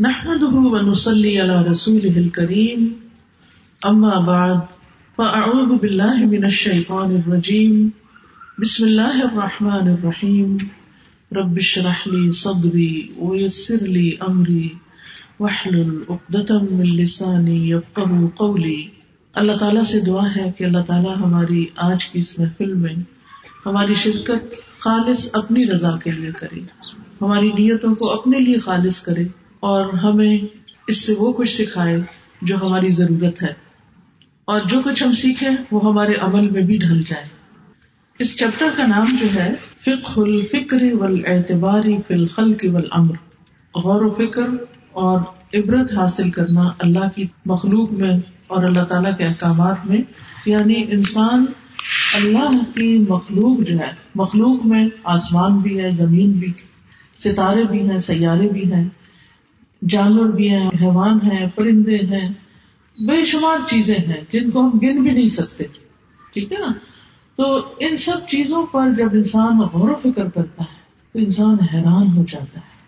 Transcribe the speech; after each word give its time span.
نحمده 0.00 0.56
ونصلي 0.56 1.38
على 1.38 1.70
رسوله 1.70 2.24
الكريم. 2.24 2.86
أما 3.88 4.20
بعد، 4.20 4.60
فأعوذ 5.16 5.78
بالله 5.78 6.26
من 6.26 6.44
الشيطان 6.44 7.16
الرجيم. 7.16 7.88
بسم 8.58 8.86
الله 8.86 9.22
الرحمن 9.22 9.88
الرحيم. 9.88 10.56
رب 11.32 11.56
اشرح 11.56 12.08
لي 12.08 12.30
صدري 12.30 13.02
ويسر 13.16 13.86
لي 13.86 14.10
أمري. 14.28 14.68
واحلل 15.40 15.90
عقدة 16.08 16.58
من 16.70 16.86
لساني 16.86 17.70
يفقه 17.70 18.26
قولي. 18.36 18.82
اللہ 19.34 19.52
تعالیٰ 19.60 19.84
سے 19.84 20.00
دعا 20.00 20.28
ہے 20.36 20.52
کہ 20.58 20.64
اللہ 20.64 20.82
تعالیٰ 20.86 21.16
ہماری 21.16 21.66
آج 21.76 22.04
کی 22.04 22.18
اس 22.18 22.38
محفل 22.38 22.74
میں 22.74 22.94
ہماری 23.66 23.94
شرکت 23.94 24.54
خالص 24.78 25.30
اپنی 25.32 25.66
رضا 25.66 25.96
کے 25.96 26.10
لیے 26.10 26.30
کرے، 26.40 26.60
ہماری 27.22 27.48
نیتوں 27.48 27.94
کو 27.94 28.12
اپنے 28.12 28.38
لیے 28.38 28.58
خالص 28.58 29.02
کرے 29.02 29.24
اور 29.60 29.92
ہمیں 29.92 30.38
اس 30.88 31.06
سے 31.06 31.14
وہ 31.18 31.32
کچھ 31.32 31.62
سکھائے 31.62 31.98
جو 32.42 32.56
ہماری 32.56 32.88
ضرورت 32.88 33.42
ہے۔ 33.42 33.68
اور 34.44 34.60
جو 34.66 34.80
کچھ 34.84 35.02
ہم 35.02 35.12
سیکھیں، 35.12 35.50
وہ 35.72 35.80
ہمارے 35.84 36.12
عمل 36.20 36.50
میں 36.50 36.62
بھی 36.62 36.76
ڈھل 36.76 37.02
جائے۔ 37.02 37.24
اس 38.18 38.38
چیپٹر 38.38 38.70
کا 38.76 38.86
نام 38.86 39.04
جو 39.20 39.40
ہے 39.40 39.54
فکر 39.80 40.20
الفکر 40.20 40.94
والاعتباری 40.94 41.96
فی 42.08 42.14
الخلق 42.14 42.64
والامر۔ 42.72 43.14
غور 43.74 44.02
و 44.02 44.10
فکر 44.10 44.48
اور 44.92 45.20
عبرت 45.54 45.92
حاصل 45.96 46.30
کرنا 46.30 46.62
اللہ 46.78 47.08
کی 47.16 47.26
مخلوق 47.46 47.92
میں 47.92 48.16
اور 48.46 48.64
اللہ 48.64 48.82
تعالیٰ 48.82 49.18
کے 49.18 49.24
احکامات 49.24 49.86
میں۔ 49.86 49.98
یعنی 50.46 50.84
انسان 50.88 51.44
اللہ 52.14 52.74
کی 52.74 52.98
مخلوق 53.08 53.56
جو 53.58 53.78
ہے، 53.78 53.90
مخلوق 54.14 54.66
میں 54.66 54.88
آسمان 55.04 55.58
بھی 55.58 55.80
ہے، 55.80 55.90
زمین 55.90 56.32
بھی، 56.32 56.52
ستارے 57.18 57.64
بھی 57.64 57.90
ہیں، 57.90 57.98
سیارے 57.98 58.48
بھی 58.48 58.72
ہیں۔ 58.72 58.88
جانور 59.82 60.26
بھی 60.26 60.50
ہیں، 60.50 60.68
حیوان 60.68 61.18
ہیں، 61.32 61.46
پرندے 61.54 61.96
ہیں، 61.96 62.28
بے 63.00 63.24
شمار 63.24 63.58
چیزیں 63.70 63.98
ہیں 63.98 64.20
جن 64.32 64.50
کو 64.50 64.60
ہم 64.60 64.78
گن 64.78 65.02
بھی 65.02 65.10
نہیں 65.10 65.28
سکتے۔ 65.28 65.64
ٹھیک 66.34 66.52
ہے 66.52 66.58
نا؟ 66.58 66.72
تو 67.36 67.60
ان 67.78 67.96
سب 67.96 68.28
چیزوں 68.28 68.66
پر 68.66 68.92
جب 68.92 69.08
انسان 69.12 69.58
غور 69.58 69.88
و 69.88 69.94
فکر 70.02 70.28
کرتا 70.28 70.62
ہے، 70.62 70.78
تو 71.12 71.18
انسان 71.18 71.56
حیران 71.74 72.16
ہو 72.16 72.24
جاتا 72.30 72.60
ہے۔ 72.60 72.78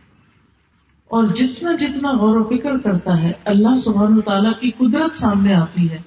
اور 1.08 1.24
جتنا 1.24 1.72
جتنا 1.72 2.12
غور 2.12 2.36
و 2.36 2.44
فکر 2.44 2.78
کرتا 2.78 3.22
ہے، 3.22 3.32
اللہ 3.44 3.78
سبحانہ 3.84 4.14
و 4.14 4.20
تعالیٰ 4.20 4.52
کی 4.60 4.70
قدرت 4.70 5.16
سامنے 5.16 5.54
آتی 5.54 5.90
ہے، 5.90 5.98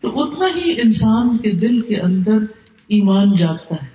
تو 0.00 0.22
اتنا 0.22 0.46
ہی 0.56 0.80
انسان 0.84 1.38
کے 1.38 1.50
دل 1.50 1.80
کے 1.80 1.96
اندر 1.96 2.38
ایمان 2.88 3.34
جاگتا 3.34 3.74
ہے۔ 3.74 3.88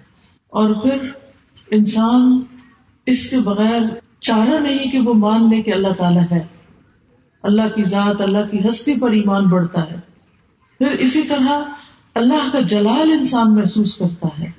اور 0.49 0.83
پھر 0.83 1.09
انسان 1.71 2.41
اس 3.05 3.29
کے 3.29 3.37
بغیر 3.45 3.81
چارہ 4.23 4.59
نہیں 4.59 4.91
کہ 4.91 4.99
وہ 4.99 5.13
مان 5.13 5.49
لے 5.49 5.61
کہ 5.61 5.73
اللہ 5.73 5.93
تعالیٰ 5.97 6.23
ہے۔ 6.31 6.43
اللہ 7.43 7.67
کی 7.75 7.83
ذات، 7.83 8.21
اللہ 8.21 8.51
کی 8.51 8.59
ہستی 8.59 8.99
پر 8.99 9.11
ایمان 9.11 9.43
بڑھتا 9.43 9.91
ہے۔ 9.91 9.95
پھر 10.77 10.87
اسی 10.87 11.21
طرح 11.21 11.63
اللہ 12.15 12.49
کا 12.51 12.59
جلال 12.59 13.11
انسان 13.17 13.55
محسوس 13.55 13.97
کرتا 13.97 14.27
ہے۔ 14.39 14.51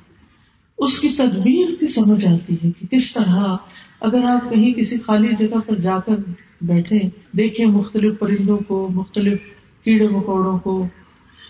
اس 0.79 1.01
کی 1.01 1.09
تدبیر 1.09 1.75
کی 1.81 1.87
سمجھ 1.87 2.27
آتی 2.27 2.55
ہے 2.65 2.71
کہ 2.71 2.87
کس 2.91 3.13
طرح 3.13 3.57
اگر 4.01 4.25
آپ 4.25 4.51
کہیں 4.51 4.73
کسی 4.73 4.97
خالی 5.07 5.29
جگہ 5.39 5.59
پر 5.67 5.77
جا 5.77 5.99
کر 5.99 6.15
بیٹھے، 6.61 6.99
دیکھیں 7.33 7.67
مختلف 7.67 8.19
پرندوں 8.19 8.59
کو، 8.59 8.89
مختلف 8.93 9.39
کیڑے 9.85 10.09
مکوڑوں 10.09 10.59
کو۔ 10.59 10.87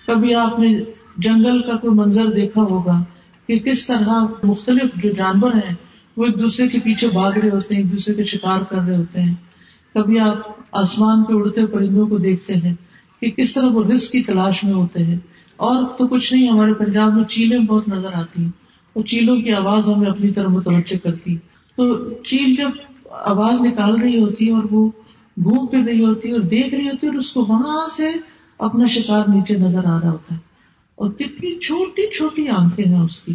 کبھی 0.07 0.35
آپ 0.35 0.59
نے 0.59 0.81
جنگل 1.17 1.63
کا 1.63 1.77
کوئی 1.77 1.95
منظر 1.95 2.27
دیکھا 2.27 2.63
ہوگا 2.63 3.05
کہ 3.47 3.59
کس 3.59 3.87
طرح 3.87 4.25
مختلف 4.43 5.03
جو 5.03 5.11
جانور 5.11 5.53
ہیں 5.53 5.75
وہ 6.17 6.25
ایک 6.25 6.39
دوسرے 6.39 6.69
کے 6.69 6.79
پیچھے 6.85 7.09
بھاگ 7.09 7.33
رہے 7.33 7.49
ہوتے 7.49 7.75
ہیں، 7.75 7.83
ایک 7.83 7.93
دوسرے 7.93 8.15
کے 8.15 8.23
شکار 8.23 8.61
کر 8.61 8.79
رہے 8.79 8.97
ہوتے 8.97 9.21
ہیں۔ 9.21 9.35
کبھی 9.95 10.19
آپ 10.21 10.37
آسمان 10.73 11.23
پہ 11.23 11.33
اڑتے 11.33 11.67
پرندوں 11.67 12.07
کو 12.07 12.19
دیکھتے 12.19 12.55
ہیں 12.55 12.75
کہ 13.21 13.31
کس 13.31 13.53
طرح 13.55 13.67
وہ 13.73 13.85
رسک 13.85 14.13
کی 14.13 14.23
تلاش 14.23 14.65
میں 14.65 14.73
ہوتے 14.73 15.05
ہیں۔ 15.05 15.17
اور 15.57 15.85
تو 15.99 16.07
کچھ 16.07 16.33
نہیں، 16.33 16.49
ہمارے 16.49 16.75
پنجاب 16.75 17.15
میں 17.15 17.25
چیلیں 17.25 17.59
بہت 17.59 17.89
نظر 17.89 18.13
آتی 18.13 18.43
ہیں۔ 18.43 18.51
اور 18.93 19.05
چیلوں 19.05 19.37
کی 19.37 19.53
آواز 19.53 19.89
ہمیں 19.89 20.11
اپنی 20.11 20.31
طرح 20.31 20.49
متوجہ 20.49 20.97
کرتی۔ 21.03 21.37
تو 21.77 22.11
چیل 22.11 22.55
جب 22.55 22.71
آواز 23.11 23.61
نکال 23.61 24.01
رہی 24.01 24.23
ہوتی 24.23 24.47
ہے 24.47 24.53
اور 24.53 24.63
وہ 24.71 24.91
گھوم 25.45 25.67
پھر 25.67 25.79
رہی 25.79 26.05
ہوتی 26.05 26.29
ہے 26.29 26.33
اور 26.33 26.41
دیکھ 26.41 26.75
رہی 26.75 26.87
ہوتی 26.87 27.07
ہے 27.07 27.13
اور 27.13 27.19
اس 27.19 27.31
کو 27.33 27.41
وہاں 27.41 27.89
سے 27.97 28.11
اپنا 28.59 28.85
شکار 28.85 29.23
نیچے 29.29 29.57
نظر 29.57 29.85
آ 29.85 30.01
رہا 30.01 30.11
ہوتا 30.11 30.35
ہے۔ 30.35 30.41
اور 30.95 31.11
کتنی 31.11 31.59
چھوٹی 31.59 32.11
چھوٹی 32.11 32.49
آنکھیں 32.49 32.87
ہیں 32.87 33.01
اس 33.01 33.21
کی۔ 33.21 33.35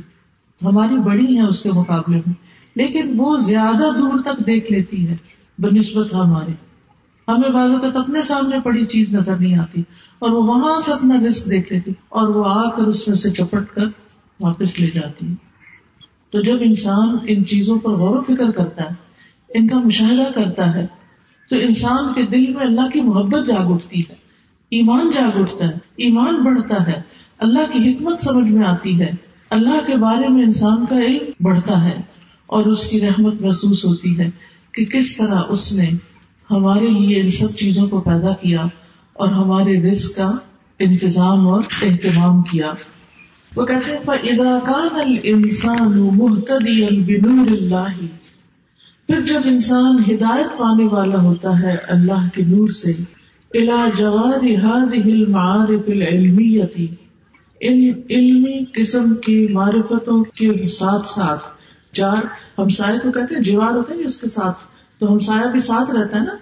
ہماری 0.63 0.95
بڑی 0.95 1.37
ہیں 1.37 1.45
اس 1.45 1.61
کے 1.61 1.69
مقابلے 1.71 2.17
میں۔ 2.17 2.48
لیکن 2.75 3.13
وہ 3.17 3.37
زیادہ 3.37 3.97
دور 3.99 4.21
تک 4.21 4.47
دیکھ 4.47 4.71
لیتی 4.71 5.09
ہے۔ 5.09 5.15
بہ 5.57 5.69
نسبت 5.73 6.13
ہمارے 6.13 6.51
ہمیں 7.27 7.49
بعض 7.49 7.71
اوقات 7.71 7.97
اپنے 7.97 8.21
سامنے 8.21 8.59
پڑی 8.59 8.85
چیز 8.85 9.13
نظر 9.13 9.35
نہیں 9.35 9.55
آتی۔ 9.55 9.81
اور 10.19 10.29
وہ 10.29 10.43
وہاں 10.43 10.79
سے 10.79 10.93
اپنا 10.93 11.15
رسک 11.27 11.49
دیکھ 11.49 11.73
لیتی۔ 11.73 11.91
اور 12.09 12.27
وہ 12.27 12.43
آ 12.47 12.69
کر 12.69 12.83
اس 12.83 13.07
میں 13.07 13.15
سے 13.15 13.31
چپٹ 13.31 13.75
کر 13.75 13.85
واپس 14.39 14.79
لے 14.79 14.87
جاتی۔ 14.93 15.27
ہے 15.27 15.33
تو 16.31 16.41
جب 16.41 16.57
انسان 16.61 17.17
ان 17.27 17.45
چیزوں 17.45 17.79
پر 17.79 17.91
غور 17.91 18.17
و 18.17 18.21
فکر 18.21 18.51
کرتا 18.51 18.83
ہے، 18.83 18.95
ان 19.53 19.67
کا 19.67 19.79
مشاہدہ 19.79 20.31
کرتا 20.31 20.75
ہے، 20.75 20.87
تو 21.49 21.55
انسان 21.55 22.13
کے 22.13 22.21
دل 22.21 22.53
میں 22.53 22.65
اللہ 22.65 22.89
کی 22.89 23.01
محبت 23.01 23.47
جاگ 23.47 23.71
اٹھتی 23.71 23.99
ہے۔ 23.99 24.15
ایمان 24.69 25.09
جاگ 25.13 25.39
اٹھتا 25.39 25.65
ہے۔ 25.65 25.77
ایمان 25.95 26.35
بڑھتا 26.35 26.87
ہے۔ 26.87 27.01
اللہ 27.39 27.71
کی 27.71 27.91
حکمت 27.91 28.19
سمجھ 28.19 28.51
میں 28.51 28.67
آتی 28.67 29.01
ہے۔ 29.01 29.11
اللہ 29.49 29.87
کے 29.87 29.95
بارے 29.95 30.27
میں 30.29 30.43
انسان 30.43 30.85
کا 30.85 30.99
علم 30.99 31.31
بڑھتا 31.39 31.85
ہے۔ 31.85 32.01
اور 32.49 32.65
اس 32.65 32.87
کی 32.89 33.01
رحمت 33.01 33.41
محسوس 33.41 33.85
ہوتی 33.85 34.19
ہے 34.19 34.29
کہ 34.73 34.85
کس 34.85 35.15
طرح 35.17 35.41
اس 35.49 35.71
نے 35.71 35.89
ہمارے 36.49 36.87
لیے 36.87 37.21
ان 37.21 37.29
سب 37.29 37.55
چیزوں 37.55 37.87
کو 37.87 38.01
پیدا 38.01 38.33
کیا 38.33 38.61
اور 39.13 39.27
ہمارے 39.27 39.81
رزق 39.81 40.17
کا 40.17 40.31
انتظام 40.79 41.47
اور 41.47 41.61
اہتمام 41.81 42.41
کیا۔ 42.41 42.73
وہ 43.55 43.65
کہتے 43.65 43.91
ہیں 43.91 43.99
اداکان 44.23 45.17
انسان 45.23 45.99
محتدی 46.17 46.81
بنور 47.01 47.51
اللہ 47.51 48.01
پھر 49.07 49.21
جب 49.21 49.41
انسان 49.45 50.03
ہدایت 50.03 50.57
پانے 50.57 50.85
والا 50.91 51.21
ہوتا 51.21 51.59
ہے 51.59 51.75
اللہ 51.87 52.27
کے 52.35 52.43
نور 52.43 52.69
سے 52.69 52.93
الا 53.51 53.85
جواد 53.97 54.43
هذه 54.43 55.11
المعارف 55.11 55.87
العلمیتی 55.87 56.87
ان 57.61 57.79
علمی 58.09 58.57
قسم 58.73 59.15
کی 59.15 59.47
معرفتوں 59.47 60.23
کے 60.23 60.67
ساتھ 60.67 61.07
ساتھ 61.07 61.43
جار 61.93 62.25
ہمسائے 62.57 62.99
کو 62.99 63.11
کہتے 63.11 63.35
ہیں، 63.35 63.41
جوار 63.41 63.73
ہوتے 63.73 63.93
ہیں 63.93 64.05
اس 64.05 64.21
کے 64.21 64.29
ساتھ۔ 64.29 64.63
تو 64.99 65.13
ہمسایہ 65.13 65.49
بھی 65.49 65.59
ساتھ 65.59 65.91
رہتا 65.91 66.19
ہے 66.19 66.23
نا۔ 66.23 66.35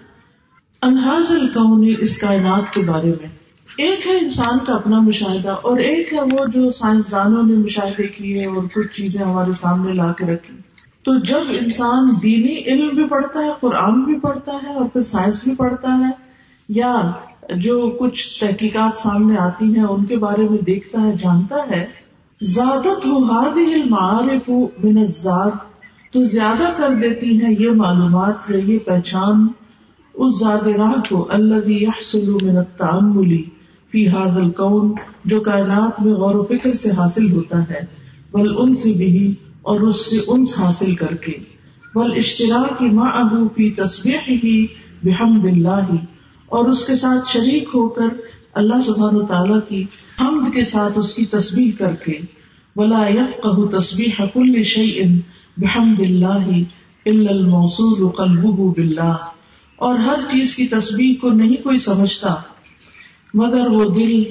انحاظ 0.82 1.30
القون 1.30 1.94
اس 1.98 2.18
کائنات 2.18 2.74
کے 2.74 2.80
بارے 2.80 3.08
میں۔ 3.08 3.28
ایک 3.78 4.06
ہے 4.06 4.18
انسان 4.18 4.58
کا 4.66 4.74
اپنا 4.74 5.00
مشاہدہ 5.00 5.50
اور 5.50 5.78
ایک 5.78 6.14
ہے 6.14 6.20
وہ 6.20 6.46
جو 6.54 6.70
سائنسدانوں 6.70 7.42
نے 7.42 7.54
مشاہدے 7.54 8.06
کیے 8.06 8.46
اور 8.46 8.62
کچھ 8.74 8.96
چیزیں 8.96 9.22
ہمارے 9.22 9.52
سامنے 9.52 9.92
لا 9.92 10.12
کے 10.12 10.26
رکھی۔ 10.26 10.54
تو 11.04 11.18
جب 11.18 11.40
انسان 11.60 12.08
دینی 12.22 12.56
علم 12.66 12.88
بھی 12.88 13.08
پڑھتا 13.08 13.40
ہے، 13.40 13.50
قرآن 13.60 14.04
بھی 14.04 14.20
پڑھتا 14.20 14.52
ہے 14.62 14.74
اور 14.74 14.88
پھر 14.88 15.02
سائنس 15.02 15.44
بھی 15.44 15.54
پڑھتا 15.54 15.98
ہے، 15.98 16.10
یا 16.68 17.10
جو 17.56 17.96
کچھ 18.00 18.40
تحقیقات 18.40 18.98
سامنے 18.98 19.36
آتی 19.38 19.76
ہیں، 19.76 19.84
ان 19.84 20.04
کے 20.04 20.16
بارے 20.16 20.42
میں 20.42 20.58
دیکھتا 20.58 21.02
ہے، 21.02 21.16
جانتا 21.16 21.56
ہے 21.70 21.86
زیادہ 22.40 22.88
تو 26.12 26.22
زیادہ 26.22 26.68
کر 26.78 26.94
دیتی 26.94 27.44
ہیں 27.44 27.54
یہ 27.58 27.70
معلومات 27.70 28.50
یا 28.50 28.58
یہ 28.58 28.78
پہچان 28.78 29.46
اس 30.14 30.42
راہ 30.42 30.92
کو 31.08 31.26
اللہ 31.30 33.00
ملی 33.00 33.42
فی 33.92 34.08
حاد 34.08 34.36
القون 34.36 34.92
جو 35.24 35.40
کائنات 35.40 36.00
میں 36.02 36.12
غور 36.12 36.34
و 36.34 36.44
فکر 36.44 36.72
سے 36.72 36.90
حاصل 36.90 37.32
ہوتا 37.32 37.62
ہے 37.62 37.80
بل 38.32 38.54
ان 38.58 38.72
سے 38.72 38.92
بھی 38.92 39.34
اور 39.62 39.80
اس 39.80 40.10
سے 40.10 40.16
انس 40.28 40.58
حاصل 40.58 40.94
کر 40.94 41.14
کے 41.16 41.32
بل 41.94 42.12
اشتراک 42.16 42.82
ماں 42.82 43.10
ابو 43.12 43.48
فی 43.48 43.70
تصویر 43.70 44.28
ہی 44.28 44.66
بحمد 45.02 45.44
اللہ، 45.44 45.94
اور 46.46 46.68
اس 46.68 46.86
کے 46.86 46.96
ساتھ 46.96 47.30
شریک 47.32 47.68
ہو 47.74 47.88
کر 47.88 48.08
اللہ 48.54 48.80
سبحان 48.86 49.16
و 49.16 49.26
تعالیٰ 49.26 49.58
کی 49.68 49.84
حمد 50.20 50.54
کے 50.54 50.62
ساتھ 50.62 50.98
اس 50.98 51.14
کی 51.14 51.24
تصویر 51.24 51.78
کر 51.78 51.94
کے۔ 51.94 52.18
ولا 52.78 53.08
يفقه 53.08 53.78
تسبيح 53.78 54.24
كل 54.34 54.62
شيء 54.62 55.04
بحمد 55.56 56.00
الله 56.00 56.62
الا 57.06 57.32
الموصول 57.32 58.08
قلبه 58.08 58.72
بالله۔ 58.72 59.14
اور 59.76 59.98
ہر 59.98 60.18
چیز 60.30 60.56
کی 60.56 60.66
تصویر 60.66 61.14
کو 61.20 61.30
نہیں 61.30 61.62
کوئی 61.62 61.78
سمجھتا، 61.78 62.34
مگر 63.34 63.66
وہ 63.66 63.84
دل 63.84 64.24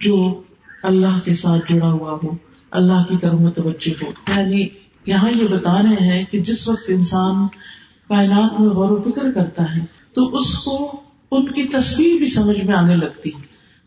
جو 0.00 0.42
اللہ 0.82 1.18
کے 1.24 1.34
ساتھ 1.34 1.72
جڑا 1.72 1.92
ہوا 1.92 2.18
ہو، 2.22 2.30
اللہ 2.70 3.02
کی 3.08 3.16
طرف 3.20 3.40
متوجہ 3.40 4.04
ہو۔ 4.04 4.10
یعنی 4.36 4.66
یہاں 5.06 5.30
یہ 5.36 5.48
بتا 5.48 5.82
رہے 5.82 6.06
ہیں 6.06 6.24
کہ 6.30 6.38
جس 6.38 6.68
وقت 6.68 6.84
انسان 6.88 7.48
کائنات 8.08 8.60
میں 8.60 8.68
غور 8.68 8.90
و 8.90 9.02
فکر 9.02 9.32
کرتا 9.32 9.76
ہے، 9.76 9.80
تو 10.14 10.36
اس 10.36 10.58
کو 10.58 11.00
ان 11.30 11.52
کی 11.52 11.64
تصویر 11.64 12.18
بھی 12.18 12.26
سمجھ 12.26 12.64
میں 12.64 12.76
آنے 12.76 12.96
لگتی۔ 12.96 13.30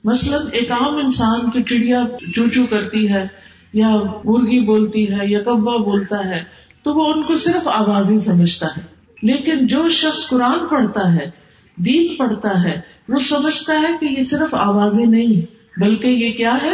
مثلاً 0.04 0.42
ایک 0.52 0.72
عام 0.72 0.96
انسان 0.96 1.50
کی 1.50 1.64
چڑیا 1.64 2.04
چو 2.36 2.48
چو 2.48 2.66
کرتی 2.70 3.10
ہے 3.10 3.41
یا 3.74 3.96
مرغی 4.24 4.66
بولتی 4.66 5.12
ہے 5.12 5.28
یا 5.28 5.40
کبا 5.40 5.78
بولتا 5.78 6.26
ہے، 6.26 6.44
تو 6.84 6.94
وہ 6.94 7.14
ان 7.14 7.24
کو 7.24 7.36
صرف 7.36 7.68
آواز 7.68 8.12
ہی 8.12 8.20
سمجھتا 8.20 8.68
ہے۔ 8.78 8.82
لیکن 9.22 9.68
جو 9.68 9.90
شخص 9.90 10.30
قرآن 10.30 10.68
پڑھتا 10.70 11.16
ہے، 11.16 11.30
دین 11.76 12.16
پڑھتا 12.16 12.64
ہے، 12.64 12.82
وہ 13.10 13.20
سمجھتا 13.20 13.74
ہے 13.74 13.94
کہ 14.00 14.20
یہ 14.20 14.24
صرف 14.24 14.54
آوازیں 14.56 15.06
نہیں، 15.06 15.42
بلکہ 15.80 16.08
یہ 16.08 16.32
کیا 16.32 16.58
ہے؟ 16.64 16.74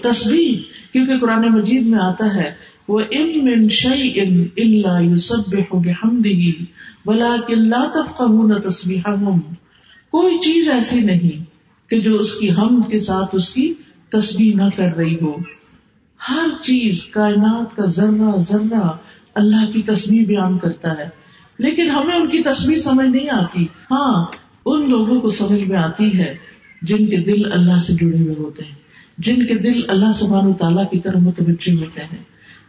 تصویر 0.00 0.58
کیونکہ 0.92 1.18
قرآن 1.18 1.52
مجید 1.52 1.86
میں 1.86 1.98
آتا 2.02 2.34
ہے، 2.34 2.52
وہ 2.88 3.00
ام 3.00 3.44
من 3.44 3.68
شعی 3.68 4.12
ان 4.14 4.46
اللہ 4.56 5.02
یوسب 5.02 5.56
بحمدہ 5.72 7.52
لا 7.52 7.84
تفقہون 7.94 8.60
تسبیحہم۔ 8.60 9.40
کوئی 10.10 10.38
چیز 10.38 10.68
ایسی 10.68 11.00
نہیں 11.00 11.44
کہ 11.90 12.00
جو 12.00 12.16
اس 12.16 12.34
کی 12.34 12.50
حمد 12.50 12.90
کے 12.90 12.98
ساتھ 12.98 13.34
اس 13.34 13.54
کی 13.54 13.74
تسبیح 14.08 14.56
نہ 14.56 14.68
کر 14.76 14.96
رہی 14.96 15.16
ہو۔ 15.22 15.36
ہر 16.30 16.48
چیز 16.60 17.04
کائنات 17.04 17.76
کا 17.76 17.84
ذرہ 17.84 18.38
ذرہ 18.38 18.90
اللہ 19.34 19.70
کی 19.70 19.82
تصویر 19.82 20.26
بیان 20.26 20.58
کرتا 20.58 20.90
ہے۔ 20.90 21.08
لیکن 21.58 21.90
ہمیں 21.90 22.16
ان 22.16 22.28
کی 22.28 22.42
تصویر 22.42 22.78
سمجھ 22.78 23.08
نہیں 23.08 23.30
آتی۔ 23.30 23.64
ہاں 23.64 24.24
ان 24.66 24.90
لوگوں 24.90 25.20
کو 25.20 25.28
سمجھ 25.28 25.62
میں 25.62 25.76
آتی 25.76 26.18
ہے 26.18 26.36
جن 26.82 27.06
کے 27.06 27.16
دل 27.16 27.52
اللہ 27.52 27.78
سے 27.78 27.92
جڑے 27.92 28.18
ہوئے 28.18 28.34
ہوتے 28.38 28.64
ہیں۔ 28.64 28.74
جن 29.18 29.46
کے 29.46 29.54
دل 29.54 29.90
اللہ 29.90 30.12
سبحانہ 30.12 30.52
تعالیٰ 30.52 30.90
کی 30.90 31.00
طرف 31.00 31.16
متوجہ 31.16 31.72
ہوتے 31.72 32.00
ہیں۔ 32.00 32.22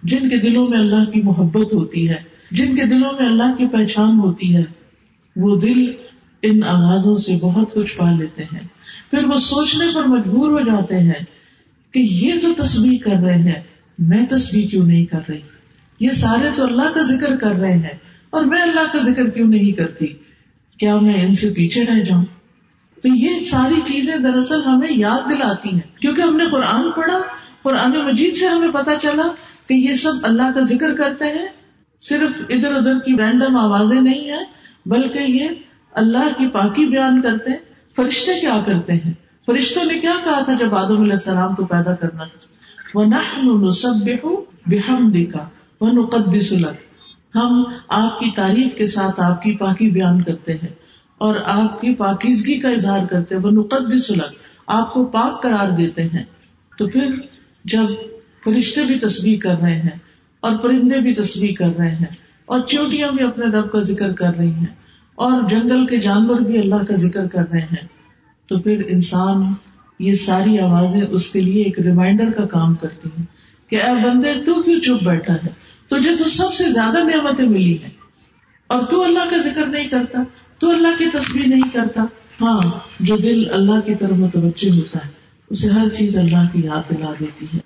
جن 0.03 0.29
کے 0.29 0.37
دلوں 0.37 0.67
میں 0.67 0.79
اللہ 0.79 1.05
کی 1.05 1.21
محبت 1.21 1.73
ہوتی 1.73 2.09
ہے۔ 2.09 2.15
جن 2.51 2.75
کے 2.75 2.83
دلوں 2.83 3.13
میں 3.19 3.29
اللہ 3.29 3.55
کی 3.57 3.67
پہچان 3.67 4.19
ہوتی 4.19 4.55
ہے۔ 4.55 4.63
وہ 5.35 5.59
دل 5.59 5.91
ان 6.41 6.63
آوازوں 6.63 7.15
سے 7.15 7.37
بہت 7.41 7.73
کچھ 7.73 7.97
پا 7.97 8.11
لیتے 8.11 8.43
ہیں۔ 8.43 8.67
پھر 9.11 9.25
وہ 9.25 9.37
سوچنے 9.37 9.85
پر 9.95 10.03
مجبور 10.03 10.51
ہو 10.51 10.59
جاتے 10.59 10.99
ہیں 10.99 11.34
کہ 11.95 11.99
یہ 11.99 12.33
تو 12.41 12.63
تصویر 12.63 13.03
کر 13.03 13.23
رہے 13.23 13.41
ہیں، 13.41 13.63
میں 13.99 14.25
تصویر 14.25 14.69
کیوں 14.69 14.85
نہیں 14.85 15.05
کر 15.05 15.19
رہی؟ 15.29 15.39
یہ 15.99 16.09
سارے 16.09 16.49
تو 16.55 16.65
اللہ 16.65 16.93
کا 16.93 17.01
ذکر 17.01 17.35
کر 17.35 17.55
رہے 17.55 17.73
ہیں 17.73 17.97
اور 18.29 18.45
میں 18.45 18.61
اللہ 18.61 18.93
کا 18.93 18.99
ذکر 18.99 19.29
کیوں 19.29 19.47
نہیں 19.47 19.71
کرتی؟ 19.71 20.07
کیا 20.79 20.99
میں 20.99 21.23
ان 21.23 21.33
سے 21.33 21.49
پیچھے 21.49 21.85
رہ 21.85 22.03
جاؤں؟ 22.03 22.25
تو 23.03 23.09
یہ 23.15 23.43
ساری 23.43 23.81
چیزیں 23.85 24.17
دراصل 24.17 24.61
ہمیں 24.65 24.87
یاد 24.89 25.29
دلاتی 25.29 25.69
ہیں۔ 25.69 26.01
کیونکہ 26.01 26.21
ہم 26.21 26.35
نے 26.35 26.43
قرآن 26.51 26.91
پڑھا، 26.91 27.21
قرآن 27.61 27.91
مجید 28.05 28.35
سے 28.35 28.47
ہمیں 28.47 28.71
پتا 28.71 28.91
چلا 29.01 29.23
کہ 29.67 29.73
یہ 29.73 29.93
سب 29.93 30.11
اللہ 30.23 30.51
کا 30.53 30.59
ذکر 30.59 30.95
کرتے 30.95 31.25
ہیں۔ 31.25 31.47
صرف 32.01 32.29
ادھر 32.49 32.75
ادھر 32.75 32.99
کی 32.99 33.13
رینڈم 33.17 33.57
آوازیں 33.57 34.01
نہیں 34.01 34.29
ہیں، 34.29 34.43
بلکہ 34.85 35.19
یہ 35.19 35.49
اللہ 35.91 36.29
کی 36.37 36.47
پاکی 36.47 36.85
بیان 36.85 37.21
کرتے 37.21 37.49
ہیں۔ 37.49 37.57
فرشتے 37.95 38.39
کیا 38.41 38.63
کرتے 38.67 38.93
ہیں؟ 38.93 39.24
فرشتوں 39.45 39.85
نے 39.85 39.99
کیا 39.99 40.13
کہا 40.23 40.43
تھا 40.43 40.53
جب 40.53 40.75
آدم 40.75 41.01
علیہ 41.01 41.11
السلام 41.11 41.55
کو 41.55 41.65
پیدا 41.65 41.95
کرنا 41.95 42.23
تھا؟ 42.23 42.39
وہ 42.93 43.05
نہ 43.05 43.39
دیکھا 45.13 45.49
وہ 45.81 45.89
نقدس 45.89 46.53
ہم 47.35 47.63
آپ 47.89 48.19
کی 48.19 48.31
تعریف 48.31 48.75
کے 48.75 48.85
ساتھ 48.85 49.19
آپ 49.19 49.41
کی 49.41 49.51
پاکی 49.51 49.89
بیان 49.89 50.23
کرتے 50.23 50.53
ہیں 50.53 50.67
اور 51.17 51.35
آپ 51.45 51.81
کی 51.81 51.95
پاکیزگی 51.95 52.59
کا 52.59 52.69
اظہار 52.69 53.05
کرتے 53.05 53.35
وہ 53.35 53.51
نقدس 53.51 54.11
آپ 54.67 54.93
کو 54.93 55.05
پاک 55.05 55.43
قرار 55.43 55.69
دیتے 55.69 56.03
ہیں۔ 56.03 56.23
تو 56.77 56.87
پھر 56.87 57.15
جب 57.65 57.85
فرشتے 58.43 58.81
بھی 58.81 58.99
تصویر 58.99 59.37
کر 59.43 59.61
رہے 59.61 59.81
ہیں 59.81 59.99
اور 60.39 60.57
پرندے 60.57 60.99
بھی 60.99 61.13
تصویر 61.13 61.51
کر 61.59 61.79
رہے 61.79 61.95
ہیں 61.95 62.15
اور 62.45 62.59
چوٹیاں 62.59 63.11
بھی 63.11 63.23
اپنے 63.23 63.45
رب 63.45 63.71
کا 63.71 63.79
ذکر 63.79 64.13
کر 64.13 64.37
رہی 64.37 64.49
ہیں 64.49 64.75
اور 65.15 65.41
جنگل 65.41 65.85
کے 65.85 65.97
جانور 65.97 66.39
بھی 66.39 66.59
اللہ 66.59 66.75
کا 66.75 66.95
ذکر 66.95 67.27
کر 67.27 67.51
رہے 67.51 67.59
ہیں۔ 67.59 67.94
تو 68.47 68.59
پھر 68.59 68.83
انسان 68.87 69.41
یہ 69.99 70.13
ساری 70.13 70.59
آوازیں 70.59 71.01
اس 71.01 71.31
کے 71.31 71.41
لیے 71.41 71.63
ایک 71.63 71.79
ریمائنڈر 71.79 72.31
کا 72.31 72.45
کام 72.45 72.75
کرتی 72.75 73.09
ہیں 73.17 73.25
کہ 73.69 73.75
اے 73.75 74.05
بندے، 74.05 74.33
تو 74.45 74.61
کیوں 74.61 74.79
چپ 74.79 75.03
بیٹھا 75.03 75.33
ہے؟ 75.33 75.49
تجھے 75.87 76.15
تو 76.15 76.27
سب 76.27 76.53
سے 76.53 76.71
زیادہ 76.71 76.97
نعمتیں 77.03 77.45
ملی 77.45 77.77
ہیں۔ 77.77 77.89
اور 78.67 78.83
تو 78.83 79.03
اللہ 79.03 79.29
کا 79.29 79.37
ذکر 79.37 79.65
نہیں 79.65 79.87
کرتا، 79.87 80.23
تو 80.59 80.69
اللہ 80.69 80.97
کی 80.97 81.05
تصویر 81.13 81.47
نہیں 81.47 81.69
کرتا۔ 81.73 82.03
ہاں 82.41 82.71
جو 82.99 83.17
دل 83.17 83.53
اللہ 83.53 83.79
کی 83.79 83.95
طرف 83.95 84.11
متوجہ 84.11 84.75
ہوتا 84.75 85.05
ہے، 85.05 85.09
اسے 85.49 85.69
ہر 85.69 85.89
چیز 85.89 86.17
اللہ 86.17 86.47
کی 86.53 86.61
یاد 86.63 86.89
دلا 86.89 87.13
دیتی 87.19 87.45
ہے۔ 87.53 87.59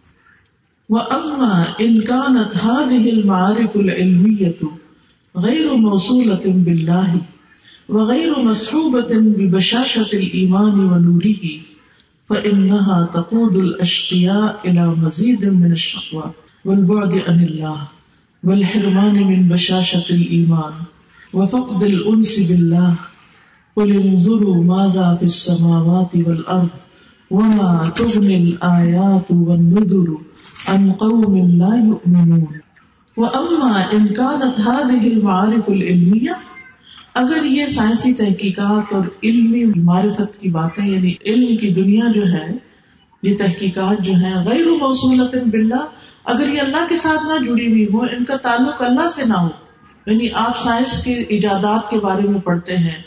وہ 0.90 1.00
اما 1.10 1.64
انکان 1.80 2.38
المعارف 2.68 3.76
العلمیت 3.76 4.64
غیر 5.36 5.72
موصولة 5.72 6.64
باللہ 6.64 7.18
وغیر 7.90 8.44
مصحوبة 8.46 9.12
ببشاشة 9.12 10.14
الإيمان 10.14 10.80
ونوره، 10.80 11.46
فإنها 12.30 13.10
تقود 13.14 13.56
الأشقياء 13.56 14.70
إلى 14.70 14.96
مزيد 15.04 15.46
من 15.46 15.72
الشقوى 15.72 16.32
والبعد 16.66 17.14
عن 17.28 17.44
الله 17.44 17.88
والحرمان 18.44 19.14
من 19.14 19.48
بشاشة 19.48 20.14
الإيمان 20.14 20.74
وفقد 21.34 21.84
الأنس 21.84 22.52
بالله. 22.52 22.96
قل 23.76 23.92
انظروا 23.92 24.64
ماذا 24.64 25.16
في 25.20 25.26
السماوات 25.26 26.16
والأرض 26.16 26.70
وما 27.32 27.92
تغني 27.96 28.38
الآيات 28.38 29.32
والنذر 29.32 30.18
عن 30.68 30.92
قوم 30.92 31.34
لا 31.38 31.74
يؤمنون. 31.90 32.54
وأما 33.18 33.94
إن 33.94 34.08
كانت 34.08 34.60
هذه 34.60 35.08
المعارف 35.08 35.70
العلمية 35.70 36.49
اگر 37.16 37.44
یہ 37.44 37.66
سائنسی 37.66 38.14
تحقیقات 38.14 38.94
اور 38.94 39.04
علمی 39.24 39.64
معرفت 39.84 40.40
کی 40.40 40.50
باتیں 40.50 40.86
یعنی 40.88 41.14
علم 41.26 41.56
کی 41.58 41.74
دنیا 41.74 42.12
جو 42.12 42.24
ہے، 42.24 42.48
یہ 43.24 43.38
تحقیقات 43.38 44.04
جو 44.06 44.14
ہے 44.14 44.34
غیر 44.46 44.66
موصولت 44.66 45.36
باللہ، 45.36 45.86
اگر 46.26 46.54
یہ 46.54 46.62
اللہ 46.62 46.86
کے 46.90 46.96
ساتھ 46.96 47.26
نہ 47.28 47.44
جڑی 47.46 47.68
ہوئی 47.68 47.86
ہو 47.94 48.02
ان 48.02 48.26
کا 48.26 48.38
تعلق 48.38 48.82
اللہ 48.82 49.08
سے 49.08 49.26
نہ 49.26 49.34
ہو 49.34 49.50
یعنی 50.06 50.30
آپ 50.34 50.58
سائنس 50.58 51.04
کے 51.04 51.14
ایجادات 51.30 51.90
کے 51.90 52.00
بارے 52.00 52.28
میں 52.28 52.40
پڑھتے 52.40 52.78
ہیں، 52.78 53.02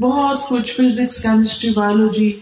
بہت 0.00 0.48
کچھ 0.48 0.72
فزکس، 0.72 1.22
کیمسٹری، 1.22 1.70
بایولوجی، 1.70 2.32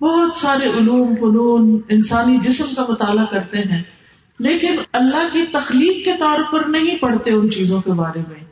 بہت 0.00 0.36
سارے 0.36 0.68
علوم، 0.78 1.14
فنون، 1.14 1.78
انسانی 1.88 2.38
جسم 2.42 2.74
کا 2.76 2.84
مطالعہ 2.88 3.24
کرتے 3.24 3.58
ہیں، 3.58 3.82
لیکن 4.40 4.76
اللہ 4.92 5.28
کی 5.32 5.44
تخلیق 5.52 6.04
کے 6.04 6.12
طور 6.18 6.42
پر 6.52 6.68
نہیں 6.68 6.96
پڑھتے 6.96 7.30
ان 7.30 7.50
چیزوں 7.50 7.80
کے 7.80 7.92
بارے 7.92 8.20
میں۔ 8.28 8.47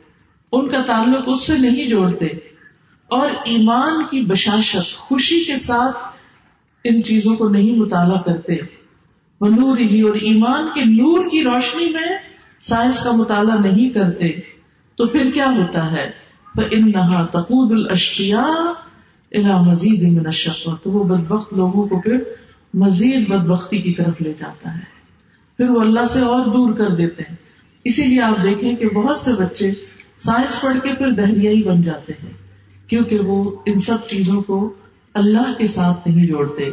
ان 0.51 0.67
کا 0.67 0.81
تعلق 0.81 1.23
اس 1.27 1.47
سے 1.47 1.57
نہیں 1.57 1.89
جوڑتے 1.89 2.25
اور 3.07 3.29
ایمان 3.29 4.03
کی 4.03 4.21
بشاشت، 4.21 4.97
خوشی 4.97 5.43
کے 5.43 5.57
ساتھ 5.57 5.97
ان 6.83 7.03
چیزوں 7.03 7.35
کو 7.35 7.49
نہیں 7.49 7.71
مطالعہ 7.71 8.21
کرتے۔ 8.21 8.53
وہ 9.41 9.47
نور 9.47 9.77
ہی 9.77 10.01
اور 10.01 10.15
ایمان 10.15 10.67
کے 10.73 10.85
نور 10.85 11.29
کی 11.29 11.43
روشنی 11.43 11.89
میں 11.89 12.17
سائنس 12.61 13.03
کا 13.03 13.11
مطالعہ 13.11 13.55
نہیں 13.55 13.89
کرتے۔ 13.89 14.29
تو 14.95 15.07
پھر 15.07 15.31
کیا 15.33 15.45
ہوتا 15.45 15.91
ہے؟ 15.91 16.27
ان 16.71 16.91
نہا 16.91 17.25
تقود 17.25 17.89
الشیا 17.89 18.45
الا 19.31 19.61
مزید 19.61 20.27
تو 20.83 20.91
وہ 20.91 21.03
بدبخت 21.03 21.53
لوگوں 21.53 21.87
کو 21.87 22.01
پھر 22.01 22.23
مزید 22.73 23.29
بدبختی 23.29 23.81
کی 23.81 23.93
طرف 23.93 24.21
لے 24.21 24.33
جاتا 24.39 24.75
ہے۔ 24.75 24.83
پھر 25.57 25.69
وہ 25.69 25.81
اللہ 25.81 26.07
سے 26.13 26.19
اور 26.19 26.45
دور 26.45 26.73
کر 26.73 26.95
دیتے 26.95 27.23
ہیں۔ 27.29 27.35
اسی 27.83 28.03
لیے 28.03 28.21
آپ 28.21 28.43
دیکھیں 28.43 28.71
کہ 28.71 28.89
بہت 28.89 29.17
سے 29.17 29.31
بچے 29.33 29.71
سائنس 30.19 30.61
پڑھ 30.61 30.77
کے 30.83 30.93
پھر 30.95 31.11
دہلیا 31.11 31.51
ہی 31.51 31.63
بن 31.63 31.81
جاتے 31.81 32.13
ہیں، 32.23 32.31
کیونکہ 32.89 33.19
وہ 33.19 33.43
ان 33.65 33.77
سب 33.77 34.07
چیزوں 34.07 34.41
کو 34.41 34.73
اللہ 35.13 35.53
کے 35.57 35.67
ساتھ 35.67 36.07
نہیں 36.07 36.27
جوڑتے۔ 36.27 36.69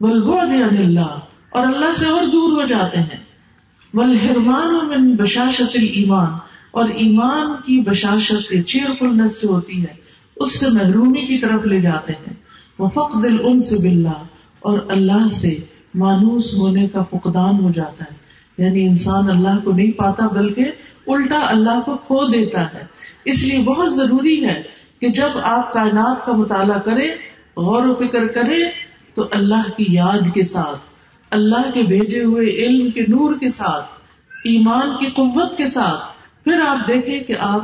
بلگو 0.00 0.38
اللہ، 0.40 1.18
اور 1.50 1.66
اللہ 1.66 1.92
سے 1.96 2.06
اور 2.06 2.26
دور 2.26 2.52
ہو 2.52 2.66
جاتے 2.66 2.98
ہیں۔ 2.98 3.20
من 3.94 5.16
بشاشت 5.16 5.76
ایمان 5.76 6.32
اور 6.70 6.88
ایمان 6.88 7.46
کی 7.66 7.80
بشاشت 7.80 8.66
چیئر 8.66 8.90
فلنس 8.98 9.40
سے 9.40 9.46
ہوتی 9.46 9.82
ہے، 9.82 9.94
اس 10.36 10.60
سے 10.60 10.66
محرومی 10.68 11.26
کی 11.26 11.38
طرف 11.38 11.66
لے 11.66 11.80
جاتے 11.80 12.12
ہیں۔ 12.12 12.34
وہ 12.78 12.88
فق 12.88 13.22
دل 13.22 13.36
ان 13.44 13.60
سے 13.60 13.76
بلّہ 13.76 14.22
اور 14.60 14.78
اللہ 14.88 15.28
سے 15.28 15.56
مانوس 15.94 16.54
ہونے 16.54 16.88
کا 16.88 17.02
فقدان 17.02 17.54
ہو 17.54 17.70
جاتا 17.70 18.04
ہے۔ 18.10 18.21
یعنی 18.58 18.86
انسان 18.86 19.30
اللہ 19.30 19.64
کو 19.64 19.72
نہیں 19.72 19.92
پاتا 19.92 20.26
بلکہ 20.26 20.70
الٹا 21.06 21.40
اللہ 21.48 21.80
کو 21.80 21.96
کھو 21.96 22.26
دیتا 22.26 22.74
ہے۔ 22.74 22.82
اس 23.24 23.44
لیے 23.44 23.64
بہت 23.64 23.94
ضروری 23.94 24.44
ہے 24.44 24.62
کہ 25.00 25.08
جب 25.08 25.28
آپ 25.42 25.72
کائنات 25.72 26.26
کا 26.26 26.32
مطالعہ 26.32 26.78
کرے 26.78 27.08
غور 27.56 27.86
و 27.86 27.94
فکر 27.94 28.26
کرے 28.26 28.58
تو 29.14 29.28
اللہ 29.30 29.70
کی 29.76 29.86
یاد 29.88 30.34
کے 30.34 30.42
ساتھ، 30.42 30.78
اللہ 31.30 31.70
کے 31.74 31.82
بھیجے 31.82 32.24
ہوئے 32.24 32.46
علم 32.46 32.90
کے 32.90 33.00
نور 33.00 33.34
کے 33.34 33.50
ساتھ، 33.50 33.84
ایمان 34.44 34.98
کی 34.98 35.06
قوت 35.06 35.56
کے 35.56 35.66
ساتھ، 35.66 36.00
پھر 36.44 36.60
آپ 36.68 36.88
دیکھیں 36.88 37.20
کہ 37.20 37.34
آپ 37.38 37.60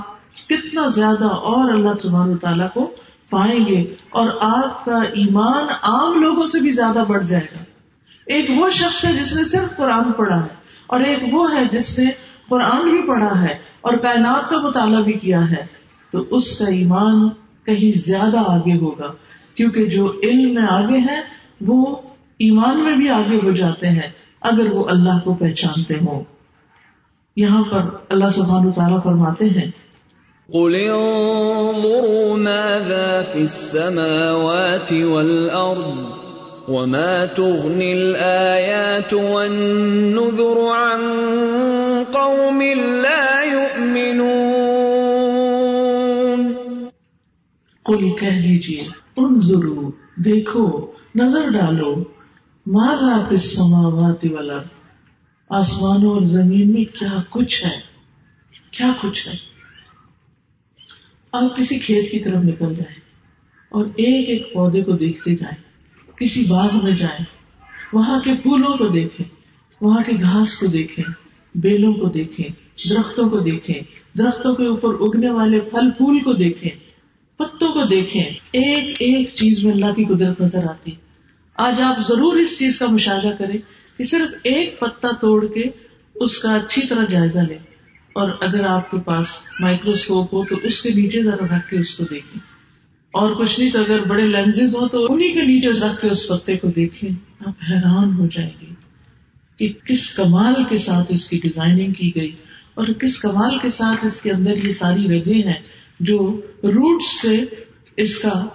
کتنا 0.49 0.87
زیادہ 0.87 1.25
اور 1.25 1.75
اللہ 1.75 1.99
سبحانہ 2.03 2.37
تعالیٰ 2.37 2.69
کو 2.75 2.91
پائیں 3.31 3.67
گے 3.67 3.81
اور 4.11 4.29
آپ 4.41 4.85
کا 4.85 4.97
ایمان 4.97 5.67
عام 5.83 6.23
لوگوں 6.23 6.47
سے 6.47 6.61
بھی 6.61 6.71
زیادہ 6.71 7.05
بڑھ 7.09 7.27
جائے 7.27 7.47
گا۔ 7.55 7.65
ایک 8.27 8.47
وہ 8.57 8.71
شخص 8.71 9.05
ہے 9.05 9.13
جس 9.13 9.37
نے 9.37 9.45
صرف 9.45 9.77
قرآن 9.77 10.13
پڑھا 10.13 10.43
ہے۔ 10.43 10.58
اور 10.89 11.01
ایک 11.01 11.35
وہ 11.35 11.53
ہے 11.53 11.65
جس 11.71 11.99
نے 11.99 12.11
قرآن 12.49 12.91
بھی 12.91 13.03
پڑھا 13.09 13.43
ہے 13.43 13.55
اور 13.81 13.97
کائنات 13.97 14.49
کا 14.51 14.57
مطالعہ 14.59 15.03
بھی 15.03 15.13
کیا 15.13 15.51
ہے، 15.51 15.67
تو 16.13 16.25
اس 16.31 16.59
کا 16.59 16.65
ایمان 16.65 17.29
کہیں 17.65 17.99
زیادہ 17.99 18.39
آگے 18.47 18.77
ہوگا، 18.79 19.13
کیونکہ 19.55 19.87
جو 19.87 20.13
علم 20.23 20.55
میں 20.55 20.67
آگے 20.71 20.99
ہے 20.99 21.21
وہ 21.61 21.97
ایمان 22.39 22.85
میں 22.85 22.97
بھی 22.97 23.09
آگے 23.09 23.37
ہو 23.37 23.51
جاتے 23.51 23.89
ہیں، 23.89 24.11
اگر 24.41 24.73
وہ 24.73 24.85
اللہ 24.89 25.19
کو 25.25 25.35
پہچانتے 25.35 25.95
ہوں۔ 25.95 26.23
یہاں 27.37 27.65
پر 27.65 27.83
اللہ 28.09 28.31
سبحان 28.35 28.73
تعالیٰ 28.73 29.03
فرماتے 29.03 29.49
ہیں، 29.49 29.71
قل 30.49 30.75
انظروا 30.75 32.37
ماذا 32.37 33.09
في 33.33 33.41
السماوات 33.41 34.93
والأرض 34.93 36.18
وما 36.69 37.27
تغني 37.27 37.93
الآيات 37.93 39.15
والنذر 39.15 40.59
عن 40.77 41.01
قوم 42.13 42.63
لا 43.03 43.43
يؤمنون 43.43 44.49
قل 47.83 48.17
کہہ 48.17 48.43
دیجیے 48.43 48.81
انظروا، 49.17 49.91
دیکھو، 50.17 50.87
نظر 51.15 51.51
ڈالو 51.53 52.05
ماذا 52.67 53.25
فی 53.29 53.35
السماوات 53.35 54.25
والارض؟ 54.25 54.67
آسمانوں 55.49 56.11
اور 56.11 56.21
زمین 56.21 56.73
میں 56.73 56.85
کیا 56.85 57.23
کچھ 57.31 57.65
ہے؟ 57.65 57.81
کیا 58.71 58.93
کچھ 59.03 59.29
ہے؟ 59.29 59.35
آپ 61.33 61.57
کسی 61.57 61.79
کھیت 61.79 62.11
کی 62.11 62.19
طرف 62.19 62.37
نکل 62.37 62.75
جائیں 62.75 63.01
اور 63.69 63.85
ایک 63.85 64.29
ایک 64.29 64.55
پودے 64.55 64.83
کو 64.83 64.93
دیکھتے 64.93 65.35
جائیں۔ 65.35 65.68
کسی 66.21 66.45
باغ 66.49 66.85
میں 66.85 66.93
جائیں، 66.93 67.25
وہاں 67.93 68.21
کے 68.21 68.35
پھولوں 68.35 68.79
کو 68.79 68.89
دیکھیں، 68.89 69.27
وہاں 69.81 70.03
کے 70.07 70.13
گھاس 70.23 70.59
کو 70.59 70.67
دیکھیں، 70.67 71.05
بیلوں 71.55 71.93
کو 71.93 72.09
دیکھیں، 72.09 72.49
درختوں 72.91 73.29
کو 73.29 73.39
دیکھیں، 73.39 73.81
درختوں 74.19 74.55
کے 74.55 74.67
اوپر 74.67 74.95
اگنے 74.95 75.31
والے 75.31 75.61
پھل، 75.61 75.91
پھول 75.91 76.19
کو 76.19 76.33
دیکھیں، 76.33 76.71
پتوں 77.37 77.69
کو 77.69 77.85
دیکھیں۔ 77.85 78.25
ایک 78.53 78.85
ایک 78.85 79.31
چیز 79.35 79.65
میں 79.65 79.73
اللہ 79.73 79.93
کی 79.93 80.05
قدرت 80.05 80.41
نظر 80.41 80.65
آتی۔ 80.65 80.91
آج 81.57 81.81
آپ 81.81 82.09
ضرور 82.09 82.37
اس 82.37 82.59
چیز 82.59 82.79
کا 82.79 82.87
مشاہدہ 82.87 83.29
کریں 83.39 83.59
کہ 83.99 84.05
صرف 84.05 84.35
ایک 84.45 84.81
پتا 84.81 85.09
توڑ 85.21 85.47
کے 85.47 85.63
اس 86.15 86.39
کا 86.39 86.55
اچھی 86.55 86.87
طرح 86.87 87.05
جائزہ 87.05 87.41
لیں۔ 87.41 87.59
اور 88.13 88.31
اگر 88.41 88.65
آپ 88.65 88.91
کے 88.91 88.97
پاس 89.01 89.27
مائکروسکوپ 89.61 90.35
ہو 90.35 90.45
تو 90.45 90.57
اس 90.63 90.83
کے 90.83 90.91
نیچے 90.91 91.23
ذرا 91.23 91.47
رکھ 91.47 91.71
کے 91.71 91.79
اس 91.79 91.95
کو 91.95 92.05
دیکھیں۔ 92.05 92.58
اور 93.13 93.35
کچھ 93.35 93.61
نہیں 93.61 93.71
تو 93.71 93.81
اگر 93.81 94.05
بڑے 94.05 94.27
لینز 94.27 94.75
ہو 94.75 94.89
تو 94.89 95.07
انہیں 95.11 95.35
کے 95.35 95.43
نیچے 95.43 95.69
رکھ 95.69 96.01
کے 96.01 96.09
اس 96.09 96.29
پتے 96.29 96.57
کو 96.57 96.69
دیکھیں، 96.69 97.11
آپ 97.41 97.55
حیران 97.71 98.13
ہو 98.19 98.27
جائیں 98.27 98.51
گے 98.61 98.75
کہ 99.59 99.73
کس 99.87 100.11
کمال 100.11 100.65
کے 100.65 100.77
ساتھ 100.77 101.13
اس 101.13 101.29
کی 101.29 101.39
ڈیزائننگ 101.39 101.93
کی 101.93 102.11
گئی 102.15 102.33
اور 102.75 102.87
کس 102.87 103.19
کمال 103.19 103.59
کے 103.59 103.71
ساتھ 103.71 104.05
اس 104.05 104.21
کے 104.21 104.31
اندر 104.31 104.65
یہ 104.65 104.71
ساری 104.71 105.07
رگیں 105.07 105.47
ہیں 105.47 105.63
جو 106.01 106.41
روٹ 106.63 107.03
سے 107.03 107.45
اس 107.97 108.19
کا 108.19 108.47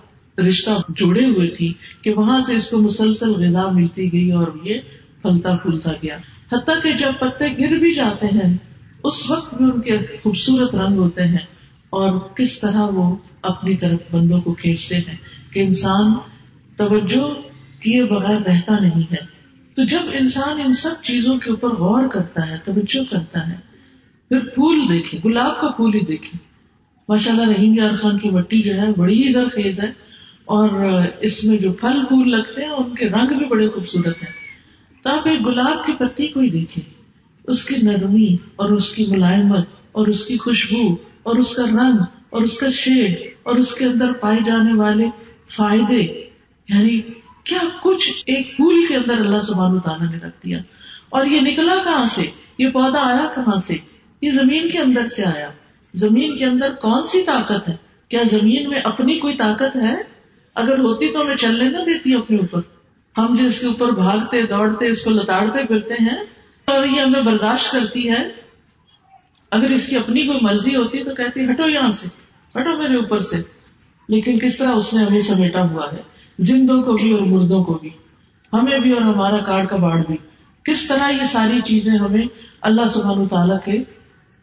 رشتہ 0.48 0.70
جوڑے 0.90 1.26
ہوئے 1.26 1.50
تھی 1.50 1.74
کہ 2.02 2.14
وہاں 2.14 2.40
سے 2.40 2.56
اس 2.56 2.70
کو 2.70 2.78
مسلسل 2.78 3.32
غذا 3.32 3.70
ملتی 3.70 4.14
گئی 4.14 4.32
اور 4.32 4.48
یہ 4.64 4.80
پھلتا 5.22 5.56
پھولتا 5.56 5.92
گیا۔ 5.92 6.18
حتیٰ 6.54 6.82
کہ 6.84 6.92
جب 6.92 7.12
پتے 7.20 7.48
گر 7.48 7.76
بھی 7.76 7.94
جاتے 7.94 8.26
ہیں، 8.26 8.58
اس 9.04 9.30
وقت 9.32 9.54
بھی 9.54 9.66
ان 9.66 9.82
کے 9.82 9.98
خوبصورت 10.24 10.76
رنگ 10.76 10.98
ہوتے 10.98 11.24
ہیں۔ 11.24 11.53
اور 11.94 12.36
کس 12.36 12.60
طرح 12.60 12.82
وہ 12.82 13.16
اپنی 13.42 13.78
طرف 13.78 14.00
بندوں 14.12 14.42
کو 14.42 14.54
کھینچتے 14.54 14.96
ہیں 14.96 15.16
کہ 15.54 15.60
انسان 15.60 16.14
توجہ 16.78 17.42
کیے 17.82 18.04
بغیر 18.04 18.42
رہتا 18.42 18.80
نہیں 18.80 19.02
ہے۔ 19.12 19.26
تو 19.76 19.84
جب 19.84 20.00
انسان 20.14 20.62
ان 20.66 20.74
سب 20.74 20.90
چیزوں 21.04 21.38
کے 21.38 21.50
اوپر 21.50 21.70
غور 21.70 22.08
کرتا 22.08 22.50
ہے، 22.50 22.58
توجہ 22.64 23.12
کرتا 23.12 23.48
ہے، 23.48 23.56
پھر 24.30 24.40
پھول 24.40 24.80
دیکھے، 24.90 25.20
گلاب 25.26 25.62
کا 25.62 25.72
پھول 25.72 25.94
ہی 25.94 26.00
دیکھے۔ 26.00 26.38
ماشاء 27.10 27.32
اللہ 27.32 27.50
رحیم 27.50 27.74
یار 27.78 27.96
خان 27.96 28.20
کی 28.20 28.30
مٹی 28.30 28.62
جو 28.62 28.74
ہے، 28.78 28.94
بڑی 28.98 29.24
ہی 29.24 29.32
زرخیز 29.32 29.80
ہے۔ 29.80 29.90
اور 30.46 31.02
اس 31.22 31.44
میں 31.44 31.58
جو 31.58 31.74
پھل 31.74 32.06
پھول 32.06 32.32
لگتے 32.32 32.62
ہیں، 32.62 32.70
ان 32.70 32.96
کے 32.96 33.10
رنگ 33.10 33.38
بھی 33.38 33.46
بڑے 33.46 33.70
خوبصورت 33.70 34.24
ہیں۔ 34.24 34.44
تو 35.04 35.10
آپ 35.10 35.28
ایک 35.28 35.46
گلاب 35.46 35.86
کی 35.86 35.94
پتی 35.94 36.28
کو 36.28 36.40
ہی 36.40 36.50
دیکھیں 36.50 36.94
اس 37.44 37.66
کی 37.66 37.76
نرمی 37.84 38.34
اور 38.56 38.70
اس 38.70 38.92
کی 38.92 39.06
ملائمت 39.10 39.68
اور 39.92 40.08
اس 40.08 40.26
کی 40.26 40.38
خوشبو 40.38 40.96
اور 41.24 41.36
اس 41.36 41.56
کا 41.56 41.64
رنگ 41.64 41.98
اور 42.30 42.42
اس 42.42 42.58
کا 42.58 42.70
شیڈ 42.70 43.16
اور 43.44 43.56
اس 43.56 43.76
کے 43.76 43.86
اندر 43.86 44.12
پائے 44.12 44.38
جانے 44.46 44.74
والے 44.74 45.06
فائدے 45.56 46.26
یعنی 46.70 47.02
کیا 47.44 47.60
کچھ 47.84 48.10
ایک 48.26 48.56
پھول 48.56 48.86
کے 48.88 48.96
اندر 48.96 49.20
اللہ 49.20 49.42
سبحانہ 49.42 49.80
تعالیٰ 49.80 50.12
نے 50.12 50.18
رکھ 50.18 50.46
دیا؟ 50.46 50.60
اور 51.10 51.26
یہ 51.26 51.42
نکلا 51.42 51.84
کہاں 51.84 52.06
سے؟ 52.06 52.26
یہ 52.58 52.70
پودا 52.70 53.00
آیا 53.02 53.26
کہاں 53.36 53.58
سے؟ 53.58 53.76
یہ 54.22 54.32
زمین 54.32 54.70
کے 54.70 54.80
اندر 54.80 55.08
سے 55.08 55.26
آیا۔ 55.26 55.50
زمین 55.94 56.38
کے 56.38 56.46
اندر 56.46 56.74
کون 56.74 57.02
سی 57.02 57.24
طاقت 57.24 57.70
ہے؟ 57.70 57.76
کیا 58.10 58.24
زمین 58.24 58.70
میں 58.70 58.82
اپنی 58.84 59.20
کوئی 59.20 59.36
طاقت 59.38 59.76
ہے؟ 59.76 59.96
اگر 60.56 60.80
ہوتی 60.80 61.12
تو 61.12 61.22
ہمیں 61.22 61.36
چلنے 61.36 61.70
نہ 61.70 61.78
دیتی 61.78 62.16
اپنے 62.16 62.38
اوپر۔ 62.38 62.62
ہم 63.18 63.36
جو 63.36 63.46
اس 63.46 63.60
کے 63.60 63.68
اوپر 63.68 63.92
بھاگتے، 63.92 64.42
دوڑتے، 64.42 64.88
اس 64.88 65.04
کو 65.04 65.10
لتاڑتے 65.10 65.68
پھرتے 65.68 65.94
ہیں 65.94 66.18
اور 66.66 66.84
یہ 66.84 67.02
ہمیں 67.02 67.22
برداشت 67.22 67.72
کرتی 67.72 68.10
ہے 68.10 68.43
اگر 69.54 69.70
اس 69.70 69.88
کی 69.88 69.96
اپنی 69.96 70.26
کوئی 70.28 70.40
مرضی 70.42 70.76
ہوتی 70.76 71.04
تو 71.04 71.16
کہتی 71.16 71.46
ہٹو 71.46 71.70
یہاں 71.70 71.92
سے، 71.92 72.08
ہٹو 72.60 72.78
میرے 72.78 72.96
اوپر 72.96 73.20
سے۔ 73.20 73.38
لیکن 74.10 74.40
کس 74.40 74.58
طرح 74.58 74.72
اس 74.72 74.94
نے 74.94 75.04
ہمیں 75.04 75.20
سمیٹا 75.20 75.62
ہوا 75.70 75.88
ہے؟ 75.94 76.02
زندوں 76.40 76.82
کو 76.82 76.94
بھی 76.94 77.12
اور 77.12 77.22
مردوں 77.22 77.64
کو 77.64 77.74
بھی۔ 77.74 77.90
ہمیں 78.54 78.80
بھی 78.80 78.92
اور 78.92 79.02
ہمارا 79.02 79.38
کارڈ 79.38 79.70
کا 79.70 79.76
باڑ 79.76 80.04
بھی۔ 80.08 80.18
کس 80.64 80.88
طرح 80.88 81.10
یہ 81.10 81.26
ساری 81.32 81.62
چیزیں 81.62 81.94
ہمیں 81.94 82.26
اللہ 82.62 82.88
سبحان 82.94 83.28
تعالیٰ 83.28 83.58
کے 83.66 83.78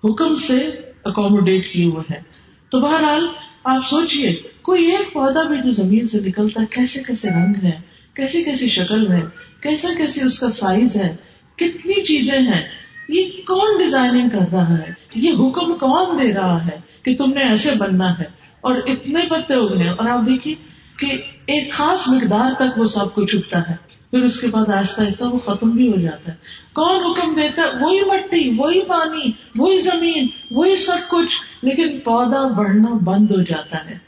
حکم 0.05 0.35
سے 0.35 0.59
اکوموڈیٹ 1.05 1.73
کیے 1.73 1.85
ہوئے 1.85 2.13
ہیں۔ 2.13 2.23
تو 2.71 2.81
بہرحال 2.81 3.27
آپ 3.65 3.89
سوچئے، 3.91 4.37
کوئی 4.63 4.91
ایک 4.91 5.13
پودا 5.13 5.43
بھی 5.43 5.57
جو 5.57 5.71
زمین 5.71 6.07
سے 6.07 6.21
نکلتا 6.21 6.61
ہے، 6.61 6.67
کیسے 6.71 7.03
کیسے 7.07 7.29
رنگ 7.29 7.55
ہے 7.63 7.81
کیسی 8.15 8.45
کیسی 8.45 8.69
شکل 8.69 9.13
ہے 9.13 9.23
کیسا 9.61 9.89
کیسے 9.97 10.25
اس 10.25 10.39
کا 10.39 10.51
سائز 10.51 10.97
ہے؟ 10.97 11.17
کتنی 11.57 12.05
چیزیں 12.05 12.39
ہیں؟ 12.39 12.80
یہ 13.11 13.23
کون 13.47 13.79
ڈیزائننگ 13.79 14.29
کر 14.29 14.53
رہا 14.53 14.79
ہے؟ 14.79 14.93
یہ 15.15 15.31
حکم 15.31 15.75
کون 15.75 16.19
دے 16.19 16.35
رہا 16.35 16.65
ہے 16.65 16.81
کہ 17.03 17.17
تم 17.17 17.33
نے 17.33 17.41
ایسے 17.41 17.71
بننا 17.79 18.19
ہے؟ 18.19 18.25
اور 18.61 18.75
اتنے 18.87 19.21
پتے 19.29 19.55
اگنے 19.55 19.89
اور 19.89 20.09
آپ 20.09 20.21
دیکھیے 20.27 20.55
کہ 20.99 21.07
ایک 21.47 21.73
خاص 21.73 22.09
مقدار 22.09 22.53
تک 22.55 22.79
وہ 22.79 22.85
سب 22.85 23.15
کچھ 23.15 23.37
اگتا 23.37 23.71
ہے۔ 23.71 23.77
پھر 24.11 24.19
اس 24.19 24.41
کے 24.41 24.47
بعد 24.47 24.69
آہستہ 24.69 25.03
آہستہ 25.03 25.25
وہ 25.25 25.39
ختم 25.39 25.71
بھی 25.71 25.93
ہو 25.93 26.01
جاتا 26.01 26.33
ہے۔ 26.33 26.37
کون 26.73 27.05
حکم 27.05 27.35
دیتا 27.35 27.63
ہے؟ 27.63 27.85
وہی 27.85 28.01
مٹی، 28.01 28.51
وہی 28.59 28.81
پانی، 28.81 29.31
وہی 29.59 29.79
زمین، 29.79 30.27
وہی 30.51 30.77
سب 30.77 31.11
کچھ۔ 31.11 31.41
لیکن 31.63 31.97
پودا 32.05 32.49
بڑھنا 32.49 32.89
بند 33.05 33.31
ہو 33.31 33.43
جاتا 33.43 33.91
ہے۔ 33.91 33.99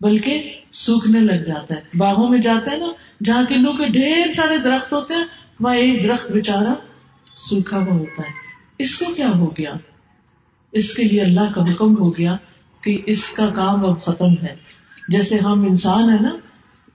بلکہ 0.00 0.54
سوکھنے 0.72 1.20
لگ 1.20 1.44
جاتا 1.44 1.74
ہے۔ 1.74 1.80
باغوں 1.94 2.28
میں 2.28 2.38
جاتا 2.38 2.70
ہے 2.70 2.76
نا، 2.76 2.86
جہاں 3.24 3.44
کنو 3.44 3.72
کے 3.72 3.88
ڈھیر 3.92 4.32
سارے 4.32 4.58
درخت 4.58 4.92
ہوتے 4.92 5.14
ہیں، 5.14 5.24
وہاں 5.60 5.76
ایک 5.76 6.08
درخت 6.08 6.30
بےچارا 6.30 6.74
سوکھا 7.48 7.76
ہوا 7.76 7.92
ہوتا 7.92 8.22
ہے۔ 8.22 8.32
اس 8.78 8.98
کو 8.98 9.14
کیا 9.14 9.28
ہو 9.28 9.50
گیا؟ 9.50 9.72
اس 10.72 10.94
کے 10.94 11.02
لیے 11.02 11.22
اللہ 11.22 11.52
کا 11.54 11.62
حکم 11.62 11.98
ہو 11.98 12.16
گیا 12.16 12.36
کہ 12.80 13.02
اس 13.06 13.28
کا 13.28 13.50
کام 13.50 13.86
اب 13.86 14.02
ختم 14.02 14.32
ہے۔ 14.42 14.56
جیسے 15.08 15.38
ہم 15.38 15.66
انسان 15.66 16.10
ہے 16.10 16.20
نا، 16.20 16.36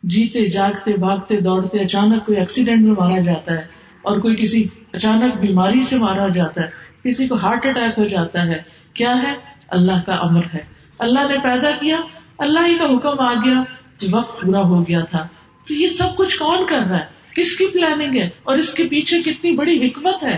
جیتے، 0.04 0.50
جاگتے، 0.50 0.94
بھاگتے، 0.94 1.42
دوڑتے، 1.42 1.80
اچانک 1.80 2.26
کوئی 2.26 2.38
ایکسیڈنٹ 2.38 2.86
میں 2.86 2.92
مارا 2.92 3.20
جاتا 3.20 3.54
ہے 3.54 3.62
اور 4.02 4.20
کوئی 4.20 4.36
کسی 4.36 4.68
اچانک 4.92 5.36
بیماری 5.36 5.84
سے 5.84 5.98
مارا 5.98 6.28
جاتا 6.28 6.62
ہے، 6.62 6.70
کسی 7.04 7.28
کو 7.28 7.36
ہارٹ 7.36 7.66
اٹیک 7.66 8.00
ہو 8.00 8.08
جاتا 8.08 8.46
ہے۔ 8.46 8.62
کیا 8.94 9.16
ہے؟ 9.24 9.34
اللہ 9.68 10.02
کا 10.06 10.14
امر 10.14 10.42
ہے۔ 10.54 10.62
اللہ 11.00 11.20
نے 11.20 11.38
پیدا 11.44 11.72
کیا، 11.72 11.98
اللہ 12.38 12.60
ہی 12.60 12.78
کا 12.78 12.86
حکم 12.86 13.20
آ 13.20 13.34
گیا۔ 13.34 13.64
وقت 14.12 14.42
پورا 14.42 14.62
ہو 14.62 14.88
گیا 14.88 15.02
تھا۔ 15.02 15.28
تو 15.68 15.74
یہ 15.74 15.88
سب 15.88 16.18
کچھ 16.18 16.40
کون 16.40 16.66
کر 16.66 16.80
رہا 16.90 17.00
ہے؟ 17.00 17.15
کس 17.36 17.56
کی 17.56 17.66
پلاننگ 17.74 18.18
ہے 18.18 18.30
اور 18.44 18.58
اس 18.58 18.74
کے 18.74 18.84
پیچھے 18.84 19.18
کتنی 19.26 19.52
بڑی 19.52 19.88
حکمت 19.88 20.24
ہے 20.24 20.38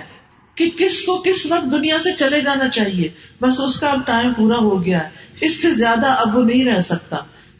کہ 0.55 0.69
کس 0.69 1.01
کو 1.01 1.17
کس 1.17 1.51
وقت 1.51 1.71
دنیا 1.71 1.99
سے 1.99 2.15
چلے 2.17 2.41
جانا 2.41 2.69
چاہیے؟ 2.69 3.09
بس 3.41 3.59
اس 3.59 3.79
کا 3.79 3.87
اب 3.87 4.05
ٹائم 4.05 4.33
پورا 4.33 4.57
ہو 4.57 4.85
گیا 4.85 4.99
ہے۔ 4.99 5.07
اس 5.41 5.61
سے 5.61 5.71
زیادہ 5.71 6.07
اب 6.07 6.37
وہ 6.37 6.43
نہیں 6.43 6.65
رہ 6.65 6.79
سکتا۔ 6.79 7.17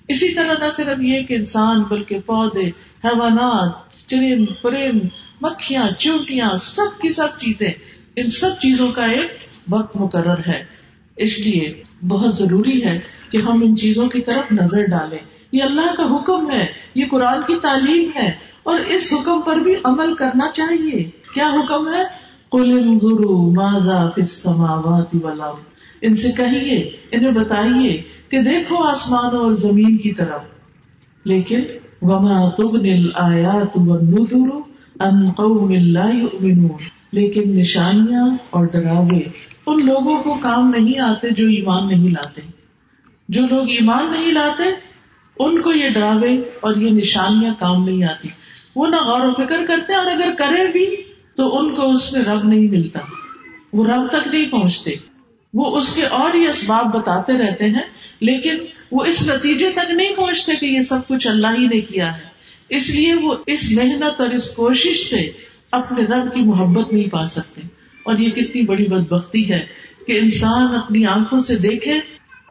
اسی 0.08 0.34
طرح 0.34 0.54
نہ 0.60 0.66
صرف 0.76 0.98
یہ 1.02 1.24
کہ 1.24 1.34
انسان، 1.34 1.84
بلکہ 1.84 2.20
پودے، 2.20 2.68
حیوانات، 3.06 3.92
چرند، 4.08 4.46
پرند، 4.62 5.00
مکھیاں، 5.42 5.90
چونٹیاں، 6.00 6.56
سب 6.56 7.02
کی 7.02 7.10
سب 7.10 7.28
چیزیں، 7.40 7.72
ان 8.16 8.28
سب 8.28 8.50
چیزوں 8.62 8.92
کا 8.92 9.06
ایک 9.06 9.32
وقت 9.70 9.98
مقرر 9.98 10.40
ہے۔ 10.48 10.64
اس 11.16 11.40
لیے 11.40 11.84
بہت 12.08 12.36
ضروری 12.36 12.84
ہے 12.84 13.00
کہ 13.30 13.38
ہم 13.38 13.64
ان 13.64 13.78
چیزوں 13.78 14.08
کی 14.08 14.22
طرف 14.22 14.52
نظر 14.52 14.84
ڈالیں۔ 14.86 15.37
یہ 15.52 15.64
اللہ 15.64 15.94
کا 15.98 16.04
حکم 16.04 16.52
ہے، 16.52 16.66
یہ 16.96 17.06
قرآن 17.12 17.42
کی 17.48 17.56
تعلیم 17.62 18.10
ہے، 18.16 18.32
اور 18.64 18.80
اس 18.80 19.14
حکم 19.14 19.42
پر 19.42 19.56
بھی 19.56 19.74
عمل 19.84 20.16
کرنا 20.16 20.52
چاہیے۔ 20.52 21.04
کیا 21.34 21.48
حکم 21.48 21.94
ہے؟ 21.94 22.04
کل 22.52 22.86
ماضا 23.56 24.02
السماوات 24.02 25.16
والارض۔ 25.22 25.66
ان 26.02 26.16
سے 26.16 26.32
کہیے، 26.38 26.92
انہیں 27.12 27.32
بتائیے 27.32 28.02
کہ 28.30 28.42
دیکھو 28.42 28.84
آسمانوں 28.84 29.44
اور 29.44 29.52
زمین 29.52 29.98
کی 29.98 30.14
طرف۔ 30.14 30.42
لیکن، 31.26 31.62
وما 32.02 32.50
تغنی 32.50 32.94
الآیات 32.94 33.78
والنذر 33.78 34.56
ان 35.00 35.32
قوم 35.32 35.72
لا 35.72 36.10
یؤمنون 36.10 36.78
لیکن 37.12 37.58
نشانیاں 37.58 38.30
اور 38.50 38.66
ڈراوے 38.66 39.30
ان 39.68 39.86
لوگوں 39.86 40.24
کو 40.24 40.38
کام 40.42 40.74
نہیں 40.78 41.00
آتے 41.00 41.30
جو 41.30 41.48
ایمان 41.48 41.88
نہیں 41.88 42.10
لاتے۔ 42.10 42.42
جو 43.30 43.48
لوگ 43.48 43.70
ایمان 43.70 44.12
نہیں 44.12 44.32
لاتے 44.32 44.64
ان 45.40 45.62
کو 45.62 45.72
یہ 45.72 45.90
ڈراوے 45.90 46.36
اور 46.60 46.76
یہ 46.76 46.92
نشانیاں 46.92 47.54
کام 47.60 47.84
نہیں 47.84 48.04
آتی۔ 48.04 48.28
وہ 48.76 48.88
نہ 48.88 48.96
غور 48.96 49.22
و 49.22 49.46
فکر 49.46 49.66
کرتے 49.66 49.96
اور 49.96 50.12
اگر 50.12 50.30
کرے 50.38 50.72
بھی 50.72 50.96
تو 51.36 51.60
ان 51.60 51.70
کو 51.70 51.92
اس 51.92 52.14
میں 52.14 52.22
رب 52.22 52.48
نہیں 52.48 52.68
ملتا۔ 52.68 53.00
وہ 53.74 53.86
رب 53.86 54.08
تک 54.12 54.28
نہیں 54.28 54.46
پہنچتے۔ 54.46 54.92
وہ 55.54 55.78
اس 55.78 55.94
کے 55.94 56.06
اور 56.06 56.36
ہی 56.36 56.48
اسباب 56.48 56.94
بتاتے 56.98 57.34
رہتے 57.34 57.66
ہیں، 57.66 57.84
لیکن 58.20 58.58
وہ 58.92 59.06
اس 59.06 59.30
نتیجے 59.30 59.70
تک 59.76 59.92
نہیں 59.92 60.16
پہنچتے 60.16 60.56
کہ 60.56 60.66
یہ 60.66 60.82
سب 60.82 61.08
کچھ 61.08 61.28
اللہ 61.28 61.48
ہی 61.48 61.68
نے 61.68 61.82
کیا 61.82 62.18
ہے۔ 62.18 62.22
اس 62.70 62.90
لیے 62.90 63.14
وہ 63.14 63.36
اس 63.48 63.72
محنت 63.72 64.22
اور 64.22 64.30
اس 64.30 64.52
کوشش 64.52 65.10
سے 65.10 65.32
اپنے 65.72 66.04
رب 66.04 66.34
کی 66.34 66.42
محبت 66.42 66.94
نہیں 66.94 67.10
پا 67.10 67.28
سکتے۔ 67.28 67.62
اور 68.06 68.18
یہ 68.18 68.30
کتنی 68.30 68.62
بڑی 68.62 68.86
بد 68.86 69.12
بختی 69.12 69.52
ہے 69.52 69.66
کہ 70.08 70.20
انسان 70.20 70.76
اپنی 70.76 71.06
آنکھوں 71.06 71.40
سے 71.40 71.56
دیکھے، 71.56 71.94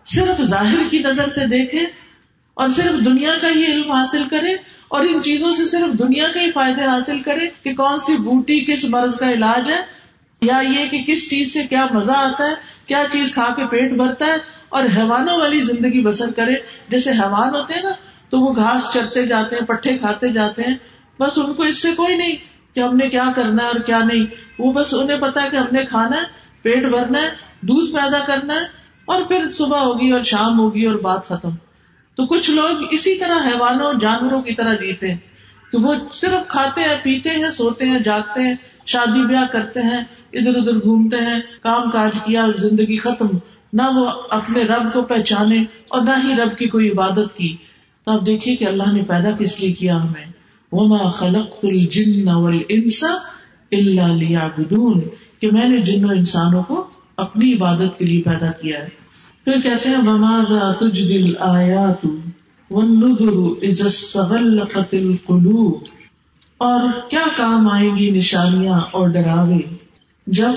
صرف 0.05 0.43
ظاہر 0.43 0.79
کی 0.91 0.99
نظر 0.99 1.29
سے 1.29 1.47
دیکھے 1.47 2.06
اور 2.57 2.69
صرف 2.69 3.05
دنیا 3.05 3.39
کا 3.43 3.49
ہی 3.49 3.65
علم 3.65 3.93
حاصل 3.93 4.29
کرے 4.29 4.53
اور 4.89 5.05
ان 5.05 5.23
چیزوں 5.23 5.53
سے 5.53 5.67
صرف 5.67 5.99
دنیا 5.99 6.29
کے 6.29 6.39
ہی 6.39 6.51
فائدے 6.51 6.83
حاصل 6.83 7.23
کرے 7.23 7.47
کہ 7.63 7.75
کون 7.75 7.99
سی 7.99 8.17
بوٹی 8.17 8.61
کس 8.61 8.85
مرض 8.85 9.17
کا 9.17 9.31
علاج 9.31 9.71
ہے 9.71 9.81
یا 10.43 10.59
یہ 10.59 10.89
کہ 10.89 11.03
کس 11.03 11.31
چیز 11.31 11.53
سے 11.53 11.63
کیا 11.63 11.87
مزہ 11.91 12.13
آتا 12.13 12.47
ہے، 12.47 12.55
کیا 12.87 13.03
چیز 13.11 13.35
کھا 13.35 13.55
کے 13.57 13.67
پیٹ 13.67 13.93
بھرتا 13.93 14.27
ہے 14.27 14.37
اور 14.69 14.85
حیوانوں 14.97 15.39
والی 15.39 15.61
زندگی 15.61 16.03
بسر 16.03 16.31
کرے۔ 16.37 16.53
جیسے 16.89 17.11
حیوان 17.11 17.55
ہوتے 17.55 17.75
ہیں 17.75 17.83
نا، 17.83 17.91
تو 18.29 18.41
وہ 18.41 18.53
گھاس 18.57 18.93
چرتے 18.93 19.27
جاتے 19.27 19.57
ہیں، 19.57 19.63
پٹھے 19.63 19.99
کھاتے 19.99 20.29
جاتے 20.29 20.63
ہیں۔ 20.63 20.75
بس 21.21 21.39
ان 21.39 21.55
کو 21.55 21.63
اس 21.63 21.83
سے 21.83 21.89
کوئی 21.97 22.17
نہیں 22.17 22.37
کہ 22.75 22.81
ہم 22.81 22.97
نے 22.97 23.09
کیا 23.09 23.25
کرنا 23.37 23.63
ہے 23.63 23.69
اور 23.69 23.81
کیا 23.81 23.99
نہیں۔ 23.99 24.25
وہ 24.59 24.73
بس 24.73 24.95
انہیں 24.95 25.21
پتا 25.21 25.43
ہے 25.43 25.49
کہ 25.51 25.57
ہم 25.57 25.67
نے 25.73 25.85
کھانا 25.85 26.17
ہے، 26.17 26.25
پیٹ 26.63 26.83
بھرنا 26.85 27.23
ہے، 27.23 27.29
دودھ 27.61 27.93
پیدا 27.93 28.19
کرنا 28.27 28.55
ہے 28.55 28.65
اور 29.05 29.23
پھر 29.23 29.53
صبح 29.53 29.79
ہوگی 29.79 30.11
اور 30.11 30.23
شام 30.23 30.59
ہوگی 30.59 30.85
اور 30.85 30.95
بات 30.95 31.27
ختم۔ 31.27 31.51
تو 32.17 32.27
کچھ 32.27 32.51
لوگ 32.51 32.83
اسی 32.91 33.15
طرح 33.15 33.47
حیوانوں 33.47 33.93
جانوروں 34.01 34.43
کی 34.43 34.55
طرح 34.55 34.75
جیتے 34.75 35.11
ہیں۔ 35.11 35.19
کہ 35.73 35.79
وہ 35.79 35.95
صرف 36.13 36.49
کھاتے 36.49 36.81
ہیں، 36.81 36.97
پیتے 37.03 37.31
ہیں، 37.31 37.51
سوتے 37.57 37.85
ہیں، 37.85 37.99
جاگتے 37.99 38.43
ہیں، 38.43 38.55
شادی 38.87 39.27
بیاہ 39.27 39.47
کرتے 39.53 39.81
ہیں، 39.81 40.05
ادھر 40.33 40.57
ادھر 40.57 40.73
گھومتے 40.73 41.17
ہیں، 41.17 41.41
کام 41.63 41.91
کاج 41.91 42.13
کیا 42.25 42.45
اور 42.45 42.55
زندگی 42.55 42.99
ختم۔ 42.99 43.27
نہ 43.73 43.83
وہ 43.95 44.11
اپنے 44.31 44.63
رب 44.63 44.93
کو 44.93 45.03
پہچانے 45.03 45.65
اور 45.89 46.03
نہ 46.03 46.11
ہی 46.25 46.37
رب 46.37 46.59
کی 46.59 46.69
کوئی 46.69 46.91
عبادت 46.91 47.37
کی۔ 47.37 47.57
تو 48.05 48.13
آپ 48.13 48.27
دیکھیے 48.27 48.57
کہ 48.57 48.65
اللہ 48.65 48.93
نے 48.93 49.03
پیدا 49.03 49.31
کس 49.31 49.61
لیے 49.61 49.73
کیا 49.73 50.03
ہمیں۔ 50.03 50.33
وما 50.73 51.09
خلق 51.09 51.51
الجن 51.63 52.29
والانس 52.29 53.05
الا 53.73 54.07
ليعبدون۔ 54.07 55.01
کہ 55.41 55.49
میں 55.53 55.69
نے 55.69 55.81
جن 55.81 56.05
و 56.05 56.09
انسانوں 56.09 56.63
کو 56.63 56.87
اپنی 57.17 57.55
عبادت 57.55 57.99
کے 57.99 58.05
لیے 58.05 58.23
پیدا 58.23 58.51
کیا 58.51 58.79
ہے۔ 58.79 59.06
پھر 59.47 59.61
کہتے 59.61 59.89
ہیں، 59.89 59.97
وماذا 59.97 60.73
تجدي 60.73 61.23
الايات 61.23 62.05
والنذر 62.71 63.37
اذا 63.63 63.87
استغلقت 63.87 64.95
القلوب 64.95 65.81
اور 66.59 67.11
کیا 67.11 67.27
کام 67.37 67.69
آئیں 67.69 67.97
گی 67.97 68.11
نشانیاں 68.11 68.81
اور 68.91 69.09
ڈراوے 69.09 69.77
جب 70.27 70.53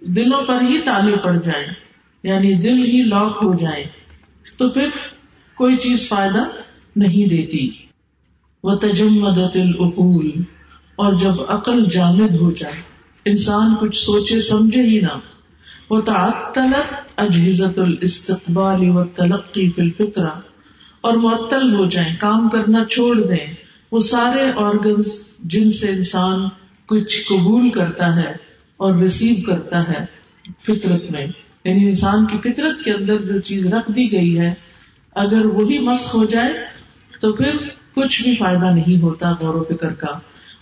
دلوں 0.00 0.42
پر 0.42 0.60
ہی 0.60 0.78
تالے 0.78 1.16
پڑ 1.24 1.36
جائیں 1.36 1.66
یعنی 2.22 2.54
دل 2.54 2.78
ہی 2.78 3.02
لاک 3.02 3.36
ہو 3.44 3.54
جائے 3.54 3.84
تو 4.56 4.68
پھر 4.68 4.88
کوئی 5.54 5.76
چیز 5.76 6.08
فائدہ 6.08 6.44
نہیں 6.96 7.28
دیتی۔ 7.28 7.70
وہ 8.64 8.74
تجمدت 8.74 9.56
العقول 9.56 10.30
اور 10.96 11.12
جب 11.12 11.34
عقل 11.48 11.86
جامد 11.86 12.34
ہو 12.34 12.52
جائے، 12.52 12.80
انسان 13.24 13.74
کچھ 13.80 13.96
سوچے 13.96 14.40
سمجھے 14.40 14.82
ہی 14.82 15.00
نہ۔ 15.00 15.31
وہ 15.90 16.00
تعطلت 16.00 16.94
اجہزت 17.16 17.78
الاستقبال 17.78 18.88
و 18.88 19.04
تلقی 19.04 19.70
فی 19.70 19.82
الفطرہ۔ 19.82 20.30
اور 21.00 21.14
معطل 21.16 21.74
ہو 21.74 21.86
جائیں، 21.86 22.16
کام 22.20 22.48
کرنا 22.48 22.84
چھوڑ 22.84 23.16
دیں۔ 23.20 23.54
وہ 23.92 23.98
سارے 23.98 24.52
آرگنس 24.56 25.24
جن 25.38 25.70
سے 25.70 25.88
انسان 25.88 26.48
کچھ 26.86 27.28
قبول 27.28 27.70
کرتا 27.70 28.16
ہے 28.16 28.32
اور 28.76 28.94
ریسیو 28.94 29.34
کرتا 29.46 29.88
ہے 29.88 30.04
فطرت 30.62 31.10
میں۔ 31.10 31.26
یعنی 31.64 31.84
انسان 31.84 32.26
کی 32.26 32.38
فطرت 32.38 32.84
کے 32.84 32.92
اندر 32.92 33.22
جو 33.22 33.40
چیز 33.40 33.66
رکھ 33.66 33.92
دی 33.92 34.12
گئی 34.12 34.38
ہے، 34.38 34.54
اگر 35.14 35.46
وہی 35.46 35.78
مسق 35.78 36.14
ہو 36.14 36.24
جائے، 36.24 36.52
تو 37.20 37.32
پھر 37.32 37.56
کچھ 37.94 38.22
بھی 38.22 38.34
فائدہ 38.34 38.64
نہیں 38.64 39.02
ہوتا 39.02 39.32
غور 39.40 39.54
و 39.54 39.64
فکر 39.64 39.92
کا۔ 39.92 40.18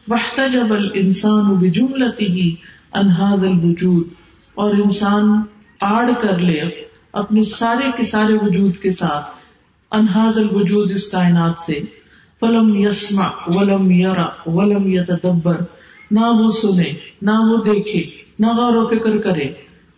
وحت 0.08 0.40
جب 0.52 0.66
انسان 0.94 1.54
بجملتی 1.54 2.26
ہی 2.26 2.54
انہاد 2.92 3.38
الوجود۔ 3.38 4.08
اور 4.60 4.74
انسان 4.74 5.42
آڑ 5.80 6.10
کر 6.22 6.38
لے 6.38 6.60
اپنے 7.12 7.42
سارے 7.42 7.90
کے 7.96 8.04
سارے 8.04 8.32
وجود 8.32 8.76
کے 8.76 8.90
ساتھ، 8.90 9.24
انہاز 9.90 10.38
الوجود 10.38 10.90
اس 10.90 11.10
کائنات 11.10 11.60
سے۔ 11.66 11.80
فلم 12.40 12.74
یسما 12.74 13.28
ولم 13.46 13.90
یرا 13.90 14.26
ولم 14.46 14.92
یتدبر۔ 14.92 15.56
نہ 16.10 16.20
وہ 16.20 16.50
سنے، 16.50 16.92
نہ 17.22 17.30
وہ 17.30 17.56
دیکھے، 17.56 18.04
نہ 18.38 18.46
غور 18.46 18.76
و 18.76 18.86
فکر 18.86 19.18
کرے۔ 19.18 19.44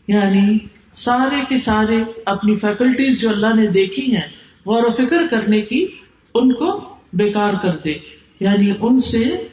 یعنی 0.09 0.59
سارے 0.95 1.45
کے 1.49 1.59
سارے 1.59 2.05
اپنی 2.25 2.57
فیکلٹیز 2.57 3.21
جو 3.21 3.31
اللہ 3.31 3.55
نے 3.55 3.67
دیکھی 3.67 4.17
ہیں، 4.17 4.29
غور 4.67 4.83
و 4.83 4.91
فکر 4.91 5.27
کرنے 5.31 5.61
کی 5.61 5.87
ان 6.35 6.55
کو 6.55 6.95
بیکار 7.13 7.55
کر 7.63 7.77
دے۔ 7.85 7.95
یعنی 8.41 8.73
ان 8.81 8.99
سے 8.99 9.49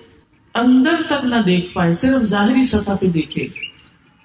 اندر 0.53 0.95
تک 1.09 1.25
نہ 1.25 1.35
دیکھ 1.35 1.73
پائے، 1.73 1.93
صرف 1.93 2.23
ظاہری 2.23 2.65
سطح 2.65 2.91
پہ 2.99 3.07
دیکھے۔ 3.07 3.68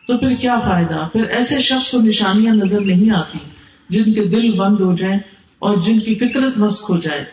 تو 0.06 0.18
پھر 0.18 0.34
کیا 0.34 0.60
فائدہ؟ 0.60 1.08
پھر 1.12 1.22
ایسے 1.22 1.58
شخص 1.58 1.90
کو 1.90 1.98
نشانیاں 1.98 2.54
نظر 2.54 2.80
نہیں 2.80 3.10
آتی 3.10 3.38
جن 3.88 4.12
کے 4.12 4.24
دل 4.24 4.52
بند 4.52 4.80
ہو 4.80 4.94
جائیں 4.94 5.18
اور 5.58 5.76
جن 5.76 6.00
کی 6.00 6.14
فطرت 6.14 6.58
مسق 6.58 6.90
ہو 6.90 6.96
جائے۔ 6.96 7.24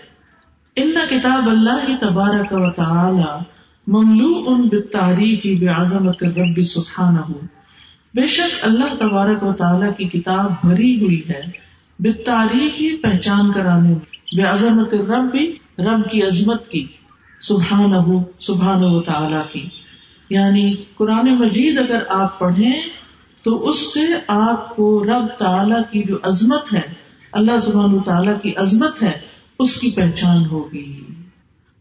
ان 0.76 0.92
کتاب 1.10 1.50
اللہ 1.50 1.80
ہی 1.88 1.98
تبارک 1.98 2.48
و 2.52 2.72
تعالی 2.72 3.44
مملو 3.88 4.50
ان 4.50 4.68
بتاریخی 4.68 5.60
بے 5.60 5.68
عظمت 5.68 6.24
رب 6.24 6.62
سکھانا 6.62 7.22
ہو 7.30 7.40
بے 8.14 8.28
شک 8.28 8.56
اللہ 8.62 8.96
تبارک 9.00 9.44
و 9.44 9.54
تعالیٰ 9.54 9.92
کی 9.98 10.06
کتاب 10.06 10.52
بھری 10.70 11.04
ہوئی 11.04 11.22
ہے۔ 11.30 11.42
بے 12.00 12.12
تاریخی 12.12 12.98
پہچان 12.98 13.52
کرانے۔ 13.52 13.94
بے 14.38 14.44
عظمت 14.44 14.94
رب 14.94 15.32
بھی 15.32 15.56
رب 15.80 16.12
کی 16.12 16.24
عظمت 16.24 16.68
کی۔ 16.68 16.88
سبحان 17.42 18.24
سبحان 18.40 18.84
و 18.84 19.02
تعالیٰ 19.02 19.48
کی۔ 19.54 19.70
یعنی 20.34 20.76
قرآن 20.98 21.38
مجید 21.38 21.78
اگر 21.78 22.04
آپ 22.10 22.40
پڑھیں 22.40 22.82
تو 23.44 23.70
اس 23.70 23.94
سے 23.94 24.00
آپ 24.28 24.76
کو 24.76 25.04
رب 25.04 25.26
تعالیٰ 25.40 25.82
کی 25.92 26.04
جو 26.04 26.18
عظمت 26.24 26.74
ہے، 26.74 26.82
اللہ 27.32 27.60
سبحان 27.60 28.00
تعالیٰ 28.00 28.42
کی 28.42 28.54
عظمت 28.56 29.04
ہے، 29.04 29.20
اس 29.60 29.80
کی 29.80 29.92
پہچان 29.92 30.46
ہوگی۔ 30.46 31.02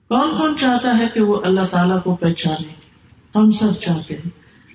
کون 0.08 0.38
کون 0.38 0.56
چاہتا 0.56 0.98
ہے 0.98 1.06
کہ 1.14 1.20
وہ 1.20 1.40
اللہ 1.44 1.60
تعالیٰ 1.70 2.02
کو 2.02 2.14
پہچانے؟ 2.14 2.74
ہم 3.36 3.50
سب 3.50 3.80
چاہتے 3.80 4.14
ہیں 4.14 4.30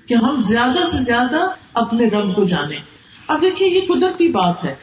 کہ 0.07 0.13
ہم 0.13 0.35
زیادہ 0.35 0.87
سے 0.91 1.03
زیادہ 1.03 1.37
اپنے 1.73 2.07
رب 2.07 2.35
کو 2.35 2.43
جانیں۔ 2.43 2.79
اب 3.27 3.41
دیکھیے، 3.41 3.69
یہ 3.69 3.81
قدرتی 3.87 4.29
بات 4.29 4.63
ہے۔ 4.63 4.75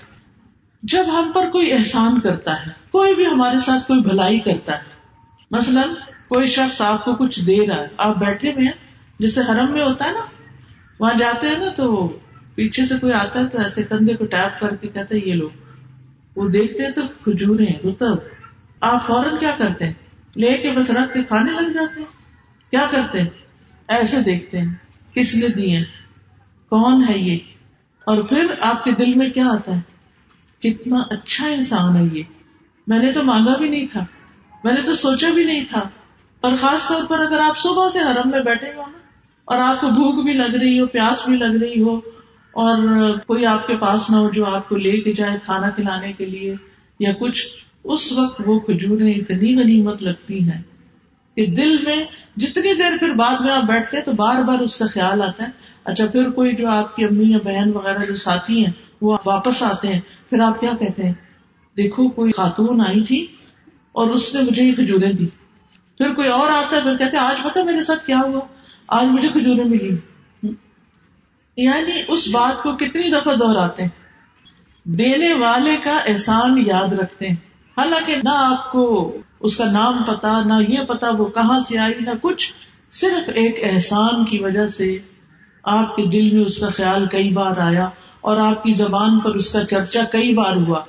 جب 0.83 1.05
ہم 1.18 1.33
پر 1.35 1.50
کوئی 1.50 1.72
احسان 1.72 2.20
کرتا 2.20 2.66
ہے، 2.66 2.70
کوئی 2.90 3.14
بھی 3.14 3.26
ہمارے 3.26 3.59
ساتھ 3.59 3.88
کوئی 3.88 4.00
بھلائی 4.00 4.38
کرتا 4.38 4.72
ہے، 4.72 4.83
مثلاً 5.50 5.88
کوئی 6.35 6.47
شخص 6.47 6.81
آپ 6.81 7.05
کو 7.05 7.14
کچھ 7.14 7.40
دے 7.40 7.66
رہا 7.66 7.77
ہے۔ 7.77 7.87
آپ 7.97 8.16
بیٹھے 8.16 8.53
ہوئے 8.53 8.64
ہیں 8.64 8.73
جسے 9.18 9.40
حرم 9.40 9.73
میں 9.73 9.85
ہوتا 9.85 10.05
ہے 10.05 10.12
نا، 10.12 10.21
وہاں 11.01 11.14
جاتے 11.18 11.49
ہیں 11.49 11.59
نا 11.59 11.68
تو 11.68 12.18
پیچھے 12.55 12.85
سے 12.85 12.95
کوئی 13.01 13.12
آتا 13.12 13.40
ہے 13.40 13.49
تو 13.49 13.59
ایسے 13.59 13.83
کندھے 13.83 14.14
کو 14.14 14.25
ٹیپ 14.25 14.61
کر 14.61 14.77
کے 14.77 14.88
کہتے 14.88 15.18
یہ 15.18 15.35
لوگ۔ 15.35 15.51
وہ 16.37 16.49
دیکھتے 16.49 16.85
ہیں 16.85 16.90
تو 16.90 17.03
کھجورے 17.25 17.64
رتب۔ 17.64 18.16
آپ 18.81 19.07
فوراً 19.07 19.38
کیا 19.38 19.51
کرتے 19.59 19.87
ہیں؟ 19.87 19.92
لے 20.37 20.57
کے 20.57 20.77
بس 20.77 20.90
رکھ 20.90 21.14
کے 21.14 21.25
کھانے 21.25 21.53
لگ 21.53 21.73
جاتے 21.73 22.01
ہیں۔ 22.01 22.12
کیا 22.71 22.87
کرتے 22.90 23.21
ہیں؟ 23.21 23.29
ایسے 23.88 24.23
دیکھتے 24.23 24.59
ہیں، 24.59 24.75
کس 25.14 25.35
نے 25.35 25.49
دیے 25.49 25.81
کون 26.71 27.05
ہے 27.09 27.18
یہ؟ 27.18 27.38
اور 28.05 28.23
پھر 28.23 28.55
آپ 28.61 28.85
کے 28.85 28.92
دل 28.92 29.14
میں 29.14 29.31
کیا 29.31 29.47
آتا 29.47 29.77
ہے؟ 29.77 29.81
کتنا 30.61 30.97
اچھا 31.11 31.47
انسان 31.47 31.97
ہے 31.97 32.05
یہ۔ 32.12 32.23
میں 32.87 32.99
نے 32.99 33.12
تو 33.12 33.25
مانگا 33.25 33.57
بھی 33.57 33.68
نہیں 33.68 33.87
تھا۔ 33.92 34.01
میں 34.64 34.73
نے 34.73 34.83
تو 34.83 34.95
سوچا 34.95 35.31
بھی 35.35 35.45
نہیں 35.45 35.64
تھا۔ 35.71 35.83
اور 36.42 36.57
خاص 36.61 36.88
طور 36.88 37.05
پر 37.09 37.18
اگر 37.18 37.40
آپ 37.40 37.59
صبح 37.59 37.88
سے 37.88 37.98
حرم 37.98 38.31
میں 38.31 38.40
بیٹھے 38.40 38.68
ہو 38.68 38.83
نا، 38.83 38.98
اور 39.44 39.59
آپ 39.59 39.81
کو 39.81 39.90
بھوک 39.90 40.24
بھی 40.24 40.33
لگ 40.33 40.55
رہی 40.55 40.78
ہو، 40.81 40.87
پیاس 40.87 41.26
بھی 41.28 41.37
لگ 41.37 41.62
رہی 41.62 41.83
ہو، 41.83 41.94
اور 42.55 43.18
کوئی 43.18 43.46
آپ 43.46 43.66
کے 43.66 43.76
پاس 43.76 44.11
نہ 44.11 44.16
ہو 44.16 44.31
جو 44.31 44.44
آپ 44.46 44.68
کو 44.68 44.76
لے 44.76 44.92
کے 45.00 45.12
جائے 45.12 45.38
کھانا 45.44 45.70
کھلانے 45.70 46.12
کے 46.12 46.24
لیے 46.24 46.55
یا 47.00 47.12
کچھ، 47.12 47.46
اس 47.85 48.12
وقت 48.12 48.40
وہ 48.46 48.59
کھجوریں 48.59 49.12
اتنی 49.14 49.55
غنیمت 49.57 50.02
لگتی 50.02 50.42
ہیں 50.42 50.61
کہ 51.37 51.46
دل 51.46 51.76
میں 51.85 51.96
جتنی 52.37 52.74
دیر 52.74 52.96
پھر 52.98 53.14
بعد 53.14 53.40
میں 53.40 53.52
آپ 53.52 53.62
بیٹھتے 53.62 53.96
ہیں 53.96 54.05
تو 54.05 54.12
بار 54.12 54.42
بار 54.42 54.59
اس 54.59 54.76
کا 54.78 54.87
خیال 54.87 55.22
آتا 55.22 55.44
ہے۔ 55.44 55.50
اچھا 55.85 56.07
پھر 56.07 56.31
کوئی 56.31 56.55
جو 56.57 56.68
آپ 56.68 56.96
کی 56.96 57.05
امی 57.05 57.31
یا 57.31 57.38
بہن 57.44 57.72
وغیرہ 57.74 58.05
جو 58.05 58.14
ساتھی 58.14 58.64
ہیں، 58.64 58.72
وہ 59.00 59.16
واپس 59.26 59.62
آتے 59.62 59.88
ہیں۔ 59.88 60.00
پھر 60.31 60.40
آپ 60.40 60.61
کیا 60.61 60.72
کہتے 60.81 61.02
ہیں؟ 61.02 61.12
دیکھو، 61.76 62.09
کوئی 62.09 62.33
خاتون 62.33 62.81
آئی 62.81 63.02
تھی 63.05 63.26
اور 63.92 64.11
اس 64.11 64.35
نے 64.35 64.40
مجھے 64.40 64.64
یہ 64.64 64.72
کھجورے 64.72 65.12
دی۔ 65.12 65.26
پھر 66.03 66.15
کوئی 66.15 66.29
اور 66.29 66.49
آتا 66.49 66.77
ہے، 66.77 66.83
پھر 66.83 66.97
کہتے 66.97 67.17
آج 67.17 67.43
پتا 67.43 67.62
میرے 67.62 67.83
ساتھ 67.83 68.07
کیا 68.07 68.19
ہوا؟ 68.19 68.41
آج 68.87 69.07
مجھے 69.07 69.29
کھجورے 69.29 69.65
ملی۔ 69.65 69.97
یعنی 71.57 72.03
اس 72.09 72.29
بات 72.33 72.62
کو 72.62 72.77
کتنی 72.77 73.11
دفعہ 73.11 73.35
دہراتے 73.35 73.83
ہیں۔ 73.83 73.91
دینے 74.85 75.35
والے 75.35 75.77
کا 75.85 75.99
احسان 76.07 76.65
یاد 76.67 76.93
رکھتے 76.93 77.29
ہیں۔ 77.29 77.37
حالانکہ 77.79 78.17
نہ 78.17 78.29
آپ 78.29 78.73
کو 78.73 79.17
اس 79.41 79.57
کا 79.57 79.65
نام 79.73 80.03
پتا 80.03 80.43
نہ 80.43 80.55
یہ 80.69 80.83
پتا 80.83 81.11
وہ 81.11 81.27
کہاں 81.27 81.59
سے 81.59 81.79
آئی، 81.79 81.95
نہ 82.01 82.11
کچھ۔ 82.23 82.53
صرف 82.93 83.29
ایک 83.29 83.75
احسان 83.75 84.25
کی 84.25 84.38
وجہ 84.38 84.67
سے 84.67 84.99
آپ 85.62 85.97
کے 85.97 86.05
دل 86.05 86.37
میں 86.37 86.45
اس 86.45 86.59
کا 86.59 86.69
خیال 86.69 87.09
کئی 87.09 87.31
بار 87.31 87.57
آیا 87.57 87.88
اور 88.21 88.37
آپ 88.37 88.62
کی 88.62 88.73
زبان 88.73 89.19
پر 89.19 89.31
اس 89.31 89.53
کا 89.53 89.65
چرچا 89.65 90.05
کئی 90.05 90.35
بار 90.35 90.57
ہوا۔ 90.57 90.85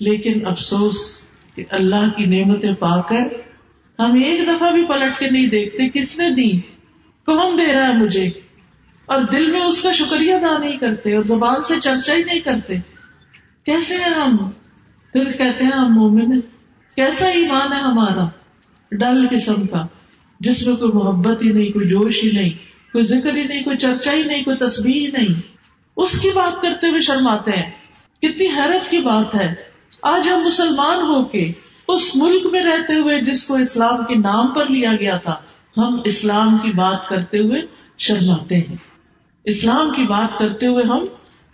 لیکن 0.00 0.46
افسوس 0.46 0.96
کہ 1.54 1.64
اللہ 1.70 2.08
کی 2.16 2.24
نعمتیں 2.24 2.72
پا 2.72 3.00
کر 3.00 3.47
ہم 3.98 4.14
ایک 4.14 4.48
دفعہ 4.48 4.72
بھی 4.72 4.84
پلٹ 4.84 5.18
کے 5.18 5.30
نہیں 5.30 5.46
دیکھتے 5.46 5.88
کس 5.88 6.18
نے 6.18 6.30
دی۔ 6.30 6.60
کون 7.26 7.58
دے 7.58 7.72
رہا 7.72 7.88
ہے 7.88 7.98
مجھے۔ 7.98 8.30
اور 9.06 9.22
دل 9.22 9.50
میں 9.50 9.60
اس 9.60 9.82
کا 9.82 9.92
شکریہ 9.92 10.34
ادا 10.34 10.58
نہیں 10.58 10.76
کرتے 10.76 11.14
اور 11.14 11.22
زبان 11.22 11.62
سے 11.62 11.80
چرچا 11.80 12.14
ہی 12.14 12.22
نہیں 12.22 12.40
کرتے۔ 12.40 12.74
کیسے 13.64 13.96
ہیں 13.96 14.14
ہم؟ 14.14 14.36
پھر 15.12 15.24
کہتے 15.24 15.64
ہیں، 15.64 15.72
ہم 15.72 15.94
مومن 15.94 16.32
ہیں۔ 16.32 16.40
کیسا 16.96 17.26
ایمان 17.26 17.72
ہے 17.72 17.78
ہمارا؟ 17.78 18.24
ڈل 18.92 19.28
قسم 19.28 19.66
کا۔ 19.66 19.86
جس 20.40 20.66
میں 20.66 20.76
کوئی 20.76 20.92
محبت 20.92 21.42
ہی 21.42 21.52
نہیں، 21.52 21.72
کوئی 21.72 21.88
جوش 21.88 22.24
ہی 22.24 22.30
نہیں، 22.32 22.50
کوئی 22.92 23.04
ذکر 23.04 23.36
ہی 23.36 23.44
نہیں، 23.44 23.62
کوئی 23.62 23.76
چرچا 23.76 24.12
ہی 24.12 24.22
نہیں، 24.22 24.42
کوئی 24.42 24.56
تصویر 24.56 24.96
ہی 24.96 25.06
نہیں۔ 25.06 25.40
اس 25.96 26.20
کی 26.20 26.28
بات 26.34 26.62
کرتے 26.62 26.86
ہوئے 26.86 27.00
شرماتے 27.00 27.50
ہیں۔ 27.50 27.70
کتنی 28.22 28.46
حیرت 28.46 28.90
کی 28.90 28.98
بات 28.98 29.34
ہے۔ 29.34 29.54
آج 30.02 30.28
ہم 30.28 30.40
مسلمان 30.40 30.98
ہو 30.98 31.24
کے 31.24 31.52
اس 31.88 32.16
ملک 32.16 32.46
میں 32.52 32.64
رہتے 32.64 32.94
ہوئے 32.94 33.20
جس 33.20 33.46
کو 33.46 33.54
اسلام 33.54 34.04
کے 34.04 34.14
نام 34.14 34.52
پر 34.52 34.68
لیا 34.68 34.92
گیا 35.00 35.16
تھا، 35.16 35.34
ہم 35.76 36.00
اسلام 36.04 36.58
کی 36.58 36.70
بات 36.70 37.08
کرتے 37.08 37.38
ہوئے 37.38 37.60
شرماتے 37.98 38.56
ہیں۔ 38.56 38.76
اسلام 39.44 39.90
کی 39.90 40.02
بات 40.02 40.38
کرتے 40.38 40.66
ہوئے 40.66 40.84
ہم 40.84 41.06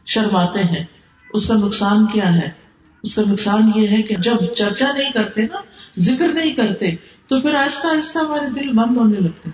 شرماتے 0.07 0.63
ہیں۔ 0.63 0.85
اس 1.33 1.49
کا 1.49 1.55
نقصان 1.55 2.07
کیا 2.07 2.33
ہے؟ 2.33 2.51
اس 3.03 3.15
کا 3.15 3.23
نقصان 3.27 3.71
یہ 3.75 3.89
ہے 3.89 4.03
کہ 4.03 4.17
جب 4.17 4.55
چرچا 4.57 4.93
نہیں 4.93 5.13
کرتے 5.13 5.43
نا، 5.43 5.59
ذکر 5.99 6.29
نہیں 6.29 6.55
کرتے، 6.55 6.91
تو 7.29 7.41
پھر 7.41 7.55
آہستہ 7.55 7.87
آہستہ 7.87 8.19
ہمارے 8.19 8.63
دل 8.63 8.69
بند 8.69 8.97
ہونے 8.97 9.21
لگتے 9.21 9.51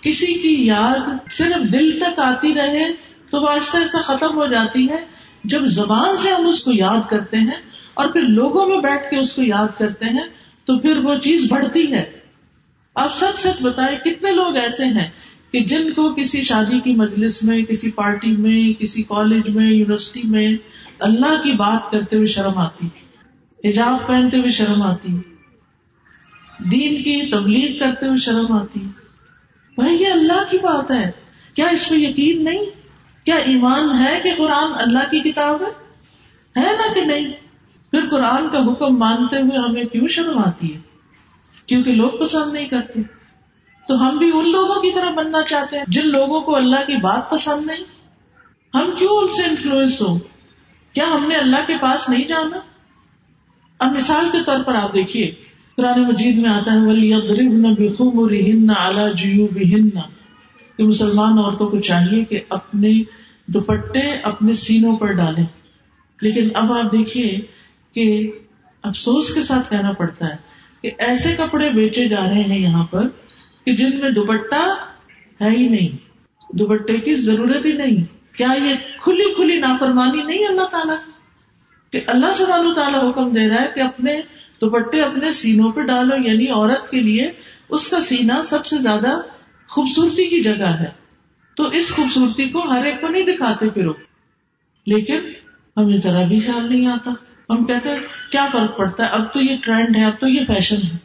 کسی 0.00 0.34
کی 0.34 0.66
یاد 0.66 1.30
صرف 1.30 1.72
دل 1.72 1.98
تک 2.00 2.18
آتی 2.18 2.54
رہے 2.54 2.92
تو 3.30 3.40
وہ 3.40 3.48
آہستہ 3.48 3.76
آہستہ 3.76 3.96
ختم 3.96 4.36
ہو 4.36 4.46
جاتی 4.46 4.88
ہے۔ 4.88 5.04
جب 5.44 5.64
زبان 5.64 6.16
سے 6.16 6.30
ہم 6.30 6.46
اس 6.46 6.64
کو 6.64 6.72
یاد 6.72 7.10
کرتے 7.10 7.36
ہیں 7.36 7.73
اور 7.94 8.06
پھر 8.06 8.22
لوگوں 8.22 8.66
میں 8.66 8.78
بیٹھ 8.78 9.10
کے 9.10 9.18
اس 9.18 9.32
کو 9.32 9.42
یاد 9.42 9.78
کرتے 9.78 10.04
ہیں، 10.04 10.24
تو 10.64 10.76
پھر 10.76 10.98
وہ 10.98 11.14
چیز 11.14 11.46
بڑھتی 11.48 11.92
ہے۔ 11.92 12.04
آپ 12.94 13.14
سچ 13.16 13.38
سچ 13.38 13.62
بتائیں، 13.62 13.98
کتنے 13.98 14.30
لوگ 14.30 14.56
ایسے 14.56 14.84
ہیں 14.84 15.10
کہ 15.52 15.60
جن 15.60 15.92
کو 15.92 16.14
کسی 16.14 16.42
شادی 16.42 16.80
کی 16.80 16.94
مجلس 16.94 17.42
میں، 17.42 17.62
کسی 17.62 17.90
پارٹی 17.90 18.36
میں، 18.36 18.80
کسی 18.80 19.02
کالج 19.02 19.54
میں، 19.54 19.66
یونیورسٹی 19.66 20.22
میں 20.24 20.52
اللہ 20.98 21.42
کی 21.42 21.52
بات 21.52 21.90
کرتے 21.90 22.16
ہوئے 22.16 22.26
شرم 22.26 22.58
آتی، 22.58 22.88
حجاب 23.68 24.06
پہنتے 24.06 24.36
ہوئے 24.36 24.50
شرم 24.50 24.82
آتی، 24.82 25.12
دین 26.70 27.02
کی 27.02 27.30
تبلیغ 27.30 27.78
کرتے 27.78 28.06
ہوئے 28.06 28.16
شرم 28.16 28.52
آتی۔ 28.52 28.80
بھائی، 29.74 30.02
یہ 30.02 30.06
اللہ 30.06 30.50
کی 30.50 30.58
بات 30.58 30.90
ہے۔ 30.90 31.10
کیا 31.54 31.66
اس 31.66 31.90
میں 31.90 31.98
یقین 31.98 32.44
نہیں؟ 32.44 32.64
کیا 33.24 33.34
ایمان 33.34 33.98
ہے 33.98 34.20
کہ 34.22 34.30
قرآن 34.36 34.72
اللہ 34.74 34.98
کی 34.98 35.30
کتاب 35.30 35.62
ہے؟ 35.62 35.84
ہے 36.60 36.72
نا 36.72 36.92
کہ 36.92 37.04
نہیں؟ 37.04 37.43
پھر 37.94 38.08
قرآن 38.10 38.48
کا 38.52 38.58
حکم 38.58 38.98
مانتے 38.98 39.36
ہوئے 39.36 39.58
ہمیں 39.58 39.84
کیوں 39.84 40.08
شرم 40.08 40.38
آتی 40.38 40.74
ہے؟ 40.74 40.80
کیونکہ 41.66 41.92
لوگ 41.92 42.08
پسند 42.08 42.52
نہیں 42.52 42.68
کرتے۔ 42.68 43.00
تو 43.88 44.08
ہم 44.08 44.18
بھی 44.18 44.30
ان 44.34 44.52
لوگوں 44.52 44.82
کی 44.82 44.94
طرح 44.94 45.10
بننا 45.10 45.42
چاہتے 45.42 45.76
ہیں 45.78 45.84
جن 45.88 46.08
لوگوں 46.08 46.40
کو 46.40 46.56
اللہ 46.56 46.76
کی 46.76 47.00
بات 47.00 47.30
پسند 47.30 47.66
نہیں۔ 47.66 47.84
ہم 48.74 48.90
کیوں 48.98 49.10
ان 49.10 49.28
سے 49.28 49.42
انفلوئنس 49.42 50.02
ہو 50.02 50.18
کیا 50.92 51.04
ہم 51.14 51.28
نے 51.28 51.34
اللہ 51.34 51.66
کے 51.66 51.78
پاس 51.78 52.08
نہیں 52.08 52.28
جانا؟ 52.28 52.58
اب 53.78 53.94
مثال 53.94 54.24
کے 54.32 54.38
طور 54.46 54.62
پر 54.62 54.74
آپ 54.74 54.94
دیکھیے، 54.94 55.34
قرآن 55.76 56.02
مجید 56.02 56.38
میں 56.38 56.50
آتا 56.50 56.72
ہے 56.72 56.92
کہ 60.76 60.84
مسلمان 60.84 61.38
عورتوں 61.38 61.68
کو 61.68 61.80
چاہیے 61.80 62.24
کہ 62.24 62.40
اپنے 62.48 63.02
دوپٹے 63.46 64.18
اپنے 64.22 64.52
سینوں 64.52 64.96
پر 64.96 65.12
ڈالیں۔ 65.12 65.46
لیکن 66.20 66.48
اب 66.54 66.72
آپ 66.72 66.92
دیکھیے 66.92 67.53
کہ 67.94 68.32
افسوس 68.82 69.34
کے 69.34 69.42
ساتھ 69.42 69.70
کہنا 69.70 69.92
پڑتا 69.92 70.26
ہے 70.26 70.36
کہ 70.82 70.90
ایسے 70.98 71.34
کپڑے 71.38 71.70
بیچے 71.70 72.08
جا 72.08 72.20
رہے 72.20 72.40
ہیں 72.40 72.58
یہاں 72.58 72.84
پر 72.84 73.08
کہ 73.64 73.76
جن 73.76 74.00
میں 74.00 74.10
دوپٹہ 74.10 74.74
ہے 75.40 75.50
ہی 75.50 75.68
نہیں۔ 75.68 75.96
دوپٹے 76.52 76.96
کی 76.96 77.14
ضرورت 77.14 77.66
ہی 77.66 77.72
نہیں۔ 77.72 78.04
کیا 78.36 78.48
یہ 78.64 78.74
کھلی 79.00 79.34
کھلی 79.34 79.58
نافرمانی 79.58 80.22
نہیں 80.22 80.46
اللہ 80.48 80.64
تعالیٰ؟ 80.64 80.96
کہ 81.90 82.00
اللہ 82.06 82.32
سبحانہ 82.34 82.74
تعالیٰ 82.74 83.10
حکم 83.10 83.30
دے 83.30 83.48
رہا 83.48 83.62
ہے 83.62 83.68
کہ 83.74 83.80
اپنے 83.80 84.20
دوپٹے 84.60 85.02
اپنے 85.02 85.32
سینوں 85.32 85.72
پہ 85.72 85.80
ڈالو 85.80 86.28
یعنی 86.28 86.50
عورت 86.50 86.90
کے 86.90 87.00
لیے 87.00 87.30
اس 87.68 87.90
کا 87.90 88.00
سینا 88.00 88.42
سب 88.42 88.66
سے 88.66 88.78
زیادہ 88.78 89.20
خوبصورتی 89.68 90.24
کی 90.26 90.40
جگہ 90.40 90.76
ہے۔ 90.80 91.04
تو 91.56 91.64
اس 91.64 91.92
خوبصورتی 91.92 92.48
کو 92.48 92.72
ہر 92.72 92.84
ایک 92.84 93.00
کو 93.00 93.08
نہیں 93.08 93.26
دکھاتے 93.26 93.68
پھر 93.68 93.86
لیکن 94.86 95.20
ہمیں 95.76 95.96
ذرا 95.96 96.22
بھی 96.24 96.40
خیال 96.40 96.76
نہیں 96.76 96.86
آتا۔ 96.86 97.10
ہم 97.50 97.64
کہتے 97.64 97.88
ہیں، 97.88 97.98
کیا 98.30 98.46
فرق 98.52 98.78
پڑتا 98.78 99.04
ہے؟ 99.04 99.08
اب 99.08 99.32
تو 99.32 99.40
یہ 99.40 99.56
ٹرینڈ 99.62 99.96
ہے، 99.96 100.04
اب 100.04 100.12
تو 100.20 100.28
یہ 100.28 100.40
فیشن 100.46 100.76
ہے۔ 100.76 100.96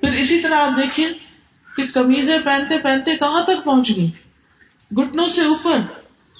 پھر 0.00 0.12
اسی 0.12 0.40
طرح 0.40 0.54
آپ 0.54 0.82
دیکھیے 0.82 1.08
کہ 1.76 1.82
کمیزیں 1.94 2.38
پہنتے 2.44 2.78
پہنتے 2.78 3.16
کہاں 3.16 3.44
تک 3.44 3.64
پہنچ 3.64 3.96
گئی 3.96 4.10
گٹنوں 4.98 5.26
سے 5.26 5.42
اوپر۔ 5.42 5.78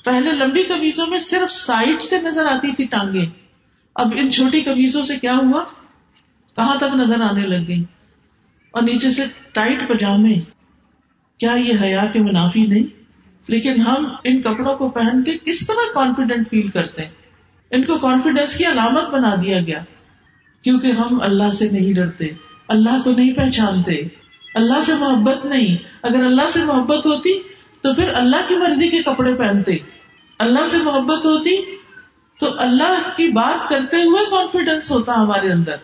پہلے 0.05 0.33
لمبی 0.33 0.63
کمیزوں 0.63 1.07
میں 1.07 1.19
صرف 1.19 1.53
سائڈ 1.53 2.03
سے 2.03 2.21
نظر 2.23 2.47
آتی 2.47 2.73
تھی 2.73 2.85
ٹانگیں۔ 2.85 3.27
اب 3.95 4.13
ان 4.17 4.31
چھوٹی 4.31 4.61
کمیزوں 4.61 5.03
سے 5.03 5.17
کیا 5.17 5.37
ہوا؟ 5.37 5.65
کہاں 6.57 6.77
تک 6.77 6.95
نظر 6.95 7.21
آنے 7.21 7.47
لگ 7.47 7.69
گئی 7.69 7.85
اور 8.71 8.83
نیچے 8.83 9.11
سے 9.11 9.25
ٹائٹ 9.53 9.89
پجامے۔ 9.89 10.41
کیا 11.39 11.53
یہ 11.53 11.73
حیا 11.83 12.07
کے 12.07 12.19
منافی 12.19 12.67
نہیں؟ 12.67 12.85
لیکن 13.49 13.81
ہم 13.81 14.07
ان 14.25 14.43
کپڑوں 14.43 14.77
کو 14.77 14.91
پہن 14.91 15.25
کے 15.25 15.39
کس 15.45 15.67
طرح 15.67 15.93
کانفیڈینٹ 15.95 16.51
فیل 16.51 16.69
کرتے 16.69 17.03
ہیں۔ 17.03 17.26
ان 17.71 17.85
کو 17.85 17.99
کانفیڈینس 17.99 18.57
کی 18.57 18.65
علامت 18.65 19.11
بنا 19.11 19.35
دیا 19.35 19.61
گیا۔ 19.61 19.79
کیونکہ 20.63 20.93
ہم 20.93 21.21
اللہ 21.23 21.51
سے 21.51 21.69
نہیں 21.71 21.93
ڈرتے، 21.93 22.27
اللہ 22.69 23.03
کو 23.05 23.11
نہیں 23.11 23.33
پہچانتے، 23.33 23.93
اللہ 24.55 24.81
سے 24.83 24.95
محبت 24.95 25.45
نہیں۔ 25.45 25.77
اگر 26.03 26.25
اللہ 26.25 26.51
سے 26.53 26.65
محبت 26.65 27.07
ہوتی 27.07 27.31
تو 27.81 27.95
پھر 27.95 28.09
اللہ 28.15 28.49
کی 28.49 28.57
مرضی 28.57 28.89
کے 28.89 29.03
کپڑے 29.03 29.35
پہنتے۔ 29.35 29.77
اللہ 30.39 30.67
سے 30.67 30.77
محبت 30.77 31.27
ہوتی 31.27 31.57
تو 32.41 32.47
اللہ 32.59 33.09
کی 33.17 33.33
بات 33.33 33.69
کرتے 33.69 33.97
ہوئے 33.97 34.25
کانفیڈینس 34.31 34.91
ہوتا 34.91 35.15
ہمارے 35.15 35.53
اندر۔ 35.53 35.77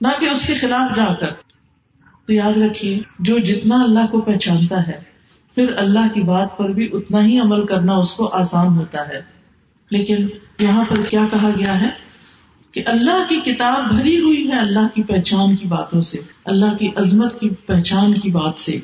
نہ 0.00 0.08
کہ 0.20 0.26
اس 0.26 0.46
کے 0.46 0.54
خلاف 0.54 0.96
جا 0.96 1.14
کر۔ 1.14 1.30
تو 2.26 2.32
یاد 2.32 2.52
رکھیے، 2.52 2.98
جو 3.18 3.38
جتنا 3.38 3.82
اللہ 3.82 4.06
کو 4.10 4.20
پہچانتا 4.20 4.86
ہے، 4.86 5.00
پھر 5.54 5.72
اللہ 5.78 6.14
کی 6.14 6.20
بات 6.20 6.56
پر 6.56 6.68
بھی 6.68 6.90
اتنا 6.92 7.26
ہی 7.26 7.40
عمل 7.40 7.66
کرنا 7.66 7.94
اس 7.94 8.14
کو 8.14 8.28
آسان 8.32 8.66
ہوتا 8.66 9.08
ہے۔ 9.08 9.33
لیکن 9.90 10.28
یہاں 10.60 10.84
پر 10.88 10.96
کیا 11.10 11.26
کہا 11.30 11.50
گیا 11.58 11.80
ہے 11.80 11.88
کہ 12.72 12.82
اللہ 12.86 13.24
کی 13.28 13.36
کتاب 13.36 13.94
بھری 13.94 14.20
ہوئی 14.20 14.46
ہے 14.46 14.58
اللہ 14.58 14.86
کی 14.94 15.02
پہچان 15.02 15.56
کی 15.56 15.66
باتوں 15.66 16.00
سے، 16.00 16.18
اللہ 16.44 16.76
کی 16.78 16.88
عظمت 16.96 17.40
کی 17.40 17.48
پہچان 17.48 18.14
کی 18.14 18.30
بات 18.30 18.58
سے۔ 18.58 18.78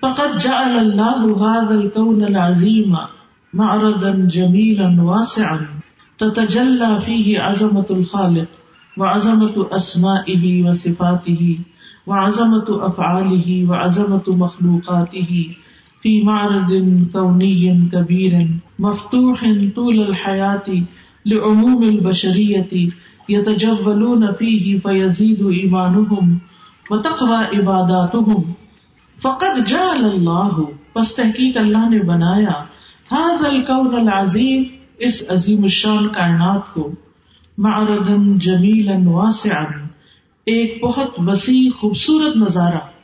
فقط 0.00 0.42
جا 0.42 0.58
اللہ 0.78 1.24
هذا 1.46 1.74
الكون 1.74 2.22
العظیم 2.22 2.94
معرضا 3.54 4.10
جمیلا 4.26 5.02
واسعا 5.02 5.56
تتجلى 6.16 6.90
فيه 7.04 7.38
عظمت 7.40 7.90
الخالق 7.90 9.00
وعظمت 9.00 9.58
اسمائه 9.72 10.64
وصفاته 10.64 11.58
وعظمت 12.06 12.70
افعاله 12.70 13.66
وعظمت 13.68 14.28
مخلوقاته 14.28 15.56
في 16.02 16.22
معرض 16.22 16.72
كوني 17.12 17.88
كبير 17.92 18.48
مفتوح 18.78 19.44
طول 19.74 20.00
الحياة 20.00 20.82
لعموم 21.26 21.82
البشرية 21.82 22.88
يتجولون 23.28 24.32
فيه 24.32 24.78
فيزيد 24.78 25.46
إيمانهم 25.46 26.38
وتقوى 26.90 27.36
عباداتهم 27.36 28.42
فقد 29.20 29.64
جعل 29.64 30.04
الله 30.04 30.64
پس 30.92 31.14
تحقیق 31.14 31.58
اللہ 31.58 31.88
نے 31.90 31.98
بنایا 32.02 32.64
هذا 33.12 33.48
الكون 33.48 33.94
العظیم، 33.94 34.64
اس 34.98 35.22
عظیم 35.28 35.62
الشان 35.62 36.08
کائنات 36.08 36.74
کو. 36.74 36.90
معرضا 37.58 38.16
جمیلا 38.36 39.10
واسعا، 39.10 39.64
ایک 40.46 40.78
بہت 40.82 41.20
وسیع، 41.26 41.70
خوبصورت 41.78 42.36
نظارہ. 42.36 42.95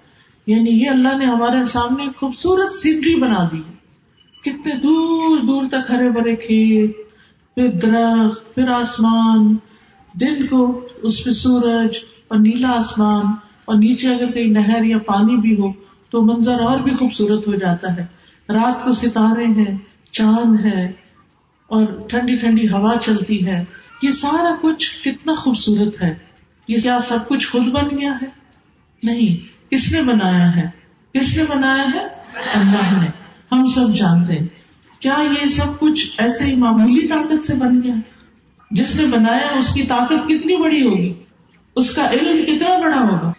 یعنی 0.46 0.70
یہ 0.70 0.90
اللہ 0.90 1.16
نے 1.16 1.24
ہمارے 1.24 1.64
سامنے 1.64 2.04
خوبصورت 2.16 2.74
سینری 2.74 3.20
بنا 3.20 3.48
دی۔ 3.52 3.60
کتنے 4.42 4.74
دور 4.74 5.38
دور 5.38 5.68
تک 5.68 5.90
ہرے 5.90 6.10
بھرے 6.10 6.36
کھیت، 6.36 6.96
پھر 7.54 7.68
درخت، 7.68 8.54
پھر 8.54 8.68
آسمان۔ 8.68 9.56
دن 10.20 10.46
کو 10.46 10.86
اس 11.02 11.24
پہ 11.24 11.30
سورج 11.30 11.96
اور 12.28 12.38
نیلا 12.38 12.70
آسمان 12.70 13.22
اور 13.64 13.74
نیچے 13.74 14.14
اگر 14.14 14.30
کہیں 14.30 14.46
نہر 14.46 14.84
یا 14.84 14.98
پانی 14.98 15.36
بھی 15.36 15.60
ہو 15.60 15.72
تو 16.10 16.22
منظر 16.22 16.60
اور 16.60 16.78
بھی 16.78 16.94
خوبصورت 16.94 17.48
ہو 17.48 17.54
جاتا 17.54 17.96
ہے۔ 17.96 18.06
رات 18.48 18.84
کو 18.84 18.92
ستارے 18.92 19.44
ہیں، 19.44 19.78
چاند 20.10 20.66
ہے 20.66 20.92
اور 21.66 21.86
ٹھنڈی 22.08 22.36
ٹھنڈی 22.36 22.68
ہوا 22.68 22.98
چلتی 23.00 23.46
ہے۔ 23.46 23.64
یہ 24.02 24.10
سارا 24.10 24.54
کچھ 24.62 25.02
کتنا 25.04 25.32
خوبصورت 25.34 26.02
ہے۔ 26.02 26.14
یہ 26.68 26.78
کیا 26.82 27.00
سب 27.00 27.28
کچھ 27.28 27.48
خود 27.48 27.62
بن 27.62 27.98
گیا 28.00 28.12
ہے؟ 28.22 28.26
نہیں۔ 29.02 29.51
کس 29.72 29.92
نے 29.92 30.02
بنایا 30.02 30.56
ہے؟ 30.56 30.62
کس 31.14 31.36
نے 31.36 31.42
بنایا 31.48 31.84
ہے؟ 31.84 32.04
اللہ 32.54 33.00
نے۔ 33.00 33.08
ہم 33.52 33.66
سب 33.66 33.94
جانتے 33.94 34.32
ہیں۔ 34.32 34.46
کیا 35.00 35.14
یہ 35.20 35.48
سب 35.48 35.78
کچھ 35.78 36.10
ایسے 36.18 36.44
ہی 36.44 36.54
معمولی 36.54 37.08
طاقت 37.08 37.44
سے 37.44 37.54
بن 37.54 37.82
گیا؟ 37.82 37.94
جس 38.70 38.96
نے 38.96 39.06
بنایا 39.06 39.58
اس 39.58 39.74
کی 39.74 39.82
طاقت 39.82 40.28
کتنی 40.28 40.62
بڑی 40.62 40.82
ہوگی؟ 40.86 41.14
اس 41.76 41.94
کا 41.94 42.10
علم 42.10 42.44
کتنا 42.44 42.78
بڑا 42.80 42.98
ہوگا؟ 42.98 43.32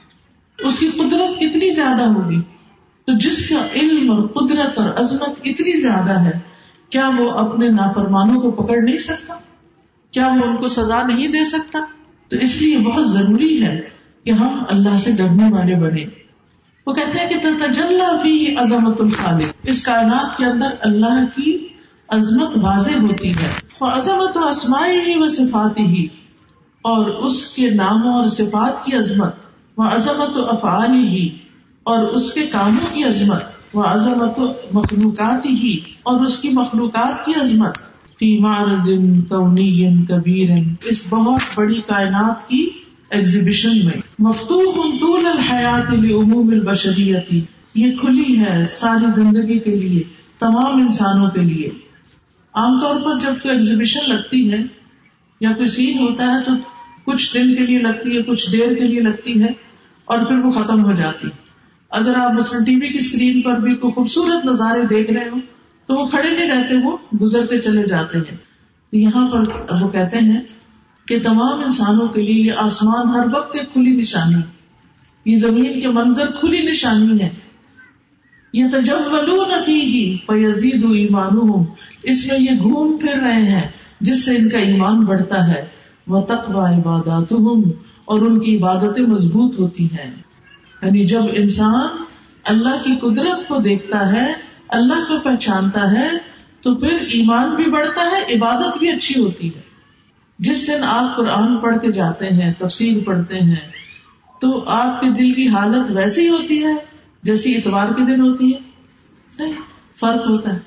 اس 0.60 0.80
کی 0.80 0.88
قدرت 0.88 1.40
کتنی 1.40 1.70
زیادہ 1.70 2.02
ہوگی؟ 2.02 2.42
تو 3.06 3.18
جس 3.18 3.50
کا 3.50 3.68
علم 3.76 4.12
اور 4.12 4.28
قدرت 4.28 4.80
اور 4.80 4.90
عظمت 4.90 5.30
اتنی 5.46 5.82
زیادہ 5.82 6.26
ہے، 6.26 6.40
کیا 6.90 7.10
وہ 7.18 7.32
اپنے 7.32 7.70
نافرمانوں 7.70 8.42
کو 8.42 8.52
پکڑ 8.52 8.78
نہیں 8.82 8.98
سکتا؟ 8.98 9.34
کیا 10.12 10.28
وہ 10.28 10.44
ان 10.46 10.56
کو 10.56 10.70
سزا 10.70 11.04
نہیں 11.04 11.28
دے 11.28 11.46
سکتا؟ 11.46 11.80
تو 12.28 12.38
اس 12.38 12.62
لیے 12.62 12.78
بہت 12.78 13.12
ضروری 13.12 13.66
ہے 13.66 13.82
کہ 14.24 14.32
ہم 14.32 14.64
اللہ 14.70 14.98
سے 14.98 15.12
ڈرنے 15.12 15.44
والے 15.52 15.76
بنے 15.76 16.23
وہ 16.88 16.94
کہتے 16.94 17.20
ہیں 17.20 17.30
کہ 17.30 17.66
تجلّہ 17.72 18.18
فی 18.22 18.56
عظمت 18.56 19.02
الخالق، 19.02 19.54
اس 19.64 19.86
کائنات 19.86 20.38
کے 20.38 20.46
اندر 20.46 20.68
اللہ 20.80 21.26
کی 21.36 21.68
عظمت 22.10 22.58
واضح 22.58 22.96
ہوتی 23.02 23.32
ہے۔ 23.32 23.50
وہ 23.82 23.88
عظمت 23.88 24.38
و 24.38 24.48
اسماعی 24.48 25.00
ہی 25.00 25.14
و 25.18 25.30
صفاتی 25.30 25.84
ہی 25.84 26.06
اور 26.82 27.26
اس 27.26 27.48
کے 27.48 27.70
ناموں 27.70 28.14
اور 28.14 28.26
صفات 28.26 28.86
کی 28.86 28.96
عظمت۔ 28.96 29.36
وہ 29.78 29.84
عظمت 29.84 30.38
و 30.38 30.46
افعالی 30.46 31.08
ہی 31.08 31.30
اور 31.84 32.04
اس 32.04 32.34
کے 32.34 32.48
کاموں 32.52 32.96
کی 32.96 33.04
عظمت۔ 33.04 33.44
وہ 33.74 33.84
عظمت 33.84 34.40
و 34.40 34.46
مخلوقات 34.74 35.46
ہی 35.46 35.78
اور 35.78 36.22
اس 36.22 36.38
کی 36.38 36.50
مخلوقات 36.50 37.26
کی 37.26 37.32
عظمت۔ 37.42 37.78
فیمار 38.20 38.84
دن 38.86 39.22
کونی 39.22 40.06
کبیر 40.06 40.50
اس 40.84 41.08
بہت 41.10 41.42
بڑی 41.56 41.82
کائنات 41.82 42.48
کی 42.48 42.70
ایگزیبیشن 43.14 43.86
میں. 43.86 43.98
مفتوح 44.20 44.76
طول 45.00 45.26
الحیات 45.26 45.92
عموم 45.94 46.48
البشریتی 46.52 47.42
یہ 47.76 47.96
کھلی 47.98 48.40
ہے 48.40 48.66
ساری 48.66 49.06
زندگی 49.16 49.60
کے 49.60 49.76
لیے، 49.76 50.04
تمام 50.40 50.82
انسانوں 50.82 51.30
کے 51.30 51.42
لیے. 51.42 51.70
عام 52.54 52.78
طور 52.78 53.00
پر 53.02 53.20
جب 53.20 53.42
کوئی 53.42 53.56
ایگزیبیشن 53.56 54.10
لگتی 54.10 54.52
ہے 54.52 54.62
یا 55.42 55.52
کوئی 55.52 55.68
سین 55.68 55.98
ہوتا 55.98 56.26
ہے 56.26 56.44
تو 56.44 56.52
کچھ 57.06 57.34
دن 57.34 57.56
کے 57.56 57.66
لیے 57.66 57.80
لگتی 57.80 58.18
ہے، 58.18 58.22
کچھ 58.24 58.52
دیر 58.52 58.74
کے 58.74 58.84
لیے 58.84 59.02
لگتی 59.02 59.42
ہے 59.44 59.52
اور 60.06 60.20
پھر 60.20 60.46
وہ 60.46 60.52
ختم 60.52 60.84
ہو 60.86 60.94
جاتی. 60.94 61.28
اگر 61.92 62.16
آپ 62.16 62.34
مثلاً 62.34 62.64
ٹی 62.64 62.76
وی 62.76 62.88
کی 62.88 62.98
اسکرین 62.98 63.42
پر 63.42 63.60
بھی 63.60 63.76
کوئی 63.76 63.94
خوبصورت 63.94 64.46
نظارے 64.46 64.86
دیکھ 64.90 65.12
رہے 65.12 65.30
ہو 65.30 65.38
تو 65.90 65.96
وہ 65.96 66.08
کھڑے 66.08 66.30
نہیں 66.30 66.50
رہتے، 66.50 66.76
وہ 66.84 66.98
گزرتے 67.22 67.60
چلے 67.60 67.84
جاتے 67.84 68.18
ہیں. 68.18 68.38
یہاں 68.94 69.28
پر 69.30 69.40
وہ 69.82 69.88
کہتے 69.90 70.20
ہیں 70.20 70.42
کہ 71.08 71.20
تمام 71.20 71.60
انسانوں 71.60 72.08
کے 72.08 72.22
لیے 72.22 72.44
یہ 72.44 72.52
آسمان 72.58 73.08
ہر 73.08 73.36
وقت 73.36 73.56
ایک 73.56 73.74
کھلی 73.74 73.96
نشانی 73.96 74.42
یہ 75.26 75.36
زمین 75.36 75.82
کے 75.82 75.88
منظر 75.88 76.26
کھلی 76.26 76.62
نشانی 76.62 77.22
ہے 77.22 77.30
یہ 78.54 78.66
تجولون 78.72 79.52
فیہ 79.66 80.18
فیزید 80.28 80.86
ایمانہم۔ 80.86 81.64
اس 82.04 82.28
میں 82.28 82.40
یہ 82.40 82.60
گھوم 82.60 82.98
پھر 82.98 83.14
رہے 83.14 83.44
ہیں 83.44 83.68
جس 84.02 84.26
سے 84.26 84.36
ان 84.36 84.50
کا 84.50 84.58
ایمان 84.58 85.00
بڑھتا 85.00 85.48
ہے۔ 85.48 85.66
وہ 86.08 86.22
تقوی 86.22 86.76
عباداتہم۔ 86.76 87.72
اور 88.06 88.22
ان 88.22 88.40
کی 88.40 88.58
عبادتیں 88.58 89.04
مضبوط 89.04 89.60
ہوتی 89.60 89.86
ہیں۔ 89.86 90.12
یعنی 90.82 91.06
جب 91.06 91.22
انسان 91.34 92.04
اللہ 92.44 92.84
کی 92.84 92.96
قدرت 93.02 93.48
کو 93.48 93.58
دیکھتا 93.58 94.14
ہے، 94.14 94.34
اللہ 94.70 94.94
کو 94.94 95.20
پہچانتا 95.20 95.92
ہے، 95.92 96.10
تو 96.62 96.76
پھر 96.76 96.94
ایمان 96.94 97.56
بھی 97.56 97.72
بڑھتا 97.72 98.02
ہے، 98.02 98.36
عبادت 98.36 98.78
بھی 98.78 98.92
اچھی 98.92 99.24
ہوتی 99.24 99.48
ہے۔ 99.48 99.62
جس 100.44 100.68
دن 100.68 100.84
آپ 100.84 101.18
قرآن 101.18 101.58
پڑھ 101.58 101.78
کے 101.78 101.92
جاتے 101.92 102.26
ہیں، 102.26 102.54
تفسیر 102.54 103.04
پڑھتے 103.06 103.40
ہیں، 103.40 103.72
تو 104.42 104.64
آپ 104.68 105.02
کے 105.02 105.10
دل 105.10 105.34
کی 105.34 105.48
حالت 105.48 105.92
ویسی 105.92 106.30
ہوتی 106.30 106.66
ہے، 106.66 106.74
جیسی 107.24 107.58
اتوار 107.58 107.88
کے 107.88 108.16
دن 108.16 108.22
ہوتی 108.22 108.54
ہے۔ 108.54 108.60
نہیں، 109.40 109.54
فرق 110.00 110.22
ہوتا 110.22 110.54
ہے۔ 110.54 110.58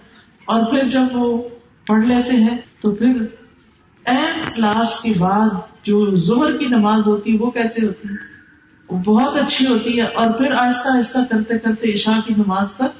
اور 0.44 0.62
پھر 0.62 0.88
جب 0.88 1.02
وہ 1.12 1.48
پڑھ 1.86 2.04
لیتے 2.04 2.30
ہیں، 2.30 2.58
تو 2.80 2.90
پھر 2.90 3.26
اہم 4.06 4.40
کلاس 4.56 5.00
کے 5.00 5.12
بعد 5.18 5.48
جو 5.82 6.16
زہر 6.16 6.56
کی 6.56 6.66
نماز 6.66 7.06
ہوتی 7.06 7.32
ہے، 7.32 7.38
وہ 7.38 7.50
کیسے 7.50 7.86
ہوتی 7.86 8.08
ہے؟ 8.08 8.14
وہ 8.88 8.98
بہت 8.98 9.36
اچھی 9.36 9.66
ہوتی 9.66 9.98
ہے۔ 9.98 10.06
اور 10.06 10.30
پھر 10.30 10.54
آہستہ 10.54 10.88
آہستہ 10.96 11.18
کرتے 11.30 11.58
کرتے 11.58 11.94
عشاء 11.94 12.20
کی 12.26 12.34
نماز 12.36 12.74
تک 12.74 12.98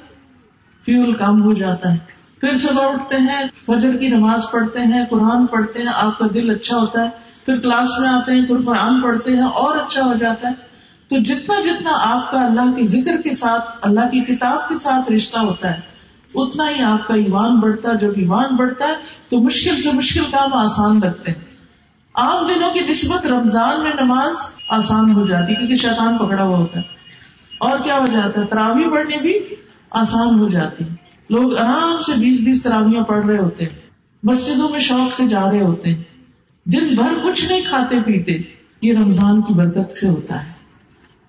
فیول 0.85 1.13
کم 1.13 1.43
ہو 1.43 1.53
جاتا 1.53 1.93
ہے۔ 1.93 2.16
پھر 2.41 2.57
صبح 2.57 2.93
اٹھتے 2.93 3.15
ہیں، 3.15 3.43
فجر 3.65 3.97
کی 3.97 4.07
نماز 4.07 4.51
پڑھتے 4.51 4.79
ہیں، 4.79 5.05
قرآن 5.09 5.45
پڑھتے 5.45 5.79
ہیں، 5.79 5.91
آپ 5.95 6.19
کا 6.19 6.25
دل 6.33 6.49
اچھا 6.49 6.77
ہوتا 6.77 7.01
ہے، 7.01 7.09
پھر 7.45 7.59
کلاس 7.59 7.99
میں 7.99 8.09
آتے 8.09 8.31
ہیں، 8.31 8.45
پھر 8.45 8.61
قرآن 8.65 9.01
پڑھتے 9.01 9.31
ہیں، 9.31 9.43
اور 9.43 9.77
اچھا 9.77 10.03
ہو 10.03 10.13
جاتا 10.13 10.47
ہے۔ 10.47 10.53
تو 11.09 11.17
جتنا 11.17 11.61
جتنا 11.61 11.89
آپ 11.93 12.31
کا 12.31 12.45
اللہ 12.45 12.71
کے 12.75 12.83
ذکر 12.83 13.21
کے 13.21 13.35
ساتھ، 13.35 13.77
اللہ 13.81 13.99
کی 13.99 14.19
کتاب 14.19 14.69
کے 14.69 14.75
ساتھ 14.75 15.11
رشتہ 15.11 15.39
ہوتا 15.39 15.71
ہے، 15.71 15.81
اتنا 16.35 16.69
ہی 16.69 16.81
آپ 16.81 17.07
کا 17.07 17.13
ایمان 17.13 17.59
بڑھتا 17.59 17.91
ہے۔ 17.91 17.97
جب 17.97 18.09
ایمان 18.15 18.55
بڑھتا 18.55 18.87
ہے، 18.87 18.93
تو 19.29 19.39
مشکل 19.39 19.81
سے 19.81 19.91
مشکل 19.91 20.23
کام 20.31 20.53
آسان 20.53 20.99
لگتے 21.03 21.31
ہیں۔ 21.31 21.47
عام 22.15 22.45
دنوں 22.45 22.73
کی 22.73 22.79
نسبت 22.79 23.25
رمضان 23.25 23.83
میں 23.83 23.91
نماز 24.01 24.35
آسان 24.69 25.11
ہو 25.11 25.25
جاتی 25.25 25.55
کیونکہ 25.55 25.75
شیطان 25.75 26.17
پکڑا 26.17 26.43
ہوا 26.43 26.57
ہوتا 26.57 26.79
ہے۔ 26.79 26.85
اور 27.57 27.79
کیا 27.79 27.97
ہو 27.97 28.05
جاتا 28.05 28.41
ہے؟ 28.41 28.45
تراوی 28.45 28.91
پڑھنے 28.91 29.17
بھی 29.21 29.33
آسان 29.91 30.39
ہو 30.39 30.47
جاتی 30.47 30.83
لوگ 31.29 31.57
آرام 31.57 32.01
سے 32.01 32.19
بیس 32.19 32.39
بیس 32.41 32.63
تراویاں 32.63 33.03
پڑھ 33.03 33.27
رہے 33.27 33.37
ہوتے 33.37 33.63
ہیں، 33.63 33.79
مسجدوں 34.23 34.69
میں 34.69 34.79
شوق 34.79 35.13
سے 35.13 35.27
جا 35.27 35.51
رہے 35.51 35.61
ہوتے 35.61 35.89
ہیں۔ 35.89 36.03
دن 36.65 36.95
بھر 36.95 37.29
کچھ 37.29 37.51
نہیں 37.51 37.61
کھاتے 37.69 38.01
پیتے، 38.01 38.37
یہ 38.81 38.93
رمضان 38.93 39.41
کی 39.41 39.53
برکت 39.53 39.97
سے 39.97 40.09
ہوتا 40.09 40.45
ہے۔ 40.45 40.51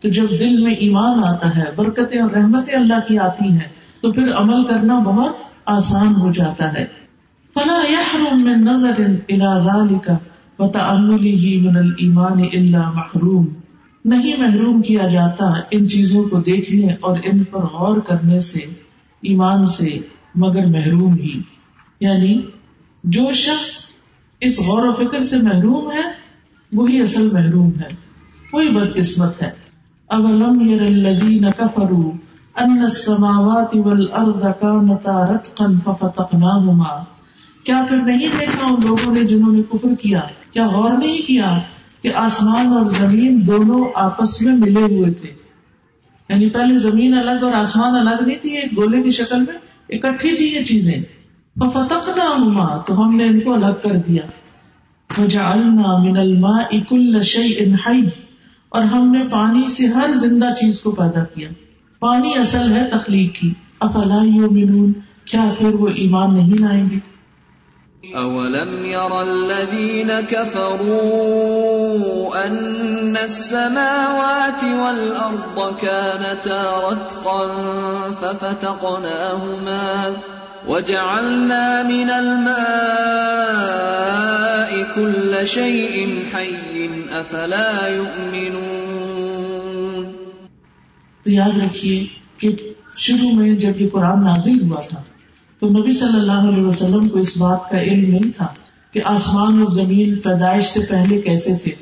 تو 0.00 0.08
جب 0.08 0.30
دل 0.30 0.62
میں 0.62 0.74
ایمان 0.74 1.24
آتا 1.24 1.56
ہے، 1.56 1.64
برکتیں 1.76 2.22
اور 2.22 2.30
رحمتیں 2.30 2.74
اللہ 2.74 3.08
کی 3.08 3.18
آتی 3.18 3.50
ہیں، 3.50 3.68
تو 4.02 4.12
پھر 4.12 4.32
عمل 4.32 4.64
کرنا 4.64 4.98
بہت 4.98 5.36
آسان 5.66 6.08
ہو 6.08 6.32
جاتا 6.32 6.72
ہے۔ 6.72 6.86
فلا 7.54 7.82
يحرم 7.90 8.44
من 8.44 8.64
نظر 8.64 9.00
الى 9.28 9.64
ذلك 9.64 10.10
وتأمله 10.58 11.60
من 11.60 11.76
الايمان 11.76 12.40
الا 12.52 12.90
محروم۔ 12.90 13.46
نہیں 14.04 14.36
محروم 14.38 14.82
کیا 14.82 15.08
جاتا 15.08 15.44
ان 15.70 15.88
چیزوں 15.88 16.24
کو 16.24 16.40
دیکھنے 16.40 16.86
اور 17.00 17.18
ان 17.24 17.44
پر 17.44 17.60
غور 17.60 17.96
کرنے 17.96 18.40
سے۔ 18.40 18.87
ایمان 19.22 19.66
سے 19.66 19.98
مگر 20.34 20.66
محروم 20.66 21.14
ہی۔ 21.14 21.40
یعنی 22.00 22.42
جو 23.04 23.32
شخص 23.32 23.86
اس 24.40 24.60
غور 24.60 24.86
و 24.86 24.92
فکر 24.92 25.22
سے 25.22 25.36
محروم 25.36 25.92
ہے، 25.92 26.10
وہی 26.72 27.00
اصل 27.00 27.30
محروم 27.32 27.70
ہے، 27.80 27.88
وہی 28.52 28.70
بد 28.70 28.94
قسمت 28.94 29.42
ہے۔ 29.42 29.50
اب 30.08 30.26
علم 30.26 30.58
الذین 30.80 31.50
کفروا 31.50 32.12
ان 32.62 32.78
السماوات 32.78 33.74
والارض 33.74 34.42
كانتا 34.60 35.26
رتقا 35.26 35.66
ففتقناهما۔ 35.84 37.04
کیا 37.64 37.84
پھر 37.88 37.96
نہیں 37.96 38.28
دیکھا 38.40 38.66
ان 38.66 38.80
لوگوں 38.86 39.12
نے 39.14 39.22
جنہوں 39.24 39.52
نے 39.52 39.62
کفر 39.62 39.88
کیا؟ 40.02 40.20
کیا 40.52 40.66
غور 40.66 40.90
نہیں 40.90 41.18
کیا 41.18 41.58
کہ 42.02 42.14
آسمان 42.14 42.66
اور 42.66 42.84
زمین 42.84 43.46
دونوں 43.46 43.84
آپس 43.94 44.42
میں 44.42 44.56
ملے 44.56 44.82
ہوئے 44.82 45.10
تھے؟ 45.10 45.47
یعنی 46.28 46.50
پہلے 46.50 46.78
زمین 46.78 47.14
الگ 47.14 47.44
اور 47.44 47.52
آسمان 47.52 47.94
الگ 47.94 48.22
نہیں 48.26 48.38
تھی، 48.38 48.56
ایک 48.56 48.76
گولے 48.76 49.02
کی 49.02 49.10
شکل 49.10 49.40
میں 49.40 49.54
اکٹھی 49.88 50.36
تھی 50.36 50.54
یہ 50.54 50.64
چیزیں۔ 50.64 51.02
فتق 51.56 52.08
نہ 52.08 52.82
تو 52.86 53.02
ہم 53.02 53.16
نے 53.16 53.24
ان 53.24 53.40
کو 53.40 53.54
الگ 53.54 53.74
کر 53.82 53.96
دیا۔ 53.96 54.22
من 55.98 56.18
الماء 56.18 56.78
كل 56.88 57.20
شيء 57.20 57.74
حي 57.86 58.00
اور 58.68 58.82
ہم 58.82 59.12
نے 59.12 59.28
پانی 59.30 59.70
سے 59.70 59.86
ہر 59.86 60.10
زندہ 60.12 60.52
چیز 60.60 60.82
کو 60.82 60.90
پیدا 60.90 61.24
کیا۔ 61.24 61.48
پانی 62.00 62.32
اصل 62.36 62.72
ہے 62.72 62.88
تخلیق 62.92 63.34
کی۔ 63.40 63.52
افلا 63.80 64.22
یؤمنون؟ 64.24 64.92
کیا 65.24 65.52
پھر 65.58 65.74
وہ 65.74 65.88
ایمان 65.88 66.34
نہیں 66.34 66.60
لائیں 66.60 66.84
گے؟ 66.90 67.17
اولم 68.04 68.84
ير 68.84 69.22
الذين 69.22 70.20
كفروا 70.20 70.86
ان 72.46 73.16
السماوات 73.16 74.64
والارض 74.64 75.76
كانتا 75.76 76.78
رتقا 76.78 77.48
ففتقناهما 78.12 80.16
وجعلنا 80.68 81.82
من 81.82 82.10
الماء 82.10 82.58
كل 84.94 85.46
شيء 85.46 86.24
حي 86.32 86.90
افلا 87.10 87.88
يؤمنون 87.88 88.78
تو 91.24 91.30
یاد 91.30 91.58
رکھیے 91.64 92.06
کہ 92.38 92.48
شروع 92.98 93.34
میں 93.34 93.56
جب 93.56 93.80
یہ 93.80 93.88
قرآن 93.92 94.20
نازل 94.20 94.62
ہوا 94.62 94.80
تھا 94.88 95.00
تو 95.60 95.68
نبی 95.68 95.90
صلی 95.90 96.20
اللہ 96.20 96.32
علیہ 96.32 96.64
وسلم 96.64 97.08
کو 97.08 97.18
اس 97.18 97.36
بات 97.36 97.70
کا 97.70 97.80
علم 97.80 98.10
نہیں 98.10 98.36
تھا 98.36 98.46
کہ 98.92 99.00
آسمان 99.04 99.58
اور 99.58 99.68
زمین 99.68 100.18
پیدائش 100.18 100.64
سے 100.64 100.80
پہلے 100.90 101.20
کیسے 101.20 101.56
تھے۔ 101.56 101.72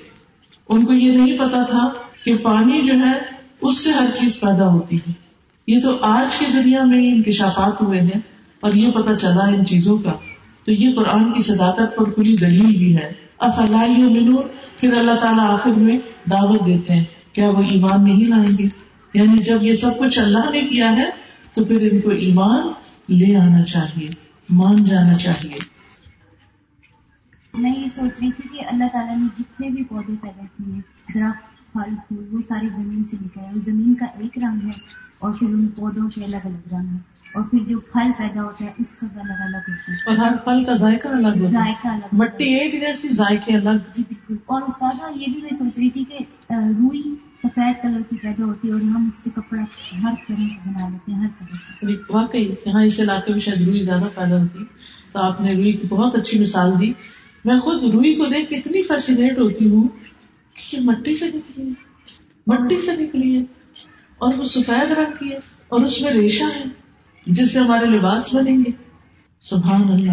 ان 0.68 0.84
کو 0.84 0.92
یہ 0.92 1.12
نہیں 1.12 1.38
پتا 1.38 1.62
تھا 1.62 1.88
کہ 2.24 2.34
پانی 2.42 2.82
جو 2.86 2.94
ہے 2.94 3.18
اس 3.62 3.84
سے 3.84 3.90
ہر 3.90 4.06
چیز 4.20 4.40
پیدا 4.40 4.68
ہوتی 4.68 4.96
ہے۔ 4.96 5.12
یہ 5.66 5.80
تو 5.80 5.98
آج 6.02 6.38
کی 6.38 6.44
دنیا 6.52 6.84
میں 6.84 7.12
انکشافات 7.12 7.82
ہوئے 7.82 8.00
ہیں 8.00 8.20
اور 8.60 8.72
یہ 8.72 8.90
پتا 8.90 9.16
چلا 9.16 9.44
ان 9.44 9.64
چیزوں 9.64 9.98
کا۔ 9.98 10.12
تو 10.64 10.72
یہ 10.72 10.94
قرآن 10.94 11.32
کی 11.32 11.42
صداقت 11.42 11.96
پر 11.96 12.10
کھلی 12.10 12.36
دلیل 12.36 12.76
بھی 12.78 12.96
ہے۔ 12.96 13.12
اب 13.38 13.50
اللہ 13.56 14.36
پھر 14.80 14.96
اللہ 14.96 15.12
تعالیٰ 15.12 15.50
آخر 15.50 15.70
میں 15.70 15.98
دعوت 16.30 16.66
دیتے 16.66 16.92
ہیں۔ 16.92 17.04
کیا 17.32 17.48
وہ 17.48 17.62
ایمان 17.70 18.04
نہیں 18.04 18.28
لائیں 18.28 18.56
گے؟ 18.58 18.66
یعنی 19.14 19.38
جب 19.38 19.58
یہ 19.62 19.72
سب 19.72 19.98
کچھ 19.98 20.18
اللہ 20.18 20.50
نے 20.50 20.60
کیا 20.60 20.96
ہے 20.96 21.25
تو 21.56 21.64
پھر 21.64 21.88
ان 21.92 22.00
کو 22.00 22.10
ایمان 22.10 22.66
لے 23.08 23.36
آنا 23.36 23.64
چاہیے، 23.64 24.08
مان 24.50 24.76
جانا 24.76 25.14
چاہیے۔ 25.14 25.54
میں 27.54 27.78
یہ 27.78 27.88
سوچ 27.88 28.20
رہی 28.20 28.32
تھی 28.32 28.58
کہ 28.58 28.64
اللہ 28.64 28.84
تعالیٰ 28.92 29.18
نے 29.18 29.26
جتنے 29.38 29.68
بھی 29.68 29.84
پودے 29.84 30.12
پیدا 30.22 30.42
کیے 30.42 30.80
درخت 31.14 31.72
پھل، 31.72 31.94
پھول، 31.94 32.28
وہ 32.32 32.42
ساری 32.48 32.68
زمین 32.68 33.04
سے 33.04 33.16
نکلے۔ 33.22 33.42
وہ 33.42 33.60
زمین 33.64 33.94
کا 33.94 34.04
ایک 34.04 34.38
رنگ 34.38 34.64
ہے 34.64 34.78
اور 35.18 35.32
پھر 35.32 35.46
ان 35.48 35.66
پودوں 35.66 36.10
کے 36.10 36.24
الگ 36.24 36.36
الگ 36.44 36.74
رنگ 36.74 36.88
ہے 36.88 37.15
اور 37.36 37.44
پھر 37.44 37.58
جو 37.58 37.78
پھل 37.80 38.10
پیدا 38.18 38.42
ہوتا 38.42 38.64
ہے 38.64 38.70
اس 38.78 38.94
کا 38.94 39.06
الگ 39.14 39.32
الگ 39.32 39.56
ہوتا 39.56 39.92
ہے۔ 39.92 39.96
اور 40.06 40.16
ہر 40.16 40.36
پھل 40.36 40.64
کا 40.64 40.76
ذائقہ 40.76 41.08
الگ 41.08 41.38
ہوتا 41.38 41.48
ذائقہ 41.48 41.88
الگ۔ 41.88 42.06
مٹی 42.12 42.44
ایک 42.44 42.80
جیسی 42.80 43.08
ذائقے 43.08 43.56
الگ۔ 43.56 43.70
جی 43.70 44.02
بالکل۔ 44.08 44.34
اور 44.46 44.62
استاد 44.62 44.92
یہ 45.14 45.26
بھی 45.32 45.40
میں 45.42 45.56
سوچ 45.58 45.78
رہی 45.78 45.90
تھی 45.90 46.04
کہ 46.04 46.18
روئی 46.52 47.02
سفید 47.42 47.82
کلر 47.82 48.00
کی 48.10 48.16
پیدا 48.16 48.44
ہوتی 48.44 48.68
ہے 48.68 48.72
اور 48.72 48.80
ہم 48.80 49.08
اس 49.08 49.24
سے 49.24 49.30
کپڑا 49.30 49.62
ہر 50.02 50.14
طرح 50.28 50.36
کا 50.36 50.70
بنا 50.70 50.88
لیتے 50.88 51.12
ہیں 51.12 51.20
ہر 51.20 51.28
طرح 51.40 51.92
کا 51.92 52.18
واقعی 52.18 52.44
یہاں 52.66 52.82
اس 52.84 53.00
علاقے 53.00 53.32
میں 53.32 53.40
شاید 53.40 53.68
روئی 53.68 53.82
زیادہ 53.82 54.08
پیدا 54.14 54.42
ہوتی۔ 54.42 54.64
تو 55.12 55.18
آپ 55.18 55.40
نے 55.40 55.52
روئی 55.52 55.72
کی 55.72 55.86
بہت 55.86 56.16
اچھی 56.16 56.40
مثال 56.40 56.80
دی۔ 56.80 56.92
میں 57.44 57.60
خود 57.60 57.82
روئی 57.94 58.14
کو 58.14 58.26
دیکھ 58.26 58.50
کے 58.50 58.56
اتنی 58.56 58.82
فیسینیٹ 58.82 59.38
ہوتی 59.38 59.68
ہوں 59.68 59.88
کہ 60.54 60.76
یہ 60.76 60.80
مٹی 60.80 61.14
سے 61.14 61.26
نکلی 61.28 61.66
ہے۔ 61.66 61.70
مٹی 62.46 62.80
سے 62.80 62.96
نکلی 62.96 63.36
ہے۔ 63.36 63.42
اور 64.18 64.32
وہ 64.38 64.44
سفید 64.44 64.90
رنگ 64.90 65.12
کی 65.18 65.32
ہے 65.32 65.38
اور 65.68 65.80
اس 65.80 66.02
میں 66.02 66.12
ریشہ 66.12 66.44
ہے۔ 66.44 66.85
جس 67.26 67.52
سے 67.52 67.60
ہمارے 67.60 67.86
لباس 67.86 68.34
بنیں 68.34 68.58
گے۔ 68.58 68.70
سبحان 69.40 69.82
اللہ۔ 69.82 70.12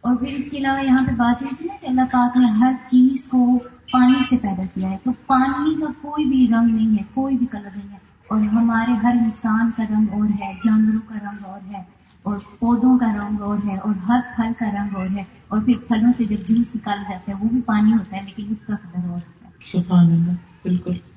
اور 0.00 0.16
پھر 0.16 0.34
اس 0.36 0.50
کے 0.50 0.56
علاوہ 0.56 0.84
یہاں 0.84 1.04
پہ 1.06 1.12
بات 1.12 1.42
ہوئی 1.42 1.54
تھی 1.56 1.66
نا 1.66 1.74
کہ 1.80 1.86
اللہ 1.86 2.00
پاک 2.12 2.36
نے 2.36 2.46
ہر 2.46 2.72
چیز 2.86 3.28
کو 3.28 3.58
پانی 3.92 4.24
سے 4.30 4.36
پیدا 4.36 4.62
کیا 4.74 4.90
ہے۔ 4.90 4.96
تو 5.04 5.12
پانی 5.26 5.74
کا 5.74 5.92
کوئی 6.00 6.24
بھی 6.24 6.48
رنگ 6.48 6.74
نہیں 6.74 6.92
ہے 6.92 7.04
کوئی 7.14 7.36
بھی 7.36 7.46
کلر 7.46 7.68
نہیں 7.76 7.92
ہے۔ 7.92 7.98
اور 8.28 8.40
ہمارے 8.40 8.92
ہر 8.92 9.16
انسان 9.20 9.70
کا 9.76 9.82
رنگ 9.90 10.06
اور 10.12 10.28
ہے 10.28 10.54
جانوروں 10.64 11.00
کا 11.06 11.14
رنگ 11.14 11.44
اور 11.44 11.60
ہے 11.72 11.82
اور 12.22 12.38
پودوں 12.58 12.98
کا 12.98 13.14
رنگ 13.14 13.40
اور 13.40 13.58
ہے 13.64 13.76
اور 13.76 13.94
ہر 13.94 14.20
پھل 14.36 14.52
کا 14.58 14.70
رنگ 14.70 14.96
اور 14.96 15.06
ہے۔ 15.16 15.24
اور 15.48 15.60
پھر 15.60 15.74
پھلوں 15.88 16.12
سے 16.16 16.24
جب 16.24 16.48
جوس 16.48 16.76
نکالا 16.76 17.02
جاتا 17.10 17.32
ہے 17.32 17.36
وہ 17.40 17.48
بھی 17.48 17.60
پانی 17.60 17.92
ہوتا 17.92 18.16
ہے 18.16 18.22
لیکن 18.24 18.52
اس 18.52 18.66
کا 18.66 18.76
کلر 18.76 19.04
اور 19.04 19.14
ہوتا 19.14 19.46
ہے۔ 19.46 19.50
سبحان 19.72 20.06
اللہ 20.06 20.32
بالکل۔ 20.62 21.09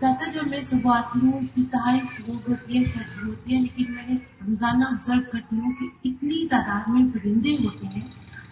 کہتا 0.00 0.30
جب 0.30 0.46
میں 0.46 0.62
صبح 0.62 0.98
آتی 0.98 1.26
ہوں 1.26 1.40
انتہائی 1.56 2.00
دھوپ 2.00 2.50
ہوتی 2.50 2.78
ہے 2.78 2.84
سردی 2.84 3.30
ہوتی 3.30 3.56
ہے 3.56 3.60
لیکن 3.60 3.92
میں 3.92 4.02
نے 4.08 4.14
روزانہ 4.48 4.84
آبزرو 4.84 5.30
کرتی 5.32 5.56
ہوں 5.56 5.72
کہ 5.72 6.08
اتنی 6.08 6.48
تعداد 6.48 6.88
میں 6.88 7.02
پرندے 7.14 7.56
ہوتے 7.64 7.86
ہیں 7.86 8.08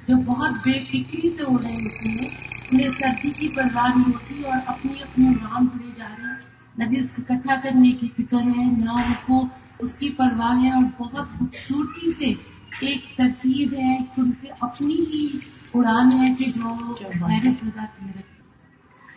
جو 0.09 0.17
بہت 0.17 0.51
بے 0.51 0.73
فکری 0.73 1.31
سے 1.31 1.43
ہو 1.43 1.59
رہے 1.59 1.75
ہوتے 1.75 2.09
ہیں۔ 2.09 2.29
انہیں 2.71 2.91
سردی 2.91 3.31
کی 3.31 3.49
پرواہ 3.49 3.89
نہیں 3.97 4.13
ہوتی 4.15 4.43
اور 4.43 4.59
اپنی 4.67 5.03
اپنی 5.03 5.29
رام 5.29 5.67
پڑے 5.67 5.89
جا 5.97 6.09
رہے 6.19 6.27
ہیں۔ 6.27 6.35
نہ 6.79 6.85
کو 7.17 7.23
اکٹھا 7.29 7.55
کرنے 7.63 7.93
کی 7.93 8.09
فکر 8.17 8.41
ہے 8.59 8.65
نہ 8.65 8.91
ان 8.91 9.13
کو 9.27 9.47
اس 9.79 9.99
کی 9.99 10.11
پرواہ 10.11 10.65
ہے 10.65 10.71
اور 10.71 10.85
بہت 10.99 11.39
خوبصورتی 11.39 12.11
سے 12.11 12.33
ایک 12.81 13.17
ترکیب 13.17 13.75
ہے 13.75 13.99
کہ 14.17 14.21
ان 14.21 14.33
کی 14.41 14.47
اپنی 14.61 14.95
ہی 14.95 15.29
اڑان 15.75 16.21
ہے 16.21 16.35
کہ 16.35 16.45
جو۔ 16.45 16.95
محنت 17.21 17.65
لگا 17.65 17.85
کے 17.85 18.05
رکھتے 18.05 18.05
ہیں 18.05 18.38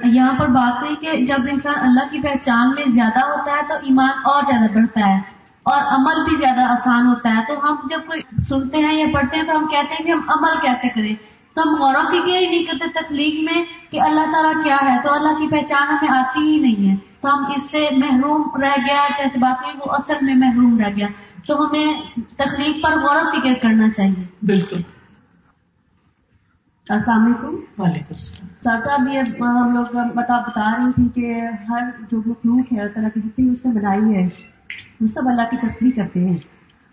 یہاں 0.04 0.34
پر 0.34 0.48
بات 0.48 0.84
ہوئی 0.84 0.96
کہ 0.96 1.26
جب 1.26 1.36
انسان 1.52 1.76
اللہ 1.82 2.12
کی 2.12 2.22
پہچان 2.22 2.70
میں 2.70 2.84
زیادہ 2.92 3.20
ہوتا 3.20 3.52
ہے 3.52 3.62
تو 3.70 3.74
ایمان 3.74 4.10
اور 4.10 4.44
زیادہ 4.44 4.72
بڑھتا 4.72 5.08
ہے 5.08 5.20
اور 5.64 5.82
عمل 5.82 6.30
بھی 6.30 6.38
زیادہ 6.38 6.62
آسان 6.62 7.08
ہوتا 7.08 7.30
ہے۔ 7.30 7.42
تو 7.48 7.64
ہم 7.64 7.76
جب 7.90 8.00
کوئی 8.08 8.22
سنتے 8.42 8.78
ہیں 8.78 8.94
یا 8.94 9.06
پڑھتے 9.14 9.38
ہیں 9.38 9.44
تو 9.44 9.58
ہم 9.58 9.68
کہتے 9.68 9.94
ہیں 9.94 10.06
کہ 10.06 10.12
ہم 10.12 10.20
عمل 10.28 10.52
کیسے 10.62 10.90
کریں۔ 10.90 11.16
تو 11.56 11.62
ہم 11.62 11.76
غور 11.76 11.96
و 11.96 12.08
فکر 12.08 12.28
ہی 12.28 12.50
نہیں 12.50 12.64
کرتے 12.64 12.90
تخلیق 12.90 13.52
میں 13.52 13.64
کہ 13.92 14.02
اللہ 14.02 14.32
تعالیٰ 14.32 14.64
کیا 14.64 14.78
ہے۔ 14.86 15.02
تو 15.04 15.14
اللہ 15.14 15.30
کی 15.30 15.48
پہچان 15.50 15.88
ہمیں 15.88 16.18
آتی 16.18 16.56
ہی 16.56 16.60
نہیں 16.60 16.92
ہے۔ 16.92 16.96
تو 17.22 17.38
ہم 17.38 17.46
اس 17.46 17.72
سے 17.72 17.88
محروم 17.98 18.62
رہ 18.62 18.76
گیا 18.78 19.08
جیسے 19.18 19.40
بات 19.40 19.64
ہوئی 19.64 19.76
وہ 19.86 19.94
اصل 19.94 20.16
میں 20.22 20.36
محروم 20.36 20.80
رہ 20.80 20.90
گیا۔ 20.96 21.08
تو 21.48 21.62
ہمیں 21.62 21.94
تخلیق 22.38 22.84
پر 22.84 22.92
غور 22.92 23.16
و 23.16 23.30
فکر 23.32 23.54
کرنا 23.62 23.90
چاہیے؟ 23.90 24.24
بالکل۔ 24.42 24.82
السلام 26.90 27.26
علیکم۔ 27.26 27.82
وعلیکم 27.82 28.06
السلام۔ 28.10 28.48
سر 28.64 28.86
صاحب 28.86 29.08
یہ 29.14 29.20
ہم 29.20 29.74
لوگ 29.74 29.86
بتا 30.16 30.40
بتا 30.42 30.72
رہی 30.72 30.92
تھی 30.92 31.22
کہ 31.22 31.42
ہر 31.70 31.84
جو 32.12 32.18
مخلوق 32.18 32.74
ہے 32.74 32.80
اللہ 32.80 32.92
تعالیٰ 32.92 33.12
کی 33.14 33.22
جتنی 33.22 33.52
اس 33.52 33.66
نے 33.66 33.80
بنائی 33.80 34.16
ہے 34.16 34.28
وہ 35.02 35.08
سب 35.08 35.30
اللہ 35.30 35.42
کی 35.42 35.68
تصویر 35.68 35.92
کرتے 35.96 36.20
ہیں۔ 36.20 36.38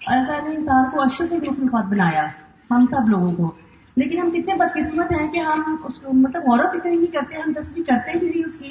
اللہ 0.06 0.26
تعالیٰ 0.26 0.48
نے 0.48 0.54
انسان 0.56 0.90
کو 0.90 1.02
اشرف 1.02 1.32
مخلوقات 1.32 1.84
بنایا 1.84 2.26
ہم 2.70 2.86
سب 2.90 3.08
لوگوں 3.08 3.32
کو۔ 3.32 3.52
لیکن 3.96 4.18
ہم 4.18 4.30
کتنے 4.30 4.54
بدقسمت 4.54 5.12
ہیں 5.12 5.32
کہ 5.32 5.38
ہم 5.38 5.76
اس 5.84 6.00
کو 6.00 6.12
مطلب 6.12 6.42
غور 6.42 6.58
و 6.58 6.78
فکر 6.78 6.88
ہی 6.88 6.96
نہیں 6.96 7.12
کرتے 7.12 7.34
ہم 7.34 7.52
تصویر 7.52 7.82
کرتے 7.88 8.18
ہی 8.18 8.30
نہیں 8.30 8.44
اس 8.46 8.58
کی۔ 8.58 8.70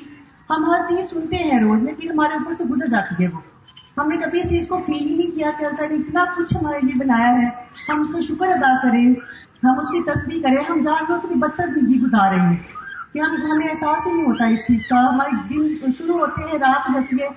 ہم 0.50 0.70
ہر 0.70 0.80
چیز 0.90 1.10
سنتے 1.10 1.38
ہیں 1.38 1.62
روز 1.62 1.84
لیکن 1.84 2.12
ہمارے 2.12 2.34
اوپر 2.34 2.54
سے 2.54 2.64
گزر 2.66 2.88
جاتی 2.88 3.24
ہے 3.24 3.30
وہ۔ 3.30 3.40
ہم 3.98 4.10
نے 4.10 4.18
کبھی 4.18 4.40
اس 4.40 4.50
چیز 4.50 4.68
کو 4.68 4.78
فیل 4.78 5.10
ہی 5.10 5.18
نہیں 5.18 5.36
کیا 5.36 5.52
کہ 5.60 5.66
اللہ 5.66 5.78
تعالیٰ 5.78 5.98
نے 5.98 6.04
اتنا 6.08 6.26
کچھ 6.38 6.58
ہمارے 6.58 6.80
لیے 6.86 6.94
بنایا 6.98 7.38
ہے۔ 7.38 7.50
ہم 7.90 8.02
اس 8.02 8.08
کا 8.14 8.20
شکر 8.20 8.48
ادا 8.48 8.82
کریں۔ 8.84 9.14
ہم 9.64 9.80
اس 9.80 9.88
کی 9.90 10.04
تصویر 10.04 10.42
کریں 10.44 10.64
ہم 10.70 10.82
جانوروں 10.82 11.18
سے 11.22 11.28
بھی 11.28 11.36
بدتر 11.36 11.68
زندگی 11.76 12.00
گزار 12.00 12.34
رہے 12.34 12.48
ہیں 12.48 12.56
کہ 13.14 13.20
ہم 13.20 13.36
ہمیں 13.52 13.68
احساس 13.68 14.08
ہی 14.08 14.12
نہیں 14.12 14.26
ہوتا 14.26 14.46
اس 14.48 14.60
چیز 14.60 14.88
کا۔ 14.88 15.10
ہمارے 15.14 15.54
دن 15.54 15.92
شروع 15.98 16.20
ہوتے 16.20 16.42
ہیں 16.44 16.54
رات 16.54 16.90
ہو 16.90 17.00
جاتی 17.00 17.16
ہے 17.24 17.30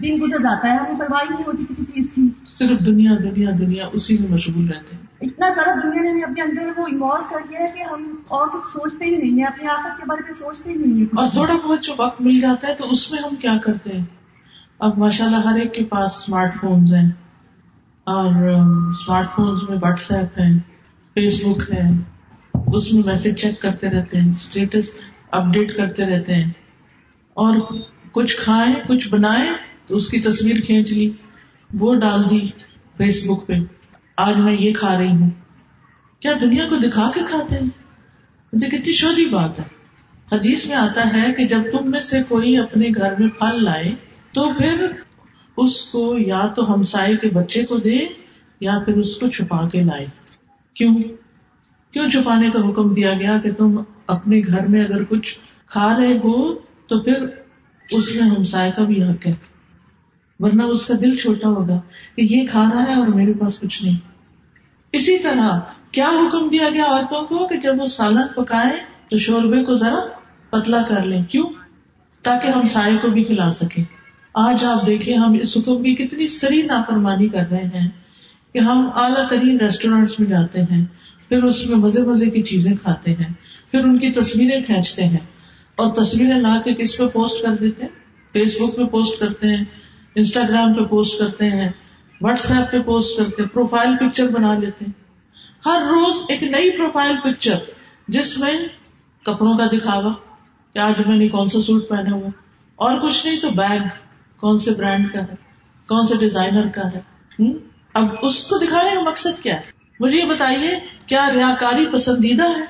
دن 0.00 0.22
گزر 0.22 0.42
جاتا 0.42 0.68
ہے۔ 0.68 0.76
ہمیں 0.76 0.98
پرواہ 0.98 1.20
ہی 1.22 1.34
نہیں 1.34 1.44
ہوتی 1.46 1.64
کسی 1.68 1.84
چیز 1.84 2.12
کی۔ 2.12 2.28
صرف 2.54 2.86
دنیا 2.86 3.10
دنیا 3.22 3.50
دنیا 3.58 3.86
اسی 3.92 4.16
میں 4.20 4.28
مشغول 4.30 4.68
رہتے 4.68 4.96
ہیں۔ 4.96 5.02
اتنا 5.20 5.48
زیادہ 5.54 5.78
دنیا 5.78 6.02
نے 6.02 6.08
ہمیں 6.10 6.22
اپنے 6.22 6.42
اندر 6.42 6.80
وہ 6.80 6.86
انوالو 6.92 7.24
کر 7.30 7.50
لیا 7.50 7.60
ہے 7.60 7.72
کہ 7.78 7.82
ہم 7.82 8.14
اور 8.28 8.48
کچھ 8.48 8.66
سوچتے 8.66 9.04
ہی 9.04 9.16
نہیں 9.16 9.38
ہیں 9.38 9.44
اپنے 9.44 9.68
آخر 9.68 9.88
کے 9.98 10.06
بارے 10.06 10.22
میں 10.24 10.32
سوچتے 10.32 10.70
ہی 10.70 10.76
نہیں 10.76 10.98
ہیں۔ 10.98 11.06
اور 11.16 11.28
تھوڑا 11.32 11.54
بہت 11.54 11.82
جو 11.82 11.92
وقت 11.98 12.20
مل 12.20 12.40
جاتا 12.40 12.68
ہے 12.68 12.74
تو 12.74 12.88
اس 12.90 13.10
میں 13.10 13.18
ہم 13.22 13.36
کیا 13.36 13.56
کرتے 13.64 13.90
ہیں؟ 13.96 14.04
اب 14.78 14.98
ماشاء 14.98 15.24
اللہ 15.24 15.36
ہر 15.36 15.54
ایک 15.54 15.74
کے 15.74 15.84
پاس 15.84 16.12
اسمارٹ 16.16 16.60
فونز 16.60 16.94
ہیں۔ 16.94 17.10
اور 18.04 18.26
اسمارٹ 18.90 19.26
فونز 19.36 19.58
میں 19.68 19.78
واٹس 19.82 20.12
ایپ 20.12 20.40
ہے 20.40 20.75
فیس 21.16 21.42
بک 21.44 21.70
ہے، 21.70 21.82
اس 22.72 22.92
میں 22.92 23.02
میسج 23.06 23.40
چیک 23.40 23.60
کرتے 23.60 23.90
رہتے 23.90 24.20
ہیں 24.20 24.30
اسٹیٹس 24.30 24.90
اپڈیٹ 25.30 25.76
کرتے 25.76 26.06
رہتے 26.06 26.34
ہیں 26.34 26.50
اور 27.34 27.78
کچھ 28.12 28.36
کھائیں، 28.36 28.74
کچھ 28.88 29.08
بنائیں 29.08 29.52
تو 29.86 29.96
اس 29.96 30.08
کی 30.08 30.20
تصویر 30.20 30.60
کھینچ 30.60 30.92
لی، 30.92 31.10
وہ 31.74 31.94
ڈال 31.94 32.30
دی 32.30 32.48
فیس 32.96 33.26
بک 33.26 33.46
پہ، 33.46 33.52
آج 34.16 34.36
میں 34.36 34.56
یہ 34.58 34.72
کھا 34.72 34.98
رہی 34.98 35.08
ہوں۔ 35.08 35.30
کیا 36.20 36.32
دنیا 36.40 36.68
کو 36.68 36.76
دکھا 36.76 37.10
کے 37.14 37.20
کھاتے 37.20 37.56
ہیں؟ 37.56 37.68
مجھے 38.52 38.66
کتنی 38.66 38.92
شودھی 38.92 39.26
بات 39.26 39.58
ہے۔ 39.58 39.64
حدیث 40.32 40.66
میں 40.66 40.76
آتا 40.76 41.08
ہے 41.08 41.32
کہ 41.32 41.46
جب 41.46 41.62
تم 41.72 41.90
میں 41.90 42.00
سے 42.00 42.22
کوئی 42.28 42.56
اپنے 42.56 42.88
گھر 42.94 43.14
میں 43.18 43.28
پھل 43.28 43.64
لائے 43.64 43.94
تو 44.32 44.52
پھر 44.52 44.86
اس 45.56 45.82
کو 45.82 46.18
یا 46.18 46.46
تو 46.46 46.74
ہمسائے 46.74 47.16
کے 47.16 47.28
بچے 47.28 47.62
کو 47.62 47.76
دے 47.76 47.98
یا 48.60 48.78
پھر 48.84 48.94
اس 48.94 49.16
کو 49.16 49.28
چھپا 49.28 49.68
کے 49.68 49.80
لائے۔ 49.80 50.06
کیوں؟ 50.76 50.94
کیوں 51.92 52.08
چھپانے 52.08 52.50
کا 52.50 52.68
حکم 52.68 52.94
دیا 52.94 53.12
گیا 53.12 53.38
کہ 53.38 53.52
تم 53.52 53.82
اپنے 54.06 54.40
گھر 54.46 54.66
میں 54.66 54.80
اگر 54.80 55.04
کچھ 55.04 55.38
کھا 55.66 55.98
رہے 55.98 56.12
ہو 56.12 56.54
تو 56.86 57.00
پھر 57.00 57.26
اس 57.90 58.14
میں 58.14 58.30
ہمسائے 58.30 58.70
کا 58.76 58.82
بھی 58.82 59.02
حق 59.02 59.26
ہے۔ 59.26 59.34
ورنہ 60.38 60.62
اس 60.62 60.86
کا 60.86 60.94
دل 61.00 61.16
چھوٹا 61.16 61.48
ہوگا 61.48 61.80
کہ 62.16 62.26
یہ 62.30 62.46
کھا 62.46 62.64
رہا 62.74 62.82
ہے 62.82 62.94
اور 62.94 63.06
میرے 63.06 63.32
پاس 63.32 63.60
کچھ 63.60 63.84
نہیں۔ 63.84 63.96
اسی 64.92 65.18
طرح 65.18 65.60
کیا 65.90 66.08
حکم 66.08 66.48
دیا 66.48 66.68
گیا 66.74 66.84
عورتوں 66.84 67.22
کو 67.22 67.46
کہ 67.46 67.56
جب 67.56 67.74
وہ 67.78 67.86
سالن 67.86 68.26
پکائے 68.36 68.76
تو 69.10 69.16
شوربے 69.16 69.64
کو 69.64 69.74
ذرا 69.74 70.00
پتلا 70.50 70.82
کر 70.82 71.02
لیں؟ 71.02 71.22
کیوں؟ 71.22 71.46
تاکہ 72.22 72.46
ہم 72.46 72.66
سائے 72.66 72.96
کو 72.96 73.08
بھی 73.08 73.22
کھلا 73.22 73.50
سکیں 73.50 73.84
آج 74.34 74.64
آپ 74.64 74.86
دیکھیں 74.86 75.16
ہم 75.16 75.32
اس 75.32 75.56
حکم 75.56 75.82
کی 75.82 75.94
کتنی 75.94 76.26
سری 76.26 76.62
نافرمانی 76.62 77.28
کر 77.28 77.50
رہے 77.50 77.68
ہیں۔ 77.74 77.88
کہ 78.56 78.60
ہم 78.60 78.90
اعلیٰ 78.94 79.28
ترین 79.28 79.60
ریسٹورینٹس 79.60 80.20
میں 80.20 80.28
جاتے 80.28 80.60
ہیں، 80.60 80.84
پھر 81.28 81.42
اس 81.42 81.66
میں 81.66 81.76
مزے 81.76 82.02
مزے 82.02 82.30
کی 82.30 82.42
چیزیں 82.42 82.72
کھاتے 82.82 83.10
ہیں، 83.10 83.32
پھر 83.70 83.84
ان 83.84 83.98
کی 83.98 84.12
تصویریں 84.12 84.62
کھینچتے 84.62 85.04
ہیں۔ 85.04 85.18
اور 85.76 85.94
تصویریں 85.94 86.40
لا 86.40 86.60
کے 86.64 86.74
کس 86.74 86.98
پہ 86.98 87.06
پوسٹ 87.06 87.42
کر 87.42 87.54
دیتے 87.54 87.82
ہیں؟ 87.82 87.90
فیس 88.32 88.60
بک 88.60 88.76
پہ 88.76 88.84
پوسٹ 88.84 89.20
کرتے 89.20 89.48
ہیں 89.48 89.64
انسٹاگرام 90.14 90.74
پہ 90.74 90.84
پوسٹ 90.84 91.18
کرتے 91.18 91.50
ہیں 91.50 91.68
واٹس 92.20 92.50
ایپ 92.50 92.72
پہ 92.72 92.78
پوسٹ 92.78 93.18
کرتے 93.18 93.42
ہیں 93.42 93.48
پروفائل 93.48 93.96
پکچر 93.96 94.28
بنا 94.28 94.58
لیتے 94.58 94.84
ہیں۔ 94.84 94.92
ہر 95.66 95.82
روز 95.82 96.14
ایک 96.28 96.42
نئی 96.42 96.70
پروفائل 96.70 97.16
پکچر 97.24 97.58
جس 98.08 98.38
میں 98.38 98.52
کپڑوں 99.22 99.58
کا 99.58 99.66
دکھاوا، 99.66 100.12
کہ 100.72 100.78
آج 100.78 101.06
میں 101.06 101.16
نے 101.16 101.28
کون 101.28 101.46
سا 101.46 101.60
سوٹ 101.60 101.88
پہنا 101.88 102.16
ہوا۔ 102.16 102.28
اور 102.76 103.00
کچھ 103.00 103.26
نہیں 103.26 103.40
تو 103.40 103.50
بیگ 103.50 103.80
کون 104.36 104.58
سے 104.58 104.70
برانڈ 104.70 105.12
کا 105.12 105.20
ہے، 105.20 105.34
کون 105.88 106.04
سے 106.04 106.14
ڈیزائنر 106.16 106.66
کا 106.66 106.82
ہے۔ 106.94 107.16
اب 107.96 108.06
اس 108.22 108.42
کو 108.42 108.58
دکھانے 108.58 108.94
کا 108.94 109.00
مقصد 109.00 109.42
کیا 109.42 109.54
ہے؟ 109.54 109.60
مجھے 110.00 110.18
یہ 110.18 110.24
بتائیے، 110.24 110.80
کیا 111.06 111.28
ریاکاری 111.34 111.86
پسندیدہ 111.92 112.42
ہے؟ 112.42 112.64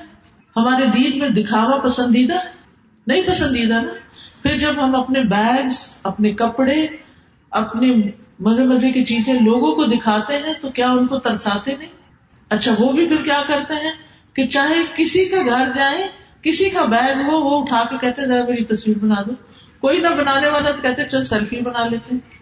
ہمارے 0.57 0.85
دین 0.85 1.19
میں 1.19 1.29
دکھاوا 1.29 1.79
پسندیدہ 1.79 2.33
ہے؟ 2.33 2.51
نہیں 3.07 3.21
پسندیدہ 3.27 3.73
نا؟ 3.73 3.93
پھر 4.43 4.57
جب 4.57 4.73
ہم 4.77 4.95
اپنے 4.95 5.19
بیگس 5.19 5.93
اپنے 6.03 6.31
کپڑے 6.31 6.87
اپنے 7.49 8.11
مزے 8.39 8.65
مزے 8.65 8.91
کی 8.91 9.05
چیزیں 9.05 9.33
لوگوں 9.33 9.75
کو 9.75 9.83
دکھاتے 9.83 10.37
ہیں، 10.37 10.53
تو 10.61 10.69
کیا 10.69 10.89
ان 10.89 11.07
کو 11.07 11.19
ترساتے 11.19 11.75
نہیں؟ 11.75 11.89
اچھا 12.49 12.71
وہ 12.79 12.91
بھی 12.91 13.07
پھر 13.07 13.23
کیا 13.23 13.41
کرتے 13.47 13.73
ہیں؟ 13.73 13.91
کہ 14.33 14.47
چاہے 14.47 14.83
کسی 14.95 15.25
کا 15.25 15.37
گھر 15.45 15.71
جائیں، 15.75 16.07
کسی 16.41 16.69
کا 16.69 16.85
بیگ 16.85 17.21
ہو، 17.27 17.39
وہ 17.39 17.61
اٹھا 17.61 17.83
کے 17.89 17.95
کہتے 18.01 18.21
ہیں، 18.21 18.27
ذرا 18.27 18.43
میری 18.43 18.65
تصویر 18.65 18.97
بنا 18.97 19.21
دو۔ 19.21 19.31
کوئی 19.79 19.99
نہ 20.01 20.07
بنانے 20.07 20.47
والا 20.47 20.71
تو 20.71 20.81
کہتے 20.81 21.03
چل 21.05 21.23
سیلفی 21.23 21.61
بنا 21.61 21.87
لیتے 21.87 22.15
ہیں۔ 22.15 22.36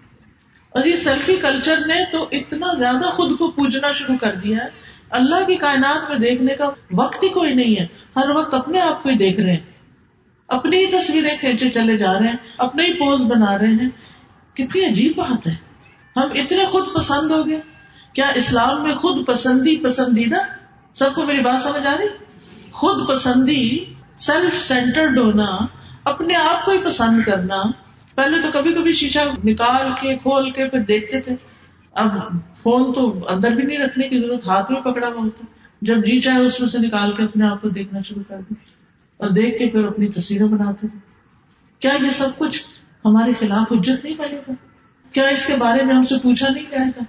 اور 0.76 0.84
جی 0.84 0.90
یہ 0.90 0.96
سیلفی 0.96 1.36
کلچر 1.36 1.78
نے 1.78 2.12
تو 2.12 2.28
اتنا 2.32 2.74
زیادہ 2.74 3.06
خود 3.06 3.38
کو 3.38 3.52
پوجنا 3.52 3.92
شروع 3.92 4.16
کر 4.18 4.36
دیا 4.36 4.58
ہے۔ 4.58 4.70
اللہ 5.10 5.36
کی 5.36 5.56
کائنات 5.56 6.10
میں 6.10 6.20
دیکھنے 6.20 6.54
کا 6.54 6.70
وقت 6.92 7.24
ہی 7.24 7.30
کوئی 7.30 7.54
نہیں 7.54 7.82
ہے۔ 7.82 7.86
ہر 8.16 8.30
وقت 8.30 8.54
اپنے 8.54 8.80
آپ 8.80 9.04
کو 9.04 9.10
ہی 9.10 9.16
دیکھ 9.16 9.40
رہے 9.40 9.50
ہیں۔ 9.50 9.60
اپنی 10.48 10.78
ہی 10.78 10.88
تصویریں 10.88 11.38
کھینچے 11.40 11.70
چلے 11.70 11.98
جا 11.98 12.14
رہے 12.14 12.28
ہیں 12.28 12.36
اپنے 12.58 12.84
ہی 12.84 12.94
پوز 12.94 13.22
بنا 13.22 13.58
رہے 13.58 13.68
ہیں۔ 13.68 13.90
کتنی 14.56 14.86
عجیب 14.86 15.12
بات 15.16 15.48
ہے۔ 15.48 15.56
ہم 16.16 16.30
اتنے 16.36 16.66
خود 16.66 16.84
پسند 16.96 17.32
ہو 17.32 17.48
گئے۔ 17.48 17.62
کیا 18.14 18.28
اسلام 18.36 18.84
میں 18.84 18.96
خود 18.96 19.28
پسندی، 19.28 19.76
پسندیدہ؟ 19.76 20.38
سب 20.94 21.16
کو 21.16 21.26
میری 21.26 21.42
بات 21.42 21.62
سمجھ 21.62 21.88
آ 21.88 21.96
رہی؟ 21.98 22.08
خود 22.72 23.10
پسندی 23.10 23.86
سیلف 24.18 24.66
سینٹرڈ 24.66 25.18
ہونا، 25.18 25.66
اپنے 26.06 26.36
آپ 26.36 26.66
کو 26.66 26.72
ہی 26.72 26.78
پسند 26.78 27.24
کرنا 27.24 27.85
پہلے 28.16 28.42
تو 28.42 28.52
کبھی 28.52 28.74
کبھی 28.74 28.92
شیشہ 28.92 29.20
نکال 29.44 29.92
کے 30.02 30.16
کھول 30.16 30.50
کے 30.50 30.68
پھر 30.68 30.80
دیکھتے 30.80 31.20
تھے۔ 31.20 31.36
اب 31.92 32.10
فون 32.64 32.94
تو 32.94 33.28
اندر 33.28 33.52
بھی 33.52 33.64
نہیں 33.64 33.78
رکھنے 33.78 34.10
کی 34.10 34.20
ضرورت، 34.20 34.48
ہاتھ 34.48 34.72
میں 34.72 34.82
پکڑا 34.82 35.08
ہوا 35.08 35.24
ہوتا۔ 35.24 35.46
جب 35.82 35.98
جی 35.98 36.20
چاہے 36.20 36.40
اس 36.40 36.60
میں 36.60 36.68
سے 36.68 36.78
نکال 36.80 37.12
کے 37.12 37.24
اپنے 37.24 37.46
آپ 37.46 37.62
کو 37.62 37.70
دیکھنا 37.70 38.02
شروع 38.02 38.24
کر 38.28 38.36
دیں 38.36 38.66
اور 39.18 39.30
دیکھ 39.30 39.58
کے 39.58 39.70
پھر 39.70 39.86
اپنی 39.86 40.08
تصویریں 40.08 40.48
بناتے 40.48 40.88
تھے 40.88 41.00
کیا 41.80 41.92
یہ 42.04 42.10
سب 42.10 42.38
کچھ 42.38 42.64
ہمارے 43.06 43.32
خلاف 43.40 43.68
اجت 43.72 44.06
نہیں 44.06 44.14
پڑے 44.18 44.38
گا؟ 44.38 44.52
کیا 45.12 45.28
اس 45.28 45.46
کے 45.46 45.54
بارے 45.60 45.84
میں 45.84 45.96
ہم 45.96 46.04
سے 46.04 46.16
پوچھا 46.20 46.48
نہیں 46.50 46.64
جائے 46.72 46.88
گا 46.88 47.04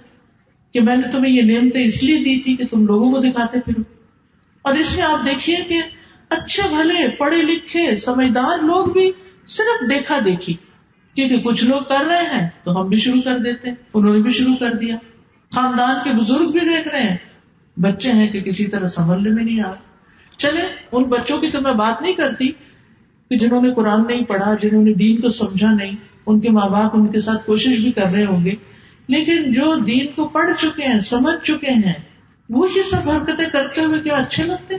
کہ 0.73 0.81
میں 0.81 0.95
نے 0.95 1.11
تمہیں 1.11 1.33
یہ 1.33 1.41
نعمتیں 1.41 1.85
اس 1.85 2.03
لیے 2.03 2.17
دی 2.17 2.41
تھی 2.41 2.55
کہ 2.55 2.65
تم 2.65 2.85
لوگوں 2.85 3.11
کو 3.11 3.19
دکھاتے 3.19 3.59
پھرو؟ 3.59 3.81
اور 4.61 4.73
اس 4.73 4.95
میں 4.95 5.05
آپ 5.05 5.25
دیکھیے 5.25 5.57
کہ 5.67 5.81
اچھے، 6.29 6.63
بھلے، 6.69 7.15
پڑھے 7.15 7.41
لکھے، 7.41 7.97
سمجھدار 7.97 8.63
لوگ 8.63 8.87
بھی 8.87 9.11
صرف 9.47 9.89
دیکھا 9.89 10.19
دیکھی۔ 10.25 10.55
کیونکہ 11.17 11.39
کچھ 11.39 11.65
لوگ 11.65 11.81
کر 11.89 12.05
رہے 12.07 12.23
ہیں 12.23 12.49
تو 12.63 12.81
ہم 12.81 12.87
بھی 12.87 12.97
شروع 12.97 13.21
کر 13.21 13.37
دیتے 13.39 13.69
ہیں، 13.69 13.75
انہوں 13.93 14.13
نے 14.13 14.21
بھی 14.21 14.31
شروع 14.31 14.55
کر 14.59 14.73
دیا۔ 14.73 14.95
خاندان 15.55 15.95
کے 16.03 16.19
بزرگ 16.19 16.51
بھی 16.51 16.59
دیکھ 16.59 16.87
رہے 16.87 17.01
ہیں۔ 17.01 17.17
بچے 17.77 18.11
ہیں 18.11 18.27
کہ 18.27 18.41
کسی 18.41 18.65
طرح 18.65 18.87
سنبھلنے 18.87 19.29
میں 19.29 19.43
نہیں 19.43 19.61
آ 19.61 19.71
چلے 20.37 20.61
ان 20.91 21.03
بچوں 21.03 21.37
کی 21.37 21.47
تو 21.47 21.61
میں 21.61 21.73
بات 21.73 22.01
نہیں 22.01 22.13
کرتی 22.13 22.47
کہ 23.29 23.37
جنہوں 23.37 23.61
نے 23.61 23.73
قرآن 23.73 24.01
نہیں 24.07 24.23
پڑھا، 24.23 24.53
جنہوں 24.61 24.83
نے 24.83 24.93
دین 24.93 25.21
کو 25.21 25.29
سمجھا 25.29 25.71
نہیں، 25.71 25.91
ان 26.25 26.39
کے 26.39 26.49
ماں 26.49 26.69
باپ 26.69 26.91
ان 26.93 27.07
کے 27.07 27.19
ساتھ 27.19 27.45
کوشش 27.45 27.79
بھی 27.79 27.91
کر 27.91 28.05
رہے 28.05 28.25
ہوں 28.25 28.45
گے۔ 28.45 28.53
لیکن 29.07 29.53
جو 29.53 29.75
دین 29.75 30.07
کو 30.15 30.27
پڑھ 30.27 30.51
چکے 30.59 30.87
ہیں، 30.87 30.99
سمجھ 30.99 31.45
چکے 31.45 31.71
ہیں 31.71 31.93
وہ 32.49 32.67
یہ 32.75 32.81
سب 32.81 33.09
حرکتیں 33.09 33.45
کرتے 33.51 33.81
ہوئے 33.81 34.01
کیا 34.01 34.13
اچھے 34.13 34.43
لگتے 34.43 34.75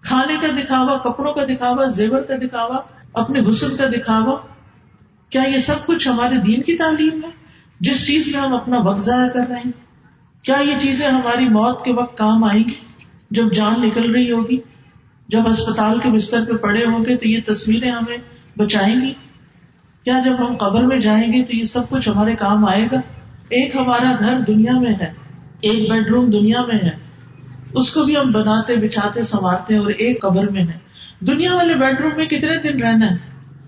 کھانے 0.00 0.36
کا 0.40 0.46
دکھاوا، 0.58 0.98
کپڑوں 0.98 1.32
کا 1.32 1.44
دکھاوا، 1.44 1.84
زیور 1.84 2.22
کا 2.22 2.36
دکھاوا، 2.36 2.80
اپنے 3.12 3.40
حسن 3.50 3.76
کا 3.76 3.86
دکھاوا۔ 3.86 4.59
کیا 5.30 5.42
یہ 5.42 5.58
سب 5.58 5.86
کچھ 5.86 6.08
ہمارے 6.08 6.36
دین 6.36 6.62
کی 6.62 6.76
تعلیم 6.76 7.24
ہے؟ 7.24 7.30
جس 7.80 8.06
چیز 8.06 8.28
میں 8.32 8.40
ہم 8.40 8.54
اپنا 8.54 8.78
وقت 8.78 9.00
ضائع 9.00 9.28
کر 9.28 9.48
رہے 9.48 9.56
ہیں۔ 9.56 9.72
کیا 10.42 10.56
یہ 10.60 10.78
چیزیں 10.78 11.08
ہماری 11.08 11.44
موت 11.44 11.84
کے 11.84 11.92
وقت 11.92 12.18
کام 12.18 12.44
آئیں 12.44 12.64
گی؟ 12.64 12.74
جب 13.30 13.52
جان 13.54 13.74
نکل 13.78 14.10
رہی 14.10 14.32
ہوگی، 14.32 14.58
جب 15.28 15.48
اسپتال 15.48 15.98
کے 15.98 16.08
بستر 16.08 16.44
پہ 16.48 16.56
پڑے 16.56 16.84
ہوں 16.84 17.04
گے 17.04 17.16
تو 17.16 17.28
یہ 17.28 17.40
تصویریں 17.46 17.90
ہمیں 17.90 18.16
بچائیں 18.58 19.00
گی۔ 19.00 19.14
کیا 20.04 20.20
جب 20.24 20.32
ہم 20.38 20.56
قبر 20.56 20.82
میں 20.82 20.98
جائیں 20.98 21.32
گے 21.32 21.44
تو 21.44 21.56
یہ 21.56 21.64
سب 21.64 21.88
کچھ 21.88 22.08
ہمارے 22.08 22.36
کام 22.36 22.68
آئے 22.68 22.88
گا؟ 22.92 23.00
ایک 23.48 23.76
ہمارا 23.76 24.16
گھر 24.18 24.40
دنیا 24.40 24.78
میں 24.78 24.92
ہے، 25.00 25.12
ایک 25.60 25.90
بیڈ 25.90 26.08
روم 26.08 26.30
دنیا 26.30 26.62
میں 26.62 26.74
ہے۔ 26.74 26.90
اس 27.74 27.94
کو 27.94 28.04
بھی 28.04 28.16
ہم 28.16 28.30
بناتے، 28.30 28.76
بچھاتے، 28.76 29.22
سنوارتے 29.22 29.76
اور 29.76 29.86
ایک 29.86 30.22
قبر 30.22 30.48
میں 30.48 30.62
ہے 30.62 30.78
دنیا 31.20 31.54
والے 31.54 31.74
بیڈ 31.74 32.00
روم 32.00 32.12
میں 32.16 32.26
کتنے 32.26 32.56
دن 32.56 32.82
رہنا 32.82 33.10
ہے؟ 33.10 33.16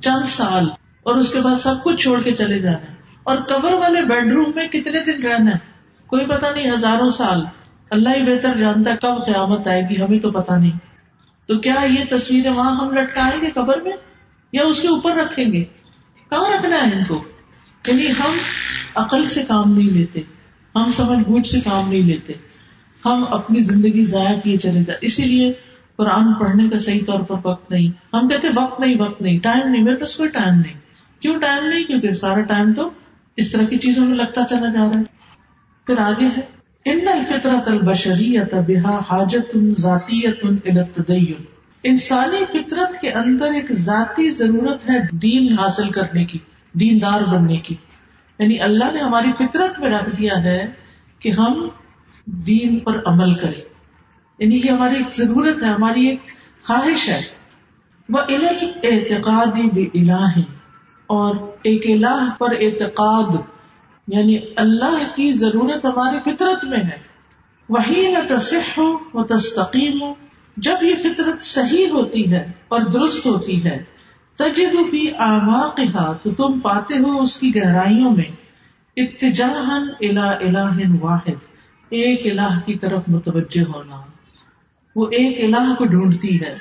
چند 0.01 0.27
سال۔ 0.27 0.69
اور 1.03 1.17
اس 1.17 1.33
کے 1.33 1.41
بعد 1.41 1.57
سب 1.57 1.75
کچھ 1.85 2.03
چھوڑ 2.03 2.23
کے 2.23 2.35
چلے 2.35 2.59
جانا 2.59 2.79
ہے 2.79 2.95
اور 3.23 3.37
قبر 3.37 3.73
والے 3.73 4.03
بیڈ 4.03 4.33
روم 4.33 4.53
میں 4.55 4.69
کتنے 4.69 4.99
دن 5.07 5.27
رہنا 5.27 5.51
ہے؟ 5.51 5.73
کوئی 6.07 6.27
پتا 6.27 6.53
نہیں، 6.55 6.71
ہزاروں 6.71 7.11
سال۔ 7.11 7.45
اللہ 7.91 8.09
ہی 8.09 8.23
بہتر 8.23 8.57
جانتا 8.57 8.91
ہے 8.91 8.97
کب 9.03 9.27
قیامت 9.27 9.69
آئے 9.69 9.83
گی، 9.91 10.03
ہمیں 10.03 10.19
تو 10.19 10.31
پتا 10.31 10.57
نہیں۔ 10.57 10.79
تو 11.47 11.59
کیا 11.59 11.75
یہ 11.91 12.05
تصویریں 12.11 12.51
وہاں 12.51 12.77
ہم 12.77 12.95
لٹکائیں 12.95 13.41
گے 13.41 13.51
قبر 13.51 13.81
میں؟ 13.81 13.93
یا 14.53 14.63
اس 14.63 14.81
کے 14.81 14.89
اوپر 14.89 15.17
رکھیں 15.17 15.53
گے؟ 15.53 15.65
کہاں 16.31 16.59
رکھنا 16.59 16.77
ہے 16.77 16.95
ان 16.95 17.05
کو؟ 17.05 17.25
یعنی 17.87 18.07
ہم 18.07 18.33
عقل 18.95 19.25
سے 19.25 19.43
کام 19.49 19.79
نہیں 19.79 19.91
لیتے، 19.91 20.21
ہم 20.75 20.91
سمجھ 20.93 21.19
بوجھ 21.19 21.47
سے 21.47 21.61
کام 21.61 21.89
نہیں 21.89 22.03
لیتے۔ 22.03 22.33
ہم 23.05 23.25
اپنی 23.31 23.61
زندگی 23.61 24.05
ضائع 24.05 24.41
کیے 24.41 24.57
چلے 24.57 24.73
جائیں 24.73 24.99
اسی 25.01 25.25
لیے 25.25 25.53
قرآن 25.97 26.35
پڑھنے 26.35 26.69
کا 26.69 26.79
صحیح 26.79 27.01
طور 27.07 27.21
پر 27.21 27.35
وقت 27.45 27.71
نہیں۔ 27.71 28.17
ہم 28.17 28.29
کہتے 28.29 28.49
وقت 28.57 28.81
نہیں 28.81 28.95
وقت 28.99 29.23
نہیں، 29.23 29.39
ٹائم 29.39 29.69
نہیں، 29.69 29.83
میرے 29.83 29.97
پاس 29.97 30.17
کوئی 30.17 30.29
ٹائم 30.29 30.55
نہیں۔ 30.55 30.82
کیوں 31.23 31.41
ٹائم 31.41 31.65
نہیں؟ 31.65 31.85
کیونکہ 31.85 32.13
سارا 32.13 32.41
ٹائم 32.41 32.73
تو 32.73 32.91
اس 33.37 33.53
طرح 33.53 33.65
کی 33.65 33.79
چیزوں 33.79 34.07
میں 34.07 34.19
لگتا 34.19 34.41
چلا 34.51 34.73
جا 34.73 34.81
رہا 34.81 34.99
ہے۔ 34.99 35.05
پھر 35.87 35.99
آگے 35.99 36.27
ہے 36.27 36.63
ان 36.85 37.09
الفطرت 37.09 37.69
البشریت 37.69 38.55
بحا 38.55 38.99
حاجت 38.99 39.57
ذاتیت 39.79 40.39
التدین 40.45 41.43
انسانی 41.85 42.45
فطرت 42.45 43.01
کے 43.01 43.11
اندر 43.11 43.45
ایک 43.45 43.73
ذاتی 43.73 44.31
ضرورت 44.31 44.91
ہے 44.91 44.99
دین 45.13 45.59
حاصل 45.59 45.91
کرنے 45.91 46.25
کی، 46.25 46.39
دیندار 46.73 47.23
بننے 47.23 47.57
کی۔ 47.57 47.75
یعنی 48.39 48.61
اللہ 48.61 48.93
نے 48.93 48.99
ہماری 48.99 49.33
فطرت 49.39 49.81
میں 49.81 49.91
رکھ 49.91 50.17
دیا 50.17 50.43
ہے 50.45 50.67
کہ 51.19 51.31
ہم 51.31 51.69
دین 52.27 52.79
پر 52.79 53.03
عمل 53.07 53.35
کریں۔ 53.35 53.61
یعنی 54.39 54.61
یہ 54.65 54.71
ہماری 54.71 54.97
ایک 54.97 55.17
ضرورت 55.17 55.63
ہے، 55.63 55.69
ہماری 55.69 56.07
ایک 56.07 56.21
خواہش 56.63 57.09
ہے۔ 57.09 57.23
وہ 58.09 58.19
علم 58.29 58.71
اعتقادی 58.83 59.71
بے 59.71 60.01
الہ 60.01 60.41
اور 61.13 61.35
ایک 61.63 62.05
الہ 62.05 62.31
پر 62.39 62.51
اعتقاد 62.61 63.37
یعنی 64.09 64.39
اللہ 64.57 65.17
کی 65.17 65.33
ضرورت 65.33 65.87
ہماری 65.87 66.17
فطرت 66.21 66.65
میں 66.65 66.79
ہے۔ 66.79 66.99
وہی 67.69 68.07
نہ 68.07 68.37
تصح 68.37 68.81
و 69.15 69.23
تستقیم 69.23 70.03
ہو 70.03 70.15
جب 70.57 70.75
یہ 70.83 70.95
فطرت 70.95 71.43
صحیح 71.43 71.87
ہوتی 71.87 72.33
ہے 72.33 72.53
اور 72.69 72.81
درست 72.81 73.27
ہوتی 73.27 73.65
ہے، 73.65 73.85
تجد 74.37 74.77
فی 74.91 75.13
آماقہا، 75.19 76.13
تو 76.13 76.31
تم 76.31 76.61
پاتے 76.61 76.95
ہو 76.95 77.21
اس 77.21 77.37
کی 77.37 77.57
گہرائیوں 77.57 78.11
میں۔ 78.11 78.31
اتجاہ 78.97 79.79
الہ 80.01 80.21
الہ 80.21 80.95
واحد، 81.01 81.41
ایک 81.89 82.33
الہ 82.33 82.59
کی 82.67 82.75
طرف 82.75 83.03
متوجہ 83.09 83.63
ہونا۔ 83.63 84.01
وہ 84.97 85.07
ایک 85.07 85.45
الہ 85.45 85.75
کو 85.75 85.85
ڈھونڈتی 85.85 86.41
ہے۔ 86.41 86.57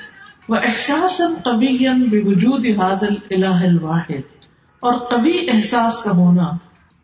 وہ 0.48 0.56
احساس 0.56 1.20
کبھی 1.44 1.88
بے 2.10 2.18
وجود 2.24 2.66
حاضل 2.66 3.14
الہ 3.30 3.66
الواحد۔ 3.66 4.41
اور 4.82 4.94
کبھی 5.10 5.46
احساس 5.52 6.02
کا 6.02 6.10
ہونا 6.10 6.50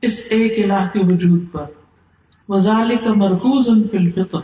اس 0.02 0.22
ایک 0.30 0.64
الہ 0.64 0.88
کے 0.92 1.14
وجود 1.14 1.52
پر۔ 1.52 1.64
وزال 2.48 2.96
کا 2.96 3.14
مرکوز 3.14 3.68
ان 3.68 3.82
فل 3.88 4.10
فطر 4.10 4.38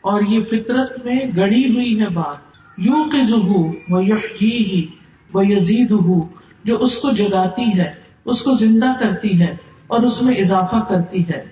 اور 0.00 0.22
یہ 0.28 0.40
فطرت 0.50 1.04
میں 1.04 1.20
گڑی 1.36 1.74
ہوئی 1.74 2.00
ہے 2.00 2.08
بات۔ 2.08 2.36
یوں 2.76 3.04
کے 3.04 3.22
ظہو 3.22 3.72
وہ 3.88 4.02
ہی 4.42 4.86
یزید 5.34 5.90
ہو 5.90 6.20
جو 6.64 6.78
اس 6.78 6.98
کو 6.98 7.10
جگاتی 7.10 7.78
ہے، 7.78 7.92
اس 8.24 8.42
کو 8.42 8.52
زندہ 8.52 8.92
کرتی 9.00 9.40
ہے 9.40 9.56
اور 9.86 10.02
اس 10.02 10.22
میں 10.22 10.34
اضافہ 10.34 10.84
کرتی 10.88 11.28
ہے۔ 11.28 11.44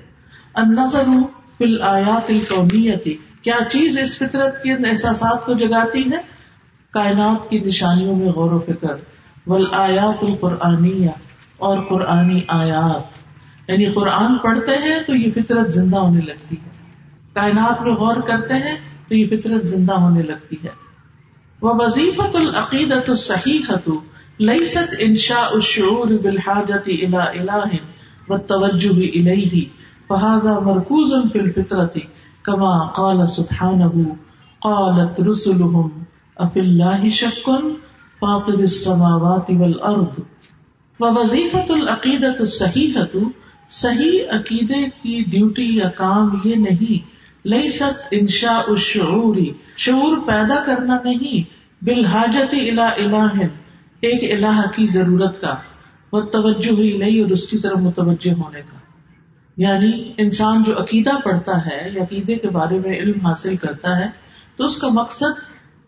النظر 0.55 1.05
فل 1.59 1.83
آیات 1.83 2.31
القومیتی 2.31 3.14
کیا 3.43 3.64
چیز 3.70 3.99
اس 3.99 4.18
فطرت 4.18 4.62
کے 4.62 4.72
احساسات 4.72 5.47
کو 5.47 5.55
جگاتی 5.55 6.03
ہے؟ 6.03 6.18
کائنات 6.91 7.51
کی 7.51 7.59
نشانیوں 7.59 8.16
میں 8.16 8.27
غور 8.27 8.53
و 8.53 8.59
فکر۔ 8.59 9.13
ول 9.47 9.64
آیات 9.72 10.24
القرآنی 10.24 11.07
اور 11.59 11.80
قرآنی 11.80 12.40
آیات. 12.49 13.22
یعنی 13.68 13.86
قرآن 13.86 14.38
پڑھتے 14.38 14.72
ہیں 14.72 14.99
تو 15.07 15.14
یہ 15.14 15.30
فطرت 15.34 15.72
زندہ 15.72 15.97
ہونے 15.97 16.20
لگتی 16.20 16.57
ہے. 16.57 16.70
کائنات 17.32 17.82
میں 17.82 17.92
غور 17.92 18.20
کرتے 18.20 18.55
ہیں 18.55 18.76
تو 19.09 19.14
یہ 19.14 19.26
فطرت 19.26 19.68
زندہ 19.68 19.92
ہونے 19.92 20.22
لگتی 20.22 20.57
ہے. 20.64 20.70
وہ 21.62 21.74
وظیفت 21.74 22.36
العقیدت 22.36 23.09
الصحیح 23.09 23.70
لئیست 24.40 24.95
انشاء 24.99 25.47
الشعور 25.53 26.07
بالحاجت 26.07 26.88
الى 26.88 27.16
الہ 27.16 27.76
و 28.28 28.38
توجہ 28.38 28.99
الیہ 29.14 29.64
فہذا 30.09 30.59
مرکوز 30.59 31.12
فی 31.32 31.38
الفطرتی 31.38 32.01
کما 32.45 32.72
قال 32.92 33.26
سبحانه 33.28 34.16
قالت 34.62 35.20
رسلهم 35.20 36.05
اف 36.36 36.57
اللہ 36.57 37.09
شکن 37.09 37.72
فاطر 38.25 38.59
السماوات 38.59 39.51
والارض. 39.51 40.20
ووظیفت 41.01 41.70
العقیدت 41.70 42.41
الصحیحت 42.41 43.16
صحیح 43.70 44.20
عقیدے 44.31 44.85
کی 45.03 45.25
ڈیوٹی 45.31 45.66
یا 45.77 45.89
کام 45.89 46.31
یہ 46.45 46.55
نہیں. 46.57 47.12
لئی 47.47 47.68
ست 47.68 48.07
انشاء 48.11 48.61
الشعوری 48.66 49.51
شعور 49.77 50.16
پیدا 50.27 50.62
کرنا 50.66 50.99
نہیں. 51.05 51.43
بالحاجت 51.85 52.55
الى 52.55 52.87
الہ، 52.97 53.47
ایک 54.01 54.25
الہ 54.33 54.68
کی 54.77 54.87
ضرورت 54.89 55.41
کا. 55.41 55.55
وہ 56.12 56.20
توجہ 56.20 56.81
ہی 56.81 56.97
نہیں 56.99 57.22
اور 57.22 57.31
اس 57.31 57.49
کی 57.49 57.59
طرف 57.59 57.79
متوجہ 57.79 58.33
ہونے 58.33 58.61
کا. 58.61 58.79
یعنی 59.57 60.12
انسان 60.18 60.62
جو 60.62 60.72
عقیدہ 60.83 61.20
پڑھتا 61.25 61.66
ہے 61.66 61.81
یا 61.95 62.03
عقیدے 62.03 62.35
کے 62.35 62.49
بارے 62.49 62.79
میں 62.79 62.99
علم 62.99 63.27
حاصل 63.27 63.57
کرتا 63.57 63.99
ہے، 63.99 64.09
تو 64.57 64.64
اس 64.64 64.79
کا 64.79 64.89
مقصد 64.93 65.43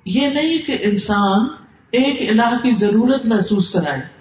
یہ 0.04 0.28
نہیں 0.28 0.66
کہ 0.66 0.78
انسان 0.82 1.46
ایک 1.90 2.30
الہ 2.30 2.56
کی 2.62 2.70
ضرورت 2.70 3.26
محسوس 3.26 3.72
کرائے۔ 3.72 4.16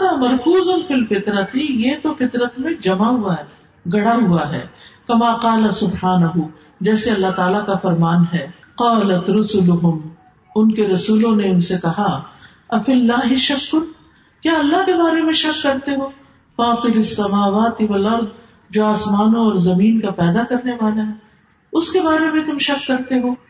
کا 0.00 0.16
مرکوز 0.16 0.68
الفل 0.68 1.04
فطرتی 1.04 1.66
یہ 1.70 1.94
تو 2.02 2.14
فطرت 2.14 2.58
میں 2.58 2.72
جمع 2.82 3.10
ہوا 3.10 3.34
ہے 3.34 3.44
گڑا 3.92 4.14
ہوا 4.14 4.48
ہے۔ 4.48 4.66
کما 5.08 5.36
کال 5.36 5.70
سبحان 5.70 6.22
جیسے 6.80 7.10
اللہ 7.10 7.30
تعالیٰ 7.30 7.66
کا 7.66 7.76
فرمان 7.76 8.24
ہے، 8.32 8.46
قالت 8.74 9.30
رسولهم 9.30 10.00
ان 10.56 10.72
کے 10.72 10.88
رسولوں 10.88 11.36
نے 11.36 11.50
ان 11.50 11.60
سے 11.60 11.74
کہا 11.82 12.22
اف 12.68 12.88
اللہ 12.88 13.34
شک 13.34 13.70
کیا 14.42 14.52
اللہ 14.52 14.76
کے 14.76 15.02
بارے 15.02 15.22
میں 15.22 15.32
شک 15.32 15.62
کرتے 15.62 15.90
ہو؟ 15.90 16.08
فاطر 16.56 16.96
السماوات 16.96 17.82
والارض، 17.88 18.26
جو 18.70 18.86
آسمانوں 18.86 19.44
اور 19.44 19.54
زمین 19.54 20.00
کا 20.00 20.10
پیدا 20.10 20.44
کرنے 20.44 20.72
والا 20.72 21.06
ہے۔ 21.06 21.12
اس 21.72 21.92
کے 21.92 22.00
بارے 22.00 22.24
میں 22.32 22.42
تم 22.42 22.58
شک 22.58 22.86
کرتے 22.88 23.20
ہو؟ 23.20 23.49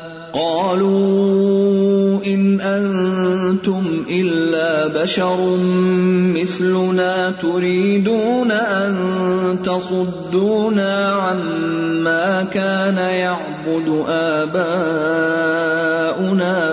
قالوا 0.33 2.25
إن 2.25 2.61
أنتم 2.61 4.05
إلا 4.09 5.01
بشر 5.01 5.57
مثلنا 6.35 7.31
تريدون 7.31 8.51
أن 8.51 9.61
تصدونا 9.61 11.07
عما 11.07 12.43
كان 12.43 12.97
يعبد 12.97 14.05
آباؤنا 14.07 14.53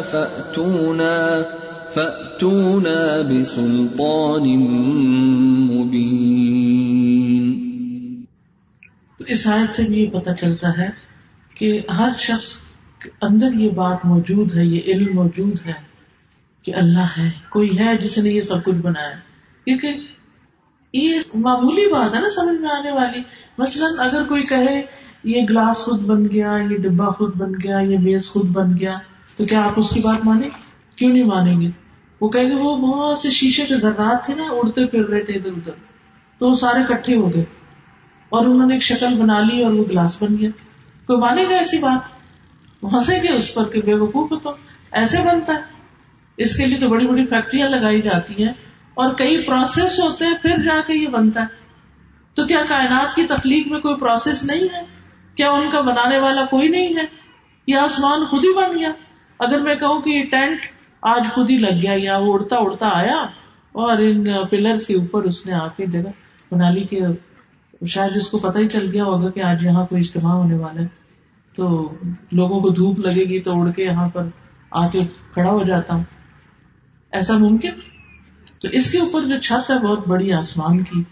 فأتونا 0.00 1.46
فأتونا 1.94 3.22
بسلطان 3.22 4.58
مبين. 5.70 6.64
تو 9.18 9.24
اس 9.28 9.46
آیت 9.46 9.70
سے 9.74 9.82
بھی 9.82 10.06
پتہ 10.06 10.30
چلتا 10.40 10.68
ہے 10.78 10.88
کہ 11.54 11.80
ہر 11.98 12.10
شخص 12.18 12.67
کے 12.98 13.10
اندر 13.22 13.52
یہ 13.52 13.70
بات 13.70 13.98
موجود 14.04 14.56
ہے، 14.56 14.64
یہ 14.64 14.80
علم 14.86 15.14
موجود 15.14 15.66
ہے 15.66 15.72
کہ 16.62 16.74
اللہ 16.74 17.18
ہے، 17.18 17.30
کوئی 17.48 17.78
ہے 17.78 17.98
جس 17.98 18.18
نے 18.18 18.30
یہ 18.30 18.42
سب 18.42 18.64
کچھ 18.64 18.74
بنایا۔ 18.74 19.10
کیونکہ 19.64 19.88
یہ 20.92 21.18
معمولی 21.34 21.92
بات 21.92 22.14
ہے 22.14 22.20
نا 22.20 22.28
سمجھ 22.30 22.60
میں 22.60 22.70
آنے 22.70 22.92
والی۔ 22.92 23.22
مثلاً 23.58 23.92
اگر 23.98 24.24
کوئی 24.24 24.42
کہے، 24.42 24.82
یہ 25.24 25.42
گلاس 25.50 25.76
خود 25.76 26.06
بن 26.06 26.24
گیا، 26.24 26.52
یہ 26.70 26.76
ڈبا 26.76 27.10
خود 27.10 27.36
بن 27.36 27.52
گیا، 27.52 27.78
یہ 27.78 27.98
میز 27.98 28.30
خود 28.30 28.46
بن 28.46 28.76
گیا، 28.80 28.98
تو 29.36 29.44
کیا 29.44 29.60
آپ 29.60 29.72
اس 29.76 29.90
کی 29.90 30.00
بات 30.00 30.24
مانیں؟ 30.24 30.48
کیوں 30.96 31.12
نہیں 31.12 31.24
مانیں 31.24 31.60
گے؟ 31.60 31.70
وہ 32.20 32.28
کہیں 32.28 32.44
گے 32.44 32.54
وہ 32.54 32.76
بہت 32.76 33.18
سے 33.18 33.30
شیشے 33.30 33.64
کے 33.64 33.76
ذرات 33.76 34.24
تھے 34.26 34.34
نا، 34.34 34.42
اڑتے 34.42 34.86
پھر 34.86 35.04
رہے 35.04 35.20
تھے 35.20 35.34
ادھر 35.34 35.50
ادھر۔ 35.50 35.72
تو 36.38 36.48
وہ 36.48 36.54
سارے 36.54 36.94
کٹھے 36.94 37.16
ہو 37.16 37.34
گئے۔ 37.34 37.44
اور 38.28 38.46
انہوں 38.46 38.66
نے 38.66 38.74
ایک 38.74 38.82
شکل 38.82 39.22
بنا 39.22 39.40
لی 39.40 39.64
اور 39.64 39.72
وہ 39.72 39.84
گلاس 39.84 40.22
بن 40.22 40.38
گیا۔ 40.38 40.50
کوئی 41.06 41.18
مانے 41.18 41.44
گا 41.50 41.56
ایسی 41.56 41.78
بات؟ 41.78 42.17
ہنسے 42.82 43.16
گے 43.22 43.28
اس 43.28 43.54
پر 43.54 43.64
کہ 43.64 43.82
بے 43.82 43.94
وقوف 43.94 44.42
تو 44.42 44.52
ایسے 44.92 45.18
بنتا 45.20 45.52
ہے۔ 45.52 45.58
اس 46.36 46.56
کے 46.56 46.66
لیے 46.66 46.78
تو 46.80 46.88
بڑی 46.88 47.06
بڑی 47.06 47.26
فیکٹریاں 47.26 47.68
لگائی 47.68 48.02
جاتی 48.02 48.44
ہیں 48.44 48.52
اور 48.94 49.14
کئی 49.14 49.42
پروسیس 49.42 50.00
ہوتے 50.00 50.24
ہیں، 50.24 50.34
پھر 50.42 50.62
جا 50.62 50.80
کے 50.86 50.94
یہ 50.94 51.08
بنتا 51.08 51.40
ہے۔ 51.40 51.46
تو 52.34 52.44
کیا 52.44 52.60
کائنات 52.68 53.14
کی 53.14 53.24
تخلیق 53.24 53.68
میں 53.68 53.80
کوئی 53.80 53.96
پروسیس 53.96 54.44
نہیں 54.44 54.74
ہے؟ 54.74 54.82
کیا 55.34 55.50
ان 55.50 55.70
کا 55.70 55.80
بنانے 55.80 56.18
والا 56.18 56.44
کوئی 56.44 56.68
نہیں 56.68 56.96
ہے؟ 56.96 57.04
یہ 57.66 57.76
آسمان 57.76 58.26
خود 58.26 58.44
ہی 58.44 58.54
بن 58.54 58.78
گیا۔ 58.78 58.88
اگر 59.38 59.60
میں 59.60 59.74
کہوں 59.74 60.00
کہ 60.00 60.10
یہ 60.10 60.24
ٹینٹ 60.24 60.58
آج 61.02 61.22
خود 61.34 61.50
ہی 61.50 61.56
لگ 61.56 61.82
گیا، 61.82 61.92
یا 61.96 62.18
وہ 62.18 62.34
اڑتا 62.34 62.56
اڑتا 62.56 62.88
آیا 62.92 63.22
اور 63.72 63.98
ان 63.98 64.46
پلرس 64.50 64.86
کے 64.86 64.94
اوپر 64.94 65.22
اس 65.22 65.46
نے 65.46 65.52
آ 65.52 65.68
کے 65.68 65.86
جگہ 65.86 66.10
بنا 66.50 66.70
لی 66.70 66.84
کہ 66.84 67.00
شاید 67.86 68.16
اس 68.16 68.30
کو 68.30 68.38
پتہ 68.38 68.58
ہی 68.58 68.68
چل 68.68 68.90
گیا 68.92 69.04
ہوگا 69.04 69.30
کہ 69.30 69.40
آج 69.40 69.64
یہاں 69.64 69.86
کوئی 69.86 70.00
اجتماع 70.00 70.32
ہونے 70.32 70.54
والا 70.54 70.82
ہے۔ 70.82 71.07
تو 71.58 71.92
لوگوں 72.32 72.60
کو 72.60 72.70
دھوپ 72.70 72.98
لگے 72.98 73.24
گی 73.24 73.40
تو 73.40 73.60
اڑ 73.60 73.70
کے 73.70 73.84
یہاں 73.84 74.08
پر 74.08 74.24
آ 74.70 74.88
کے 74.88 75.00
کھڑا 75.34 75.50
ہو 75.50 75.62
جاتا 75.62 75.94
ہوں۔ 75.94 76.04
ایسا 77.12 77.38
ممکن؟ 77.38 77.70
تو 78.62 78.68
اس 78.68 78.92
کے 78.92 78.98
اوپر 78.98 79.22
جو 79.22 79.40
چھت 79.40 79.70
ہے 79.70 79.86
بہت 79.86 80.08
بڑی 80.08 80.32
آسمان 80.32 80.82
کی، 80.82 81.02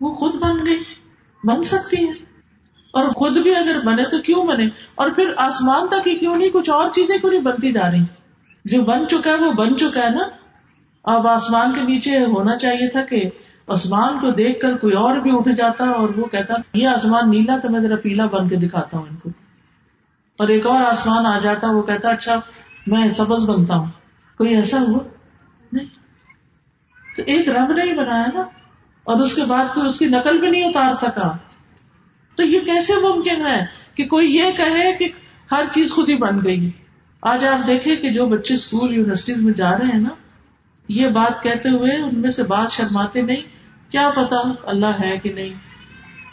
وہ 0.00 0.14
خود 0.14 0.34
بن 0.34 0.66
گئی، 0.66 0.78
بن 1.44 1.62
سکتی 1.62 2.04
ہے۔ 2.04 2.10
اور 2.90 3.08
خود 3.08 3.32
بھی 3.32 3.56
اگر 3.56 3.80
بنے 3.86 4.04
تو 4.04 4.22
کیوں 4.22 4.46
بنے؟ 4.46 4.64
اور 4.94 5.10
پھر 5.10 5.24
آسمان 5.36 5.88
تک 5.88 6.08
ہی 6.08 6.14
کیوں 6.14 6.36
نہیں؟ 6.36 6.50
کچھ 6.50 6.70
اور 6.70 6.90
چیزیں 6.94 7.18
کیوں 7.18 7.32
نہیں 7.32 7.42
بنتی 7.42 7.72
جا 7.72 7.90
رہی؟ 7.90 8.04
جو 8.64 8.82
بن 8.82 9.08
چکا 9.08 9.30
ہے 9.30 9.44
وہ 9.44 9.52
بن 9.52 9.76
چکا 9.76 10.02
ہے 10.02 10.10
نا۔ 10.10 10.22
اب 11.04 11.26
آسمان 11.26 11.72
کے 11.74 11.80
نیچے 11.80 12.18
ہونا 12.18 12.58
چاہیے 12.58 12.90
تھا 12.90 13.02
کہ 13.02 13.30
آسمان 13.66 14.20
کو 14.20 14.30
دیکھ 14.30 14.60
کر 14.60 14.76
کوئی 14.76 14.92
اور 14.92 15.18
بھی 15.18 15.30
اٹھ 15.34 15.48
جاتا 15.56 15.84
اور 15.84 16.08
وہ 16.08 16.24
کہتا، 16.24 16.54
یہ 16.74 16.88
آسمان 16.88 17.30
نیلا 17.30 17.58
تو 17.58 17.70
میں 17.70 17.80
ذرا 17.80 17.96
پیلا 17.96 18.26
بن 18.26 18.48
کے 18.48 18.56
دکھاتا 18.56 18.98
ہوں 18.98 19.06
ان 19.10 19.16
کو۔ 19.16 19.45
اور 20.38 20.48
ایک 20.48 20.66
اور 20.66 20.84
آسمان 20.84 21.26
آ 21.26 21.38
جاتا 21.38 21.70
وہ 21.70 21.82
کہتا 21.82 22.10
اچھا 22.10 22.40
میں 22.86 23.10
سبز 23.10 23.50
بنتا 23.50 23.74
ہوں۔ 23.74 23.86
کوئی 24.38 24.54
ایسا 24.54 24.80
ہوا؟ 24.80 25.04
نہیں۔ 25.72 25.86
تو 27.16 27.22
ایک 27.26 27.48
رب 27.48 27.72
نے 27.72 27.82
ہی 27.82 27.94
بنایا 27.94 28.26
نا۔ 28.34 28.40
اور 29.04 29.20
اس 29.20 29.34
کے 29.34 29.42
بعد 29.48 29.64
کوئی 29.74 29.86
اس 29.86 29.98
کی 29.98 30.06
نقل 30.06 30.38
بھی 30.38 30.50
نہیں 30.50 30.64
اتار 30.64 30.94
سکا۔ 30.94 31.36
تو 32.36 32.42
یہ 32.42 32.60
کیسے 32.60 32.92
ممکن 33.02 33.46
ہے 33.46 33.66
کہ 33.94 34.06
کوئی 34.06 34.36
یہ 34.36 34.44
کہے 34.56 34.92
کہ 34.92 35.08
ہر 35.52 35.62
چیز 35.72 35.90
خود 35.90 36.08
ہی 36.08 36.16
بن 36.16 36.44
گئی؟ 36.44 36.70
آج 37.22 37.44
آپ 37.44 37.66
دیکھیں 37.66 37.96
کہ 37.96 38.10
جو 38.10 38.26
بچے 38.26 38.54
اسکول، 38.54 38.94
یونیورسٹیز 38.94 39.42
میں 39.42 39.52
جا 39.52 39.78
رہے 39.78 39.86
ہیں 39.86 40.00
نا، 40.00 40.08
یہ 40.88 41.08
بات 41.08 41.42
کہتے 41.42 41.68
ہوئے 41.68 42.02
ان 42.02 42.20
میں 42.20 42.30
سے 42.30 42.42
بات 42.42 42.72
شرماتے 42.72 43.22
نہیں۔ 43.22 43.42
کیا 43.90 44.10
پتا 44.16 44.36
اللہ 44.62 45.02
ہے 45.04 45.18
کہ 45.18 45.32
نہیں؟ 45.32 45.54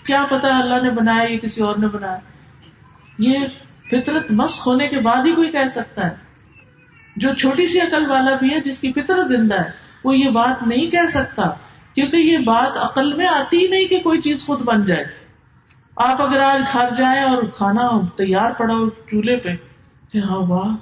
کیا 0.06 0.26
پتا 0.30 0.60
اللہ 0.60 0.84
نے 0.84 0.90
بنایا 0.90 1.32
یا 1.32 1.38
کسی 1.38 1.62
اور 1.62 1.76
نے 1.76 1.88
بنایا؟ 1.88 2.20
یہ 3.18 3.40
فطرت 3.94 4.32
مست 4.32 4.68
ہونے 4.68 4.88
کے 4.88 5.00
بعد 5.00 5.26
ہی 5.26 5.36
کوئی 5.36 5.52
کہہ 5.52 5.70
سکتا 5.72 6.06
ہے۔ 6.06 6.16
جو 7.16 7.34
چھوٹی 7.34 7.68
سی 7.68 7.80
عقل 7.80 8.10
والا 8.10 8.36
بھی 8.36 8.50
ہے، 8.50 8.60
جس 8.60 8.82
کی 8.82 8.92
فطرت 8.92 9.30
زندہ 9.30 9.56
ہے، 9.56 9.72
وہ 10.04 10.18
یہ 10.18 10.30
بات 10.30 10.68
نہیں 10.68 10.92
کہہ 10.92 11.10
سکتا، 11.10 11.44
کیونکہ 11.96 12.16
یہ 12.16 12.38
بات 12.38 12.78
عقل 12.78 13.14
میں 13.14 13.28
آتی 13.28 13.58
ہی 13.58 13.68
نہیں 13.68 13.88
کہ 13.88 14.00
کوئی 14.00 14.22
چیز 14.22 14.46
خود 14.46 14.62
بن 14.62 14.86
جائے۔ 14.86 15.04
آپ 15.96 16.22
اگر 16.22 16.40
آج 16.40 16.62
گھر 16.74 16.90
جائیں 16.98 17.24
اور 17.24 17.44
کھانا 17.44 17.90
تیار 18.16 18.52
پڑا 18.52 18.74
ہو 18.74 18.90
چولہے 18.90 19.38
پہ، 19.38 19.50
کہ 20.12 20.18
ہاں 20.18 20.40
واہ، 20.40 20.76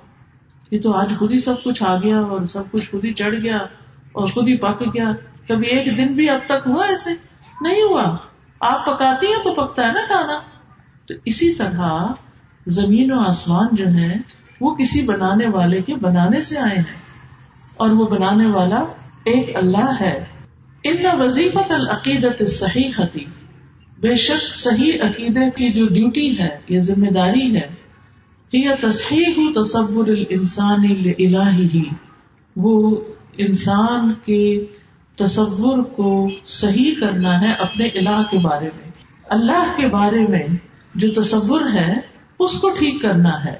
یہ 0.71 0.81
تو 0.81 0.93
آج 0.93 1.13
خود 1.19 1.31
ہی 1.31 1.39
سب 1.39 1.63
کچھ 1.63 1.83
آ 1.83 1.95
گیا 1.95 2.19
اور 2.19 2.45
سب 2.45 2.63
کچھ 2.71 2.91
خود 2.91 3.05
ہی 3.05 3.13
چڑھ 3.13 3.35
گیا 3.35 3.57
اور 4.11 4.29
خود 4.29 4.47
ہی 4.47 4.57
پک 4.57 4.81
گیا۔ 4.81 5.11
کبھی 5.47 5.67
ایک 5.67 5.97
دن 5.97 6.13
بھی 6.13 6.29
اب 6.29 6.39
تک 6.45 6.67
ہوا 6.67 6.85
ایسے؟ 6.85 7.09
نہیں 7.61 7.81
ہوا۔ 7.83 8.17
آپ 8.59 8.85
پکاتی 8.85 9.27
ہیں 9.27 9.43
تو 9.43 9.53
پکتا 9.53 9.87
ہے 9.87 9.93
نا 9.93 9.99
کھانا۔ 10.07 10.39
تو 11.07 11.13
اسی 11.25 11.53
طرح 11.53 12.13
زمین 12.67 13.11
و 13.11 13.19
آسمان 13.19 13.67
جو 13.71 13.87
ہے 13.87 14.15
وہ 14.61 14.75
کسی 14.75 15.01
بنانے 15.01 15.47
والے 15.47 15.81
کے 15.81 15.95
بنانے 15.95 16.41
سے 16.41 16.59
آئے 16.59 16.75
ہیں۔ 16.75 17.01
اور 17.77 17.89
وہ 17.89 18.07
بنانے 18.07 18.45
والا 18.45 18.85
ایک 19.25 19.55
اللہ 19.55 20.01
ہے۔ 20.01 20.25
ان 20.83 21.05
وظیفت 21.19 21.71
العقیدت 21.71 22.49
صحیح 22.49 22.89
حتی 22.99 23.25
بے 23.99 24.15
شک 24.15 24.55
صحیح 24.55 24.93
عقیدے 25.01 25.49
کی 25.55 25.73
جو 25.73 25.87
ڈیوٹی 25.87 26.39
ہے 26.39 26.49
یا 26.69 26.81
ذمہ 26.81 27.07
داری 27.07 27.55
ہے۔ 27.55 27.67
یہ 28.53 28.69
تصحیح 28.81 29.51
تصور 29.55 30.07
الانسان 30.07 30.85
ہی 30.85 31.83
وہ 32.55 32.97
انسان 33.37 34.13
کے 34.13 34.65
تصور 35.15 35.83
کو 35.83 36.29
صحیح 36.47 36.95
کرنا 36.99 37.41
ہے 37.41 37.53
اپنے 37.53 37.85
الہ 37.85 38.23
کے 38.31 38.37
بارے 38.37 38.65
میں۔ 38.65 38.91
اللہ 39.29 39.73
کے 39.77 39.87
بارے 39.87 40.27
میں 40.27 40.47
جو 40.95 41.21
تصور 41.21 41.61
ہے 41.73 42.10
اس 42.43 42.59
کو 42.59 42.69
ٹھیک 42.69 43.01
کرنا 43.01 43.45
ہے۔ 43.45 43.55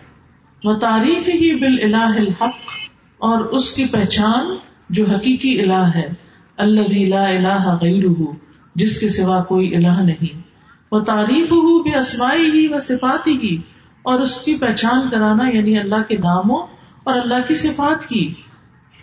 وہ 0.63 0.73
تعریف 0.73 1.27
ہی 1.27 1.55
بال 1.55 1.77
الہ 1.83 2.19
الحق 2.19 2.55
اور 3.17 3.41
اس 3.41 3.73
کی 3.73 3.85
پہچان 3.91 4.55
جو 4.89 5.05
حقیقی 5.05 5.61
الہ 5.61 5.89
ہے۔ 5.95 6.07
اللہ 6.57 7.07
لا 7.07 7.29
الہ 7.29 7.77
غیر 7.81 8.03
جس 8.75 8.99
کے 8.99 9.09
سوا 9.09 9.43
کوئی 9.43 9.75
الہ 9.75 10.01
نہیں۔ 10.01 10.41
وہ 10.91 10.99
تعریف 10.99 11.51
ہو 11.51 11.83
بے 11.83 11.99
اسمائی 11.99 12.51
ہی 12.53 12.67
و 12.67 12.79
صفاتی 12.79 13.37
ہی 13.43 13.57
اور 14.01 14.19
اس 14.19 14.41
کی 14.41 14.55
پہچان 14.55 15.09
کرانا 15.09 15.49
یعنی 15.49 15.79
اللہ 15.79 16.03
کے 16.07 16.17
ناموں 16.17 16.59
اور 17.03 17.19
اللہ 17.19 17.47
کی 17.47 17.55
صفات 17.55 18.07
کی۔ 18.07 18.33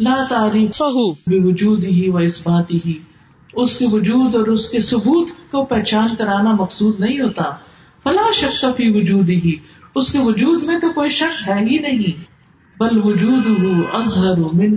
لا 0.01 0.24
تعریف 0.29 0.83
بے 1.26 1.49
وجود 1.49 1.85
ہی 1.85 2.09
و 2.09 2.16
اسباتی 2.16 2.79
ہی 2.87 2.99
اس 3.53 3.79
کے 3.79 3.87
وجود 3.93 4.35
اور 4.35 4.47
اس 4.47 4.68
کے 4.68 4.81
ثبوت 4.81 5.29
کو 5.51 5.64
پہچان 5.64 6.09
کرانا 6.18 6.53
مقصود 6.53 7.01
نہیں 7.01 7.20
ہوتا۔ 7.20 7.67
فلا 8.05 8.30
شک 8.32 8.64
فی 8.76 8.90
وجود 8.90 9.28
ہی 9.28 9.57
اس 9.94 10.12
کے 10.12 10.18
وجود 10.18 10.62
میں 10.62 10.78
تو 10.78 10.92
کوئی 10.92 11.11
شک 11.11 11.49
ہے 11.49 11.55
ہی 11.55 11.78
نہیں۔ 11.78 12.24
بل 12.78 13.01
وجود 13.05 13.46
اظہر 13.94 14.38
من 14.38 14.76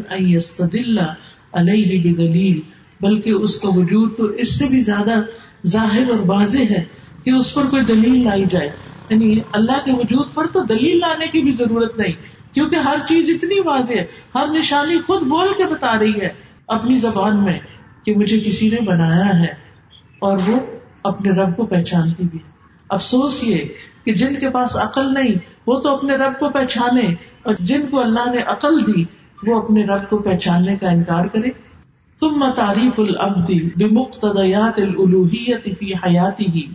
علیہ 1.52 2.14
بدلیل۔ 2.14 2.60
بلکہ 3.02 3.30
اس 3.30 3.60
کا 3.60 3.70
وجود 3.70 4.18
تو 4.18 4.26
اس 4.26 4.60
سے 4.60 4.66
بھی 4.66 4.80
زیادہ 4.80 5.22
ظاہر 5.68 6.10
اور 6.10 6.20
واضح 6.26 6.58
ہے 6.58 6.84
کہ 7.24 7.30
اس 7.30 7.54
پر 7.54 7.64
کوئی 7.64 7.86
دلیل 7.86 8.24
لائی 8.24 8.44
جائے۔ 8.50 8.70
یعنی 9.10 9.40
اللہ 9.52 9.86
کے 9.86 9.92
وجود 9.92 10.34
پر 10.34 10.48
تو 10.48 10.64
دلیل 10.64 11.00
لانے 11.00 11.28
کی 11.28 11.42
بھی 11.42 11.52
ضرورت 11.52 11.98
نہیں، 11.98 12.14
کیونکہ 12.54 12.76
ہر 12.76 12.96
چیز 13.08 13.30
اتنی 13.30 13.60
واضح 13.60 13.94
ہے، 13.94 14.06
ہر 14.36 14.48
نشانی 14.48 14.96
خود 15.08 15.22
بول 15.22 15.48
کے 15.58 15.74
بتا 15.74 16.00
رہی 16.00 16.22
ہے 16.22 16.30
اپنی 16.68 16.96
زبان 16.96 17.44
میں 17.44 17.60
کہ 18.06 18.16
مجھے 18.16 18.40
کسی 18.40 18.70
نے 18.70 18.86
بنایا 18.86 19.40
ہے 19.40 19.54
اور 20.20 20.38
وہ 20.48 20.60
اپنے 21.04 21.32
رب 21.32 21.58
کو 21.58 21.66
پہچانتی 21.66 22.24
بھی 22.32 22.40
افسوس 22.92 23.44
یہ 23.44 23.58
کہ 24.06 24.14
جن 24.14 24.36
کے 24.40 24.50
پاس 24.50 24.78
عقل 24.78 25.14
نہیں، 25.14 25.36
وہ 25.68 25.80
تو 25.80 25.94
اپنے 25.96 26.16
رب 26.16 26.40
کو 26.40 26.50
پہچانے، 26.50 27.08
اور 27.44 27.56
جن 27.60 27.86
کو 27.92 28.00
اللہ 28.00 28.30
نے 28.32 28.42
عقل 28.46 28.80
دی، 28.88 29.04
وہ 29.44 29.62
اپنے 29.62 29.86
رب 29.86 30.10
کو 30.10 30.18
پہچاننے 30.18 30.76
کا 30.76 30.90
انکار 30.90 31.26
کرے۔ 31.26 31.50
تم 32.22 32.50
تعریف 32.52 33.00
العبدی 33.00 33.60
بمقتضیات 33.76 34.80
الالوحیت 34.80 35.70
فی 35.80 35.94
حیاتی 35.94 36.46
ہی 36.46 36.66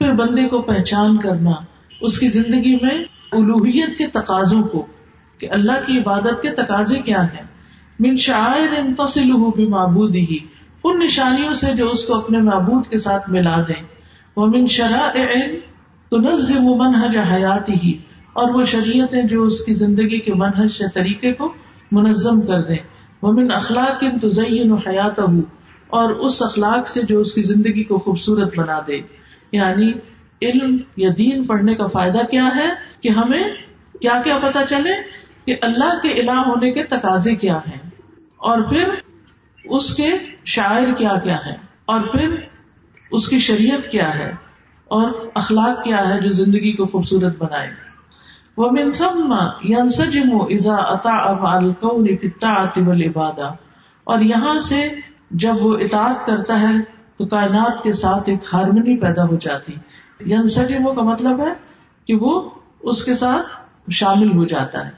پھر 0.00 0.12
بندے 0.12 0.48
کو 0.48 0.62
پہچان 0.62 1.16
کرنا، 1.18 1.52
اس 2.00 2.18
کی 2.18 2.28
زندگی 2.28 2.74
میں 2.76 2.98
الوحیت 3.32 3.98
کے 3.98 4.06
تقاضوں 4.06 4.62
کو، 4.62 4.86
کہ 5.38 5.48
اللہ 5.50 5.86
کی 5.86 5.98
عبادت 5.98 6.42
کے 6.42 6.50
تقاضے 6.50 6.98
کیا 6.98 7.22
ہیں۔ 7.22 7.46
من 8.00 8.16
شاعر 8.16 8.74
تصلہ 8.98 9.50
بمعبودی 9.56 10.26
ہی 10.30 10.38
ان 10.84 10.98
نشانیوں 10.98 11.52
سے 11.52 11.74
جو 11.76 11.88
اس 11.90 12.04
کو 12.04 12.14
اپنے 12.14 12.38
معبود 12.38 12.86
کے 12.86 12.98
ساتھ 12.98 13.30
ملا 13.30 13.60
دیں۔ 13.68 13.82
وہ 14.36 14.46
من 14.46 14.66
شرائع 14.66 15.26
تنظم 16.10 16.64
منہج 16.76 17.18
حیاتی 17.32 17.74
ہی 17.84 17.92
اور 18.32 18.54
وہ 18.54 18.64
شریعت 18.64 19.14
جو 19.30 19.42
اس 19.42 19.64
کی 19.64 19.74
زندگی 19.74 20.18
کے 20.18 20.34
منحج 20.34 20.68
سے 20.68 20.84
طریقے 20.94 21.32
کو 21.32 21.52
منظم 21.92 22.40
کر 22.40 22.62
دیں۔ 22.62 22.78
وہ 23.22 23.32
من 23.32 23.50
اخلاق 23.52 24.04
تزین 24.22 24.72
و 24.72 24.76
حیات 24.76 25.18
اور 25.88 26.10
اس 26.10 26.42
اخلاق 26.42 26.88
سے 26.88 27.02
جو 27.02 27.20
اس 27.20 27.34
کی 27.34 27.42
زندگی 27.42 27.84
کو 27.84 27.98
خوبصورت 27.98 28.58
بنا 28.58 28.78
دے۔ 28.86 29.00
یعنی 29.52 29.92
علم 30.42 30.76
یا 30.96 31.10
دین 31.18 31.44
پڑھنے 31.44 31.74
کا 31.74 31.86
فائدہ 31.86 32.24
کیا 32.30 32.48
ہے؟ 32.56 32.68
کہ 33.00 33.08
ہمیں 33.08 33.44
کیا 34.00 34.20
کیا 34.24 34.38
پتا 34.42 34.62
چلے 34.68 34.92
کہ 35.44 35.56
اللہ 35.62 35.98
کے 36.02 36.08
الہ 36.08 36.38
ہونے 36.46 36.72
کے 36.72 36.82
تقاضے 36.82 37.34
کیا 37.36 37.58
ہیں، 37.58 37.78
اور 38.36 38.62
پھر 38.62 38.84
اس 39.64 39.94
کے 39.94 40.10
شاعر 40.44 40.92
کیا 40.98 41.18
کیا 41.24 41.36
ہے 41.46 41.56
اور 41.84 42.00
پھر 42.00 42.34
اس 43.10 43.28
کی 43.28 43.38
شریعت 43.38 43.90
کیا 43.90 44.14
ہے 44.14 44.30
اور 44.84 45.12
اخلاق 45.34 45.84
کیا 45.84 46.08
ہے 46.08 46.20
جو 46.20 46.30
زندگی 46.30 46.72
کو 46.72 46.86
خوبصورت 46.86 47.38
بنائے 47.38 47.70
وہ 48.56 48.70
منسم 48.70 49.34
ینسجم 49.64 50.40
ازا 50.40 50.76
عطا 50.78 51.56
القون 51.56 52.06
فطاعت 52.16 52.78
اور 54.04 54.20
یہاں 54.20 54.60
سے 54.60 54.88
جب 55.30 55.54
وہ 55.60 55.76
اطاعت 55.76 56.26
کرتا 56.26 56.60
ہے 56.60 56.74
تو 57.18 57.26
کائنات 57.26 57.82
کے 57.82 57.92
ساتھ 57.92 58.30
ایک 58.30 58.40
ہارمنی 58.52 58.96
پیدا 58.96 59.24
ہو 59.24 59.36
جاتی۔ 59.36 59.72
ینسجم 60.20 60.94
کا 60.94 61.02
مطلب 61.02 61.40
ہے 61.40 61.52
کہ 62.06 62.14
وہ 62.14 62.50
اس 62.82 63.04
کے 63.04 63.14
ساتھ 63.14 63.46
شامل 63.90 64.36
ہو 64.36 64.44
جاتا 64.44 64.88
ہے۔ 64.88 64.90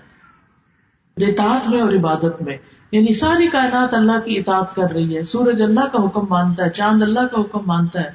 اطاعت 1.26 1.68
میں 1.68 1.80
اور 1.80 1.92
عبادت 1.92 2.42
میں۔ 2.42 2.56
یعنی 2.92 3.14
ساری 3.14 3.46
کائنات 3.46 3.94
اللہ 3.94 4.20
کی 4.24 4.38
اطاعت 4.38 4.74
کر 4.74 4.90
رہی 4.92 5.16
ہے۔ 5.16 5.24
سورج 5.24 5.62
اللہ 5.62 5.86
کا 5.86 6.04
حکم 6.04 6.26
مانتا 6.30 6.64
ہے، 6.64 6.70
چاند 6.70 7.02
اللہ 7.02 7.20
کا 7.20 7.40
حکم 7.40 7.60
مانتا 7.66 8.00
ہے، 8.00 8.10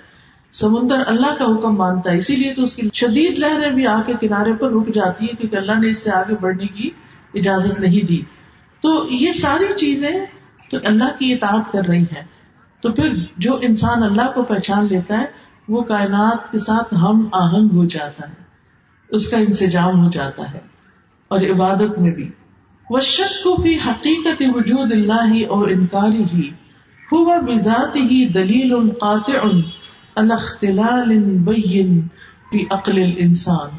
سمندر 0.54 1.04
اللہ 1.08 1.36
کا 1.38 1.46
حکم 1.46 1.76
مانتا 1.76 2.12
ہے۔ 2.12 2.18
اسی 2.18 2.36
لیے 2.36 2.54
تو 2.54 2.64
اس 2.64 2.76
کی 2.76 2.90
شدید 2.94 3.40
لہریں 3.40 3.72
بھی 3.72 3.88
آ 3.88 4.02
کے 4.02 4.14
کنارے 4.22 4.54
پر 4.54 4.72
رک 4.72 4.96
جاتی 4.96 5.26
ہے 5.26 5.36
کیونکہ 5.36 5.56
اللہ 5.56 5.80
نے 5.80 5.90
اس 5.90 6.04
سے 6.04 6.12
آگے 6.12 6.36
بڑھنے 6.42 6.66
کی 6.66 6.90
اجازت 7.34 7.80
نہیں 7.80 8.06
دی۔ 8.06 8.22
تو 8.82 9.08
یہ 9.10 9.32
ساری 9.32 9.74
چیزیں 9.78 10.26
تو 10.72 10.78
اللہ 10.84 11.18
کی 11.20 11.34
اطاعت 11.34 11.72
کر 11.72 11.88
رہی 11.88 12.04
ہیں۔ 12.04 12.24
تو 12.82 12.92
پھر 12.92 13.10
جو 13.38 13.60
انسان 13.62 14.04
اللہ 14.04 14.32
کو 14.34 14.44
پہچان 14.44 14.86
لیتا 14.86 15.18
ہے، 15.18 15.26
وہ 15.70 15.82
کائنات 15.82 16.52
کے 16.52 16.60
ساتھ 16.60 16.94
ہم 16.94 17.30
آہنگ 17.34 17.70
ہو 17.72 17.86
جاتا 17.86 18.30
ہے، 18.30 18.34
اس 19.10 19.30
کا 19.30 19.38
انسجام 19.38 20.06
ہو 20.06 20.12
جاتا 20.12 20.54
ہے 20.54 20.60
اور 21.28 21.40
عبادت 21.40 22.00
میں 22.00 22.12
بھی۔ 22.12 22.30
وہ 22.92 23.00
شک 23.00 23.44
کو 23.44 23.56
بھی 23.62 23.76
حقیقت 23.76 24.42
وجود 24.56 24.92
اللہ 24.92 25.36
اور 25.50 25.68
انکاری 25.68 26.24
ہی 26.34 26.50
ہوا 27.12 27.38
بذات 27.40 27.96
ہی 27.96 28.26
دلیل 28.30 28.92
قاطع 28.92 29.40
الاختلال 30.16 31.20
بین 31.20 32.02
فی 32.52 32.66
عقل 32.72 33.02
الانسان 33.04 33.70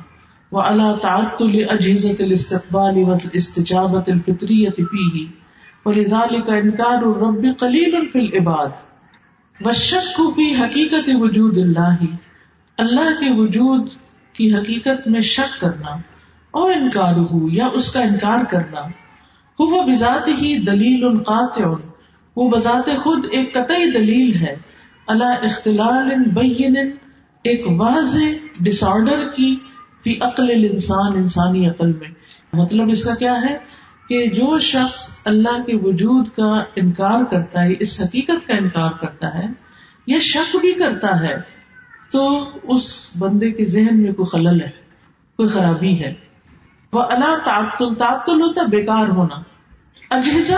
وعلى 0.52 0.96
تعطل 1.02 1.54
اجهزة 1.70 2.24
الاستقبال 2.24 2.98
والاستجابة 2.98 4.04
الفطرية 4.08 4.84
فيه، 4.90 5.26
ولذلك 5.84 6.50
انكار 6.50 7.06
الرب 7.12 7.46
قليل 7.58 8.08
في 8.12 8.18
العباد. 8.18 8.70
والشك 9.60 10.20
في 10.36 10.54
حقیقت 10.56 11.10
وجود 11.14 11.58
اللہ 11.58 12.04
اللہ 12.78 13.10
کے 13.20 13.42
وجود 13.42 13.88
کی 14.32 14.54
حقیقت 14.54 15.08
میں 15.08 15.20
شک 15.20 15.60
کرنا 15.60 15.90
اور 16.50 16.72
انکار 16.72 17.16
ہو 17.16 17.48
یا 17.52 17.66
اس 17.66 17.92
کا 17.92 18.00
انکار 18.00 18.44
کرنا 18.44 18.80
وہ 19.59 19.82
بذات 19.82 20.28
ہی 20.28 20.59
دلیل 20.59 21.18
قاطع، 21.18 21.68
وہ 22.36 22.50
بذات 22.50 22.90
خود 23.03 23.26
ایک 23.30 23.55
قطعی 23.55 23.90
دلیل 23.90 24.36
ہے۔ 24.36 24.57
اللہ 25.07 25.24
اختلال 25.24 26.11
بین، 26.34 26.76
ایک 27.44 27.80
واضح 27.80 28.46
ڈس 28.61 28.84
آڈر 28.84 29.30
کی، 29.30 29.57
فی 30.05 30.18
عقل 30.20 30.68
انسان 30.70 31.12
انسانی 31.12 31.66
عقل 31.66 31.92
میں۔ 31.92 32.09
مطلب 32.53 32.88
اس 32.90 33.05
کا 33.05 33.14
کیا 33.14 33.42
ہے؟ 33.50 33.57
کہ 34.09 34.26
جو 34.26 34.59
شخص 34.59 35.11
اللہ 35.24 35.62
کے 35.62 35.76
وجود 35.76 36.28
کا 36.28 36.62
انکار 36.76 37.24
کرتا 37.24 37.64
ہے، 37.64 37.74
اس 37.80 38.00
حقیقت 38.00 38.46
کا 38.46 38.55
انکار 38.55 38.90
کرتا 38.90 39.34
ہے، 39.34 39.46
یا 40.07 40.18
شک 40.18 40.57
بھی 40.57 40.72
کرتا 40.72 41.20
ہے، 41.20 41.34
تو 42.12 42.44
اس 42.62 43.12
بندے 43.18 43.50
کے 43.50 43.66
ذہن 43.66 44.03
میں 44.03 44.12
کوئی 44.12 44.26
خلل 44.26 44.61
ہے، 44.61 44.70
کوئی 45.36 45.48
خرابی 45.48 46.00
ہے۔ 46.00 46.32
وہ 46.93 47.03
اللہ 47.03 47.38
تعطل 47.45 47.95
تعطل 47.95 48.43
ہوتا 48.43 48.62
بیکار 48.62 49.09
ہونا۔ 49.09 49.34
اجہزا 50.11 50.57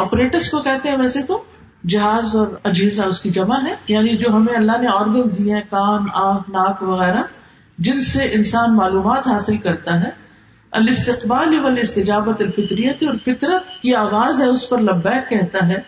آپریٹرس 0.00 0.50
کو 0.50 0.58
کہتے 0.58 0.88
ہیں 0.88 0.96
ویسے 0.96 1.22
تو، 1.22 1.42
جہاز 1.88 2.36
اور 2.36 2.46
اجہزا 2.64 3.04
اس 3.04 3.20
کی 3.20 3.30
جمع 3.30 3.56
ہے۔ 3.66 3.74
یعنی 3.88 4.16
جو 4.16 4.28
ہمیں 4.28 4.54
اللہ 4.54 4.72
نے 4.72 4.86
آرگنز 4.88 5.38
دیے 5.38 5.54
ہیں، 5.54 5.62
کان، 5.70 6.04
آنکھ، 6.14 6.50
ناک 6.50 6.82
وغیرہ، 6.82 7.22
جن 7.78 8.02
سے 8.02 8.24
انسان 8.32 8.76
معلومات 8.76 9.26
حاصل 9.26 9.56
کرتا 9.58 10.00
ہے۔ 10.00 10.10
الاستقبال 10.70 11.60
والاستجابت 11.60 12.42
الفطریت، 12.42 13.02
اور 13.02 13.14
فطرت 13.24 13.82
کی 13.82 13.94
آواز 13.94 14.42
ہے، 14.42 14.46
اس 14.46 14.68
پر 14.68 14.78
لبیک 14.78 15.30
کہتا 15.30 15.68
ہے۔ 15.68 15.78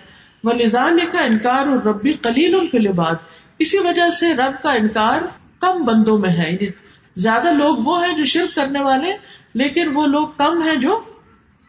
ولیزان 0.44 0.98
کا 1.12 1.24
انکار 1.24 1.66
اور 1.66 1.76
ربی 1.76 2.12
قلیل 2.12 2.54
الفلباد 2.54 3.14
اسی 3.58 3.78
وجہ 3.78 4.10
سے 4.10 4.34
رب 4.34 4.62
کا 4.62 4.72
انکار 4.72 5.26
کم 5.60 5.84
بندوں 5.84 6.18
میں 6.18 6.30
ہے۔ 6.30 6.52
یعنی 6.52 6.66
زیادہ 7.16 7.50
لوگ 7.50 7.76
وہ 7.76 8.06
ہیں 8.06 8.16
جو 8.16 8.24
شرک 8.24 8.54
کرنے 8.54 8.82
والے 8.82 9.41
لیکن 9.54 9.90
وہ 9.94 10.06
لوگ 10.06 10.28
کم 10.36 10.62
ہیں 10.62 10.76
جو 10.76 11.00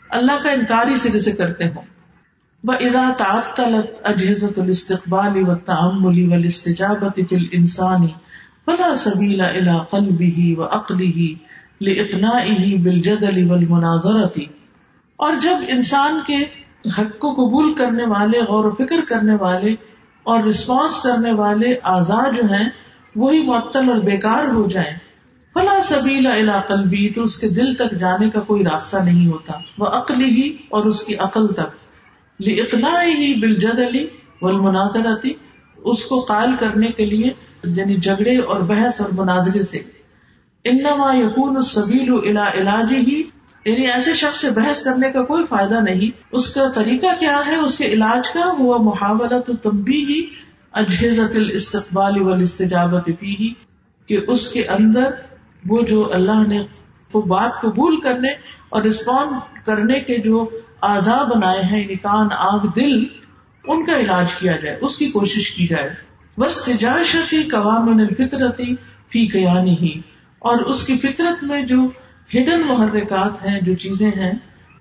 اللہ 0.10 0.44
کا 0.44 0.52
انکار 0.52 0.88
ہی 0.88 0.96
سرے 0.96 1.20
سے 1.20 1.32
کرتے 1.32 1.64
ہوں۔ 1.64 1.82
وہ 2.64 2.74
ازا 2.74 3.10
تعطلت 3.18 3.86
اجہزت 4.04 4.60
الاستقبال 4.60 5.50
و 5.50 5.56
تعملی 5.56 6.28
والاستجابت 6.28 7.20
فی 7.30 7.36
الانسانی 7.36 8.08
فلا 8.66 8.96
سبیل 8.96 9.42
الى 9.42 9.78
قلبه 9.90 10.54
و 10.58 10.64
عقله 10.64 11.26
لاقنائه 11.82 12.76
بالجدل 12.82 13.52
والمناظرت 13.52 14.38
اور 15.16 15.34
جب 15.42 15.56
انسان 15.68 16.20
کے 16.28 16.44
حق 16.90 17.20
کو 17.20 17.34
قبول 17.34 17.74
کرنے 17.74 18.06
والے، 18.06 18.42
غور 18.42 18.66
و 18.66 18.72
فکر 18.72 19.02
کرنے 19.08 19.36
والے 19.36 19.76
اور 20.24 20.44
رسپانس 20.44 21.04
کرنے 21.04 21.32
والے 21.32 21.76
آزاد 21.84 22.38
جو 22.38 22.44
ہیں، 22.44 22.70
وہی 23.16 23.44
معطل 23.44 23.90
اور 23.90 23.98
بیکار 23.98 24.48
ہو 24.48 24.68
جائیں۔ 24.68 24.98
فلا 25.54 25.80
سبیلا 25.84 26.34
الا 26.34 26.62
قلبی، 26.62 27.10
تو 27.10 27.24
اس 27.24 27.40
کے 27.40 27.50
دل 27.50 27.74
تک 27.74 28.00
جانے 28.00 28.30
کا 28.30 28.40
کوئی 28.40 28.64
راستہ 28.64 28.98
نہیں 28.98 29.28
ہوتا۔ 29.28 29.54
وہ 29.78 29.86
عقلی 29.86 30.26
ہی 30.26 30.58
اور 30.70 30.86
اس 30.86 31.04
کی 31.04 31.16
عقل 31.16 31.48
تک۔ 31.48 31.84
اقنا 32.40 33.04
ہی 33.04 33.40
بل 33.40 33.56
جد 33.56 33.80
علی 33.80 34.08
مناظر 34.42 35.28
اس 35.78 36.06
کو 36.06 36.20
قائل 36.20 36.50
کرنے 36.60 36.88
کے 36.88 37.06
لیے 37.06 37.30
یعنی 37.64 37.96
جھگڑے 37.96 38.38
اور 38.38 38.62
بحث 38.62 39.02
اور 39.02 39.10
مناظرے 39.14 39.62
سے۔ 39.62 39.78
انما 40.64 41.16
یقون 41.16 41.62
سبیل 41.62 42.14
الا 42.14 42.52
علاج 42.54 42.94
ہی 42.94 43.24
یعنی 43.66 43.88
ایسے 43.88 44.14
شخص 44.14 44.42
سے 44.42 44.50
بحث 44.52 44.84
کرنے 44.84 45.12
کا 45.12 45.24
کوئی 45.24 45.44
فائدہ 45.50 45.76
نہیں۔ 45.76 46.10
اس 46.32 46.54
کا 46.54 46.72
طریقہ 46.76 47.20
کیا 47.20 47.42
ہے؟ 47.46 47.56
اس 47.56 47.78
کے 47.78 47.86
علاج 47.86 48.34
کا۔ 48.34 48.52
ہوا 48.60 48.78
محاورت 48.78 49.64
تمبی 49.64 50.06
ہی 50.06 50.22
اجہزت 50.72 51.36
الاستقبال 51.36 52.22
والاستجابت 52.22 53.10
فی 53.20 53.36
ہی 53.36 53.54
کہ 54.08 54.18
اس 54.28 54.52
کے 54.52 54.66
اندر 54.66 55.10
وہ 55.66 55.82
جو 55.82 56.14
اللہ 56.14 56.48
نے 56.48 56.64
وہ 57.14 57.22
بات 57.22 57.62
قبول 57.62 58.02
کرنے 58.02 58.30
اور 58.70 58.82
رسپونڈ 58.82 59.32
کرنے 59.66 60.00
کے 60.00 60.18
جو 60.18 60.50
آزا 60.82 61.24
بنائے 61.24 61.60
ہیں 61.60 61.82
یعنی 61.84 61.96
کان، 61.96 62.28
آنکھ، 62.32 62.76
دل، 62.76 63.04
ان 63.68 63.86
کا 63.86 63.98
علاج 63.98 64.36
کیا 64.36 64.56
جائے، 64.56 64.78
اس 64.82 64.98
کی 64.98 65.12
کوشش 65.12 65.52
کی 65.52 65.68
جائے۔ 65.68 65.90
بس 66.38 66.62
تجاشتی 66.62 67.44
قوام 67.44 67.98
الفطرتی 67.98 68.76
فی 69.10 69.28
قیانی 69.28 69.76
ہی 69.82 70.00
اور 70.40 70.60
اس 70.60 70.86
کی 70.86 70.98
فطرت 70.98 71.44
میں 71.44 71.62
جو 71.62 71.76
ہڈن 72.36 72.62
محرکات 72.68 73.46
ہیں، 73.46 73.60
جو 73.62 73.76
چیزیں 73.76 74.12
ہیں، 74.18 74.32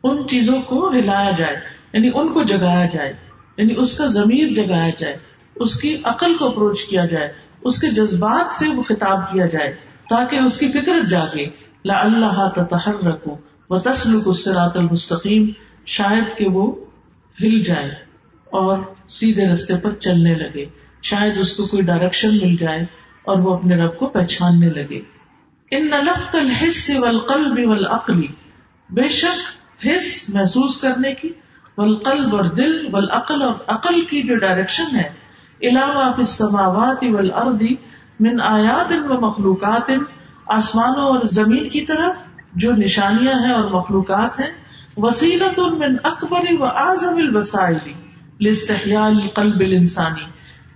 ان 0.04 0.28
چیزوں 0.28 0.62
کو 0.62 0.90
ہلایا 0.90 1.30
جائے 1.38 1.56
یعنی 1.92 2.10
ان 2.14 2.28
کو 2.28 2.42
جگایا 2.42 2.86
جائے۔ 2.86 3.12
یعنی 3.56 3.74
اس 3.76 3.98
کا 3.98 4.06
ضمیر 4.06 4.52
جگایا 4.52 4.90
جائے، 4.98 5.16
اس 5.54 5.80
کی 5.80 5.96
عقل 6.04 6.36
کو 6.36 6.46
اپروچ 6.46 6.84
کیا 6.84 7.04
جائے، 7.04 7.32
اس 7.64 7.80
کے 7.80 7.90
جذبات 7.90 8.54
سے 8.54 8.68
وہ 8.68 8.82
خطاب 8.82 9.32
کیا 9.32 9.46
جائے۔ 9.46 9.91
تاکہ 10.12 10.36
اس 10.36 10.58
کی 10.58 10.72
فطرت 10.72 11.10
جاگے۔ 11.10 11.46
لا 11.84 12.00
اللہ 12.00 12.48
تحر 12.70 12.94
رکھو 12.94 13.36
و 13.70 13.78
تسلک 13.78 14.22
اس 14.26 14.48
المستقیم۔ 14.48 15.46
شاید 15.86 16.38
کہ 16.38 16.48
وہ 16.48 16.84
ہل 17.42 17.62
جائے 17.62 17.88
اور 18.44 18.78
سیدھے 19.08 19.48
رستے 19.48 19.76
پر 19.76 19.94
چلنے 19.94 20.34
لگے۔ 20.34 20.64
شاید 21.02 21.36
اس 21.36 21.56
کو 21.56 21.66
کوئی 21.66 21.82
ڈائریکشن 21.82 22.28
مل 22.28 22.56
جائے 22.56 22.80
اور 23.22 23.38
وہ 23.38 23.54
اپنے 23.54 23.76
رب 23.76 23.98
کو 23.98 24.06
پہچاننے 24.06 24.68
لگے۔ 24.68 25.00
ان 25.70 25.86
نلفت 25.86 26.34
الحص 26.34 26.90
والقلب 26.98 27.68
والعقل۔ 27.68 28.20
بے 28.90 29.08
شک 29.08 29.40
حص 29.86 30.34
محسوس 30.34 30.80
کرنے 30.80 31.14
کی، 31.14 31.28
والقلب 31.78 32.36
اور 32.36 32.44
دل، 32.44 32.88
والعقل 32.92 33.42
اور 33.42 33.54
عقل 33.66 34.00
کی 34.00 34.22
جو 34.22 34.36
ڈائریکشن 34.36 34.96
ہے، 34.96 35.10
علاوہ 35.62 36.12
فی 36.12 36.22
السماوات 36.22 37.04
والارض 37.08 37.62
من 38.22 38.40
آیات 38.40 38.92
و 38.92 39.26
مخلوقات، 39.26 39.90
آسمانوں 40.46 41.04
اور 41.04 41.20
زمین 41.24 41.68
کی 41.68 41.80
طرف 41.80 42.12
جو 42.52 42.72
نشانیاں 42.72 43.34
ہیں 43.34 43.52
اور 43.52 43.70
مخلوقات 43.70 44.40
ہیں 44.40 44.50
وسیلت 44.96 45.58
من 45.58 45.96
اکبر 46.04 46.60
و 46.60 46.64
اعظم 46.64 47.16
الوسائل 47.16 47.92
لاستحیاء 48.40 49.04
القلب 49.04 49.60
الانسانی۔ 49.60 50.24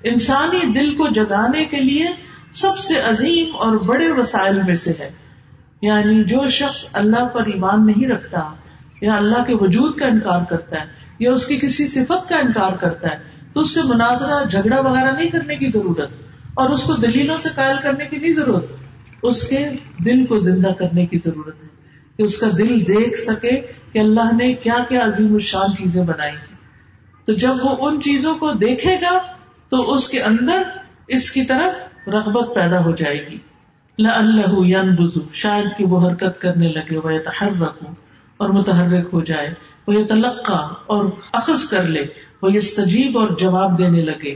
انسانی 0.04 0.80
دل 0.80 0.94
کو 0.94 1.08
جگانے 1.08 1.64
کے 1.64 1.76
لیے 1.76 2.06
سب 2.52 2.78
سے 2.78 3.00
عظیم 3.00 3.56
اور 3.56 3.76
بڑے 3.76 4.10
وسائل 4.10 4.62
میں 4.62 4.74
سے 4.74 4.92
ہے۔ 4.98 5.10
یعنی 5.82 6.24
جو 6.24 6.48
شخص 6.48 6.86
اللہ 6.92 7.24
پر 7.24 7.46
ایمان 7.46 7.86
نہیں 7.86 8.08
رکھتا، 8.08 8.40
یا 9.00 9.14
اللہ 9.14 9.44
کے 9.44 9.54
وجود 9.54 9.96
کا 9.96 10.06
انکار 10.06 10.42
کرتا 10.50 10.80
ہے، 10.80 10.86
یا 11.18 11.32
اس 11.32 11.46
کی 11.46 11.56
کسی 11.56 11.86
صفت 11.86 12.28
کا 12.28 12.36
انکار 12.36 12.72
کرتا 12.72 13.08
ہے، 13.08 13.16
تو 13.54 13.60
اس 13.60 13.74
سے 13.74 13.80
مناظرہ، 13.84 14.44
جھگڑا 14.44 14.80
وغیرہ 14.80 15.10
نہیں 15.10 15.30
کرنے 15.30 15.56
کی 15.56 15.68
ضرورت۔ 15.68 16.25
اور 16.56 16.70
اس 16.70 16.84
کو 16.84 16.92
دلیلوں 16.92 17.38
سے 17.38 17.48
قائل 17.54 17.76
کرنے 17.82 18.04
کی 18.04 18.16
نہیں 18.16 18.34
ضرورت، 18.34 18.66
اس 19.22 19.48
کے 19.48 19.68
دل 20.04 20.26
کو 20.26 20.38
زندہ 20.38 20.72
کرنے 20.72 21.06
کی 21.06 21.18
ضرورت 21.24 21.62
ہے 21.62 21.68
کہ 22.16 22.22
اس 22.22 22.38
کا 22.38 22.46
دل 22.58 22.80
دیکھ 22.80 23.20
سکے 23.20 23.60
کہ 23.92 23.98
اللہ 23.98 24.34
نے 24.34 24.54
کیا 24.54 24.76
کیا 24.88 25.04
عظیم 25.04 25.34
الشان 25.34 25.76
چیزیں 25.76 26.04
بنائی 26.04 26.32
ہیں۔ 26.32 26.56
تو 27.24 27.32
جب 27.32 27.52
وہ 27.62 27.88
ان 27.88 28.00
چیزوں 28.00 28.34
کو 28.34 28.52
دیکھے 28.52 28.96
گا، 29.02 29.18
تو 29.68 29.94
اس 29.94 30.08
کے 30.08 30.22
اندر 30.22 30.62
اس 31.08 31.30
کی 31.32 31.42
طرف 31.42 32.08
رغبت 32.08 32.54
پیدا 32.54 32.84
ہو 32.84 32.90
جائے 32.90 33.26
گی۔ 33.30 33.38
اللہ 33.98 34.96
بزو 34.98 35.20
شاید 35.32 35.78
کہ 35.78 35.84
وہ 35.84 36.08
حرکت 36.08 36.40
کرنے 36.40 36.68
لگے 36.68 36.96
وہ 36.96 37.10
رکھوں 37.40 37.94
اور 38.36 38.48
متحرک 38.48 39.08
ہو 39.12 39.20
جائے 39.20 39.54
وہ 39.86 39.94
یہ 39.94 40.04
تلقہ 40.04 40.60
اور 40.86 41.10
اخذ 41.32 41.68
کر 41.68 41.82
لے 41.82 42.02
وہ 42.42 42.52
یہ 42.52 42.60
سجیب 42.60 43.18
اور 43.18 43.28
جواب 43.38 43.78
دینے 43.78 44.02
لگے۔ 44.02 44.34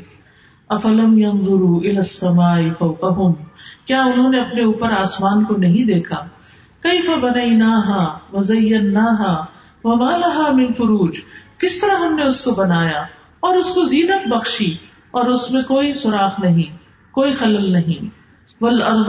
افلم 0.71 1.19
السماء 1.97 2.59
فوقهم؟ 2.79 3.33
کیا 3.87 4.03
انہوں 4.03 4.31
نے 4.31 4.41
اپنے 4.41 4.65
اوپر 4.65 4.91
آسمان 4.91 5.45
کو 5.45 5.57
نہیں 5.57 5.85
دیکھا؟ 5.85 6.17
کئی 6.81 7.03
فبنئی 7.03 7.51
نہ 7.51 7.75
وزین 8.33 8.95
نہ 8.95 9.45
من 10.53 10.73
فروج؟ 10.73 11.17
کس 11.59 11.81
طرح 11.81 11.97
ہم 11.97 12.15
نے 12.15 12.23
اس 12.23 12.45
کو 12.45 12.51
بنایا 12.51 13.01
اور 13.41 13.57
اس 13.57 13.75
کو 13.75 13.85
زینت 13.85 14.29
بخشی 14.29 14.75
اور 15.11 15.27
اس 15.27 15.51
میں 15.51 15.63
کوئی 15.69 15.95
سوراخ 15.95 16.41
نہیں، 16.41 16.77
کوئی 17.11 17.35
خلل 17.35 17.73
نہیں۔ 17.73 18.09
ول 18.61 18.83
ارد 18.83 19.09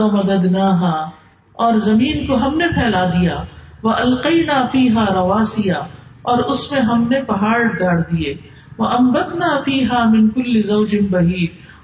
اور 1.52 1.74
زمین 1.74 2.26
کو 2.26 2.34
ہم 2.34 2.58
نے 2.58 2.68
پھیلا 2.68 3.06
دیا۔ 3.06 3.42
وہ 3.82 3.90
القئی 3.90 4.44
نافی 4.46 4.88
رواسیا 4.90 5.78
اور 6.22 6.38
اس 6.38 6.72
میں 6.72 6.80
ہم 6.80 7.08
نے 7.10 7.22
پہاڑ 7.22 7.62
گاڑ 7.80 8.00
دیے۔ 8.00 8.51
وہ 8.78 8.86
امبت 8.86 9.34
نافی 9.34 9.84
ہا 9.84 10.04
منکل 10.08 10.62
زوجم 10.62 11.14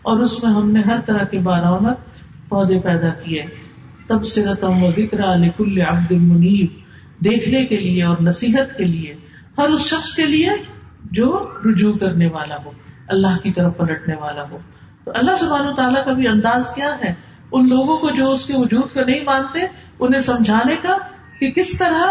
اور 0.03 0.21
اس 0.21 0.45
میں 0.45 0.53
ہم 0.53 0.71
نے 0.71 0.81
ہر 0.81 1.01
طرح 1.01 1.25
کے 1.25 1.39
بارونت 1.39 1.97
پودے 2.49 2.79
پیدا 2.85 3.09
کیے۔ 3.09 3.43
تب 4.07 4.25
سرتم 4.25 4.85
و 4.85 4.91
ذکر 4.91 5.37
لکل 5.37 5.81
عبد 5.81 6.13
منیب 6.13 6.71
دیکھنے 7.25 7.67
کے 7.67 7.77
لیے 7.77 8.03
اور 8.03 8.17
نصیحت 8.21 8.77
کے 8.77 8.85
لیے۔ 8.85 9.17
ہر 9.59 9.69
اس 9.69 9.81
شخص 9.81 10.15
کے 10.15 10.27
لیے 10.27 10.51
جو 11.05 11.49
رجوع 11.65 11.93
کرنے 11.93 12.27
والا 12.27 12.57
ہو، 12.65 12.71
اللہ 13.09 13.39
کی 13.43 13.53
طرف 13.53 13.77
پلٹنے 13.77 14.15
والا 14.15 14.43
ہو۔ 14.51 14.59
تو 15.05 15.13
اللہ 15.15 15.37
سبحانہ 15.39 15.71
تعالیٰ 15.71 16.05
کا 16.05 16.13
بھی 16.13 16.29
انداز 16.29 16.75
کیا 16.75 16.97
ہے؟ 17.05 17.15
ان 17.53 17.69
لوگوں 17.69 17.99
کو 17.99 18.11
جو 18.11 18.31
اس 18.31 18.47
کے 18.47 18.53
وجود 18.57 18.93
کو 18.95 19.05
نہیں 19.05 19.25
مانتے، 19.25 19.59
انہیں 20.01 20.21
سمجھانے 20.21 20.77
کا 20.83 20.97
کہ 21.41 21.51
کس 21.51 21.79
طرح 21.79 22.05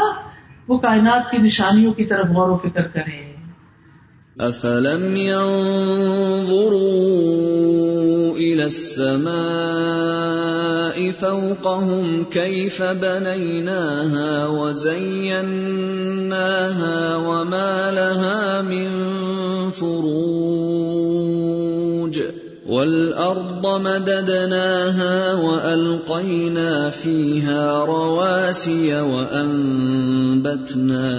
وہ 0.68 0.78
کائنات 0.78 1.32
کی 1.32 1.38
نشانیوں 1.38 1.94
کی 1.94 2.04
طرف 2.04 2.28
غور 2.28 2.50
و 2.50 2.58
فکر 2.58 2.88
کریں۔ 2.88 3.27
افلم 4.42 5.16
ينظروا 5.18 6.78
الى 8.38 8.66
السماء 8.66 9.38
فوقهم 11.12 12.26
كيف 12.32 12.84
بنيناها 12.84 14.48
وزيناها 14.48 15.56
وما 17.18 17.92
لها 17.92 18.62
من 18.62 18.90
فروج 19.72 20.57
والارض 22.68 23.64
مددناها 23.82 25.34
والقينا 25.34 26.90
فيها 26.90 27.86
رواسي 27.86 29.02
وانبتنا 29.02 30.44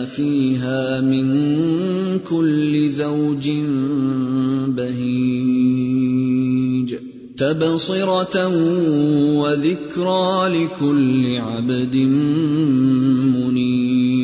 فيها 0.04 1.00
من 1.00 1.28
كل 2.18 2.88
زوج 2.88 3.50
بهيج 4.68 6.08
تبصره 7.36 8.48
وذكرى 9.40 10.48
لكل 10.48 11.36
عبد 11.36 11.94
منيب 13.34 14.17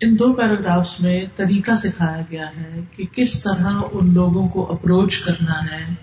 ان 0.00 0.14
دو 0.14 0.32
پیراگرافس 0.32 1.00
میں 1.00 1.24
طریقہ 1.36 1.72
سکھایا 1.72 2.22
گیا 2.30 2.46
ہے 2.46 2.80
کہ 2.96 3.04
کس 3.14 3.42
طرح 3.42 3.70
ان 3.92 4.14
لوگوں 4.14 4.48
کو 4.48 4.72
اپروچ 4.72 5.18
کرنا 5.18 5.52
ہے 5.52 5.94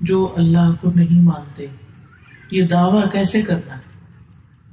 جو 0.00 0.34
اللہ 0.36 0.72
کو 0.80 0.90
نہیں 0.94 1.22
مانتے۔ 1.22 1.66
یہ 2.50 2.66
دعویٰ 2.66 3.12
کیسے 3.12 3.42
کرنا 3.42 3.74
ہے؟ 3.74 4.14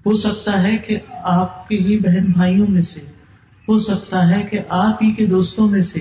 ہو 0.05 0.13
سکتا 0.13 0.63
ہے 0.63 0.78
کہ 0.78 0.99
آپ 1.23 1.67
کے 1.67 1.76
ہی 1.76 1.99
بہن 1.99 2.26
بھائیوں 2.26 2.67
میں 2.67 2.82
سے، 2.82 2.99
ہو 3.67 3.78
سکتا 3.78 4.30
ہے 4.30 4.43
کہ 4.43 4.59
آپ 4.69 5.03
ہی 5.03 5.13
کے 5.13 5.26
دوستوں 5.26 5.69
میں 5.69 5.82
سے، 5.82 5.99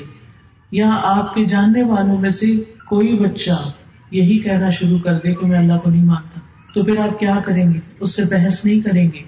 یا 0.70 0.91
آپ 1.03 1.35
کے 1.35 1.45
جاننے 1.45 1.83
والوں 1.83 2.20
میں 2.20 2.31
سے 2.31 2.47
کوئی 2.87 3.14
بچہ 3.14 3.68
یہی 4.11 4.39
کہنا 4.39 4.68
شروع 4.68 4.99
کر 4.99 5.14
دے 5.14 5.35
کہ 5.35 5.47
میں 5.47 5.59
اللہ 5.59 5.79
کو 5.85 5.91
نہیں 5.91 6.05
مانتا۔ 6.05 6.41
تو 6.75 6.85
پھر 6.85 6.99
آپ 6.99 7.18
کیا 7.18 7.35
کریں 7.41 7.72
گے؟ 7.75 7.79
اس 8.01 8.16
سے 8.16 8.25
بحث 8.25 8.64
نہیں 8.64 8.81
کریں 8.81 9.11
گے، 9.12 9.22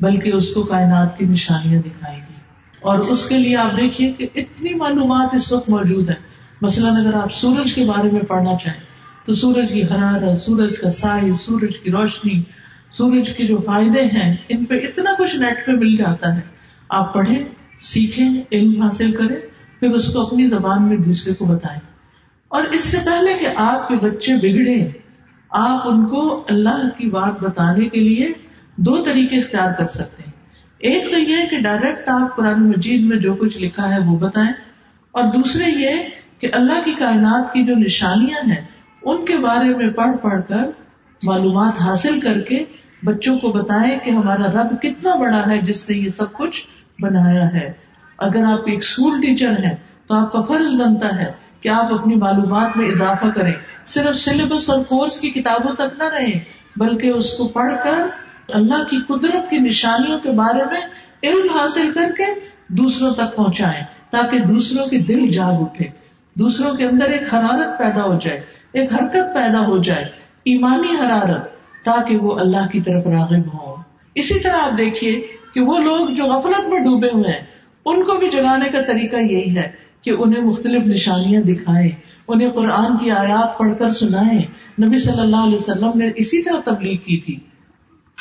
بلکہ 0.00 0.30
اس 0.34 0.50
کو 0.50 0.62
کائنات 0.62 1.18
کی 1.18 1.24
نشانیاں 1.24 1.82
دکھائیں 1.82 2.20
گے۔ 2.20 2.51
اور 2.82 2.98
اس 2.98 3.28
کے 3.28 3.38
لیے 3.38 3.56
آپ 3.56 3.80
دیکھیے 3.80 4.12
کہ 4.12 4.26
اتنی 4.34 4.74
معلومات 4.74 5.34
اس 5.34 5.52
وقت 5.52 5.70
موجود 5.70 6.08
ہے 6.08 6.14
مثلاً 6.62 7.06
اگر 7.06 7.14
آپ 7.14 7.32
سورج 7.32 7.74
کے 7.74 7.84
بارے 7.84 8.10
میں 8.10 8.20
پڑھنا 8.20 8.56
چاہیں 8.56 8.80
تو 9.26 9.34
سورج 9.34 9.72
کی 9.72 9.82
حرارت، 9.82 10.40
سورج 10.40 10.78
کا 10.78 10.88
سائز، 10.88 11.40
سورج 11.40 11.78
کی 11.78 11.90
روشنی، 11.90 12.42
سورج 12.92 13.30
کے 13.30 13.44
جو 13.46 13.56
فائدے 13.66 14.02
ہیں، 14.02 14.36
ان 14.48 14.64
پہ 14.64 14.74
اتنا 14.74 15.10
کچھ 15.18 15.36
نیٹ 15.36 15.66
پہ 15.66 15.72
مل 15.72 15.96
جاتا 15.96 16.34
ہے۔ 16.34 16.40
آپ 16.88 17.14
پڑھیں، 17.14 17.44
سیکھیں، 17.80 18.42
علم 18.52 18.82
حاصل 18.82 19.12
کریں، 19.12 19.36
پھر 19.80 19.90
اس 19.90 20.12
کو 20.12 20.26
اپنی 20.26 20.46
زبان 20.46 20.88
میں 20.88 20.96
دوسرے 20.96 21.34
کو 21.34 21.44
بتائیں۔ 21.44 21.80
اور 22.48 22.64
اس 22.64 22.84
سے 22.84 22.98
پہلے 23.04 23.38
کہ 23.40 23.46
آپ 23.56 23.88
کے 23.88 23.94
بچے 23.94 24.34
بگڑے، 24.34 24.88
آپ 25.50 25.88
ان 25.88 26.06
کو 26.06 26.44
اللہ 26.48 26.88
کی 26.98 27.06
بات 27.06 27.42
بتانے 27.42 27.88
کے 27.88 28.00
لیے 28.00 28.32
دو 28.76 29.02
طریقے 29.02 29.36
اختیار 29.36 29.72
کر 29.78 29.86
سکتے 29.86 30.22
ہیں۔ 30.26 30.31
ایک 30.82 31.10
تو 31.10 31.18
یہ 31.18 31.46
کہ 31.46 31.60
ڈائریکٹ 31.60 32.08
آپ 32.08 32.36
قرآن 32.36 32.68
مجید 32.68 33.02
میں 33.02 33.16
جو 33.16 33.34
کچھ 33.34 33.58
لکھا 33.58 33.94
ہے 33.94 33.98
وہ 34.00 34.18
بتائیں 34.18 34.52
اور 35.12 35.24
دوسرے 35.24 35.64
یہ 35.80 35.90
کہ 36.38 36.48
اللہ 36.52 36.84
کی 36.84 36.92
کائنات 36.98 37.52
کی 37.52 37.62
جو 37.66 37.74
نشانیاں 37.74 38.48
ہیں، 38.48 38.64
ان 39.02 39.24
کے 39.24 39.36
بارے 39.36 39.74
میں 39.74 39.90
پڑھ 39.90 40.16
پڑھ 40.22 40.40
کر 40.48 40.70
معلومات 41.22 41.80
حاصل 41.80 42.20
کر 42.20 42.40
کے 42.40 42.64
بچوں 43.04 43.38
کو 43.38 43.48
بتائیں 43.48 43.98
کہ 43.98 44.10
ہمارا 44.10 44.46
رب 44.52 44.82
کتنا 44.82 45.14
بڑا 45.14 45.42
ہے، 45.46 45.58
جس 45.58 45.88
نے 45.88 45.96
یہ 45.96 46.08
سب 46.08 46.32
کچھ 46.32 46.66
بنایا 47.02 47.52
ہے۔ 47.52 47.72
اگر 48.18 48.44
آپ 48.44 48.60
ایک 48.66 48.78
اسکول 48.78 49.20
ٹیچر 49.20 49.64
ہیں 49.64 49.76
تو 50.06 50.14
آپ 50.14 50.32
کا 50.32 50.42
فرض 50.42 50.74
بنتا 50.74 51.16
ہے 51.20 51.32
کہ 51.60 51.68
آپ 51.68 51.94
اپنی 51.94 52.14
معلومات 52.14 52.76
میں 52.76 52.88
اضافہ 52.88 53.26
کریں۔ 53.26 53.54
صرف 53.86 54.16
سلیبس 54.16 54.70
اور 54.70 54.84
کورس 54.84 55.20
کی 55.20 55.30
کتابوں 55.30 55.74
تک 55.74 55.98
نہ 55.98 56.04
رہیں، 56.04 56.38
بلکہ 56.76 57.08
اس 57.08 57.32
کو 57.32 57.48
پڑھ 57.48 57.74
کر 57.84 58.21
اللہ 58.52 58.84
کی 58.84 58.96
قدرت 59.06 59.50
کی 59.50 59.58
نشانیوں 59.58 60.18
کے 60.18 60.30
بارے 60.30 60.64
میں 60.64 60.80
علم 61.22 61.58
حاصل 61.58 61.90
کر 61.94 62.10
کے 62.16 62.24
دوسروں 62.68 63.14
تک 63.14 63.36
پہنچائے 63.36 63.82
تاکہ 64.10 64.38
دوسروں 64.38 64.86
کے 64.86 64.98
دل 64.98 65.26
جاگ 65.26 65.62
اٹھے۔ 65.62 65.84
دوسروں 66.34 66.76
کے 66.76 66.84
اندر 66.84 67.04
ایک 67.04 67.34
حرارت 67.34 67.78
پیدا 67.78 68.04
ہو 68.04 68.18
جائے، 68.22 68.40
ایک 68.72 68.92
حرکت 68.92 69.34
پیدا 69.34 69.66
ہو 69.66 69.78
جائے، 69.78 70.04
ایمانی 70.44 71.06
حرارت، 71.06 71.50
تاکہ 71.84 72.16
وہ 72.16 72.38
اللہ 72.38 72.68
کی 72.72 72.80
طرف 72.80 73.06
راغب 73.06 73.54
ہو۔ 73.54 73.74
اسی 74.14 74.40
طرح 74.40 74.56
آپ 74.56 74.78
دیکھیے 74.78 75.26
کہ 75.54 75.60
وہ 75.60 75.78
لوگ 75.78 76.14
جو 76.14 76.24
غفلت 76.24 76.68
میں 76.68 76.78
ڈوبے 76.78 77.08
ہوئے 77.12 77.32
ہیں، 77.32 77.40
ان 77.86 78.04
کو 78.04 78.18
بھی 78.18 78.30
جگانے 78.30 78.68
کا 78.68 78.80
طریقہ 78.80 79.16
یہی 79.16 79.56
ہے 79.56 79.70
کہ 80.02 80.10
انہیں 80.10 80.44
مختلف 80.44 80.88
نشانیاں 80.88 81.42
دکھائیں، 81.42 81.90
انہیں 82.28 82.50
قرآن 82.50 82.98
کی 82.98 83.10
آیات 83.10 83.58
پڑھ 83.58 83.78
کر 83.78 83.88
سنائے 83.88 84.38
نبی 84.86 84.96
صلی 84.96 85.20
اللہ 85.20 85.36
علیہ 85.36 85.54
وسلم 85.54 85.90
نے 85.94 86.10
اسی 86.16 86.42
طرح 86.42 86.60
تبلیغ 86.64 86.96
کی 86.96 87.16
تھی۔ 87.20 87.38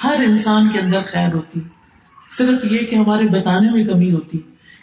ہر 0.03 0.15
انسان 0.27 0.71
کے 0.71 0.79
اندر 0.79 1.01
خیر 1.01 1.33
ہوتی 1.33 1.59
صرف 2.37 2.59
یہ 2.71 2.79
کہ 2.79 2.95
ہمارے 2.95 3.39
بتانے 3.39 3.71
میں 3.71 3.83
کمی 3.83 4.11
ہوتی 4.11 4.39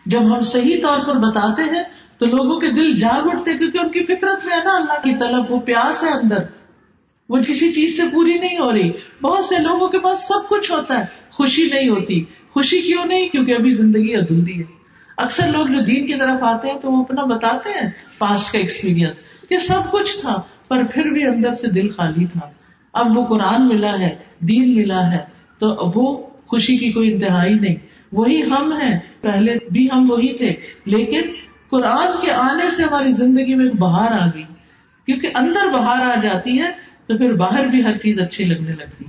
جب 0.06 0.34
ہم 0.34 0.40
صحیح 0.40 0.76
طور 0.82 0.98
پر 0.98 1.18
بتاتے 1.18 1.62
ہیں 1.62 1.82
تو 2.18 2.26
لوگوں 2.26 2.60
کے 2.60 2.70
دل 2.70 2.96
جاگ 2.96 3.26
اٹھتے 3.26 3.58
کیونکہ 3.58 3.78
ان 3.78 3.88
کی 3.90 4.04
فطرت 4.04 4.46
میں 4.46 4.56
ہے 4.56 4.64
نا 4.64 4.76
اللہ 4.76 5.02
کی 5.04 5.14
طلب، 5.14 5.52
وہ 5.52 5.60
پیاس 5.60 6.02
ہے 6.02 6.08
اندر۔ 6.08 6.36
وہ 7.28 7.38
کسی 7.38 7.72
چیز 7.72 7.96
سے 7.96 8.02
پوری 8.12 8.38
نہیں 8.38 8.58
ہو 8.58 8.72
رہی۔ 8.72 8.90
بہت 9.22 9.44
سے 9.44 9.62
لوگوں 9.62 9.88
کے 9.88 9.98
پاس 9.98 10.28
سب 10.28 10.48
کچھ 10.48 10.72
ہوتا 10.72 10.98
ہے۔ 10.98 11.04
خوشی 11.30 11.66
نہیں 11.66 11.88
ہوتی۔ 11.88 12.24
خوشی 12.50 12.80
کیوں 12.80 13.04
نہیں؟ 13.04 13.28
کیونکہ 13.28 13.52
ابھی 13.52 13.70
زندگی 13.70 14.16
ادھوری 14.16 14.58
ہے۔ 14.58 14.64
اکثر 15.16 15.46
لوگ 15.46 15.66
جو 15.66 15.80
دین 15.80 16.06
کی 16.06 16.14
طرف 16.14 16.42
آتے 16.42 16.68
ہیں 16.68 16.80
تو 16.80 16.92
وہ 16.92 17.02
اپنا 17.02 17.24
بتاتے 17.24 17.70
ہیں۔ 17.70 17.90
پاسٹ 18.18 18.52
کا 18.52 18.58
ایکسپیرئنس 18.58 19.16
یہ 19.50 19.58
سب 19.58 19.92
کچھ 19.92 20.20
تھا، 20.20 20.36
پر 20.68 20.84
پھر 20.84 21.10
بھی 21.10 21.26
اندر 21.26 21.54
سے 21.54 21.68
دل 21.68 21.88
خالی 21.88 22.26
تھا۔ 22.26 22.50
اب 22.99 23.18
وہ 23.18 23.26
قرآن 23.26 23.68
ملا 23.68 23.99
ہے، 23.99 24.14
دین 24.38 24.76
ملا 24.76 25.12
ہے، 25.12 25.18
تو 25.59 25.76
وہ 25.94 26.16
خوشی 26.46 26.76
کی 26.76 26.92
کوئی 26.92 27.12
انتہائی 27.12 27.55
نہیں۔ 27.55 27.76
وہی 28.12 28.42
ہم 28.42 28.72
ہیں، 28.72 28.99
پہلے 29.20 29.57
بھی 29.72 29.88
ہم 29.92 30.11
وہی 30.11 30.32
تھے، 30.32 30.55
لیکن 30.84 31.20
قرآن 31.70 32.20
کے 32.20 32.32
آنے 32.32 32.70
سے 32.70 32.82
ہماری 32.82 33.12
زندگی 33.12 33.55
میں 33.55 33.64
ایک 33.64 33.74
بہار 33.74 34.12
آ 34.12 34.26
گئی۔ 34.34 34.42
کیونکہ 35.07 35.30
اندر 35.34 35.72
بہار 35.72 36.18
آ 36.18 36.20
جاتی 36.20 36.62
ہے، 36.62 36.70
تو 37.07 37.18
پھر 37.18 37.32
باہر 37.32 37.66
بھی 37.66 37.84
ہر 37.84 37.96
چیز 37.96 38.20
اچھی 38.20 38.44
لگنے 38.44 38.72
لگتی۔ 38.72 39.05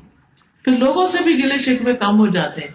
پھر 0.63 0.77
لوگوں 0.77 1.05
سے 1.05 1.17
بھی 1.23 1.43
گلے 1.43 1.57
شکوے 1.57 1.93
کم 1.93 2.19
ہو 2.19 2.27
جاتے 2.27 2.61
ہیں۔ 2.61 2.71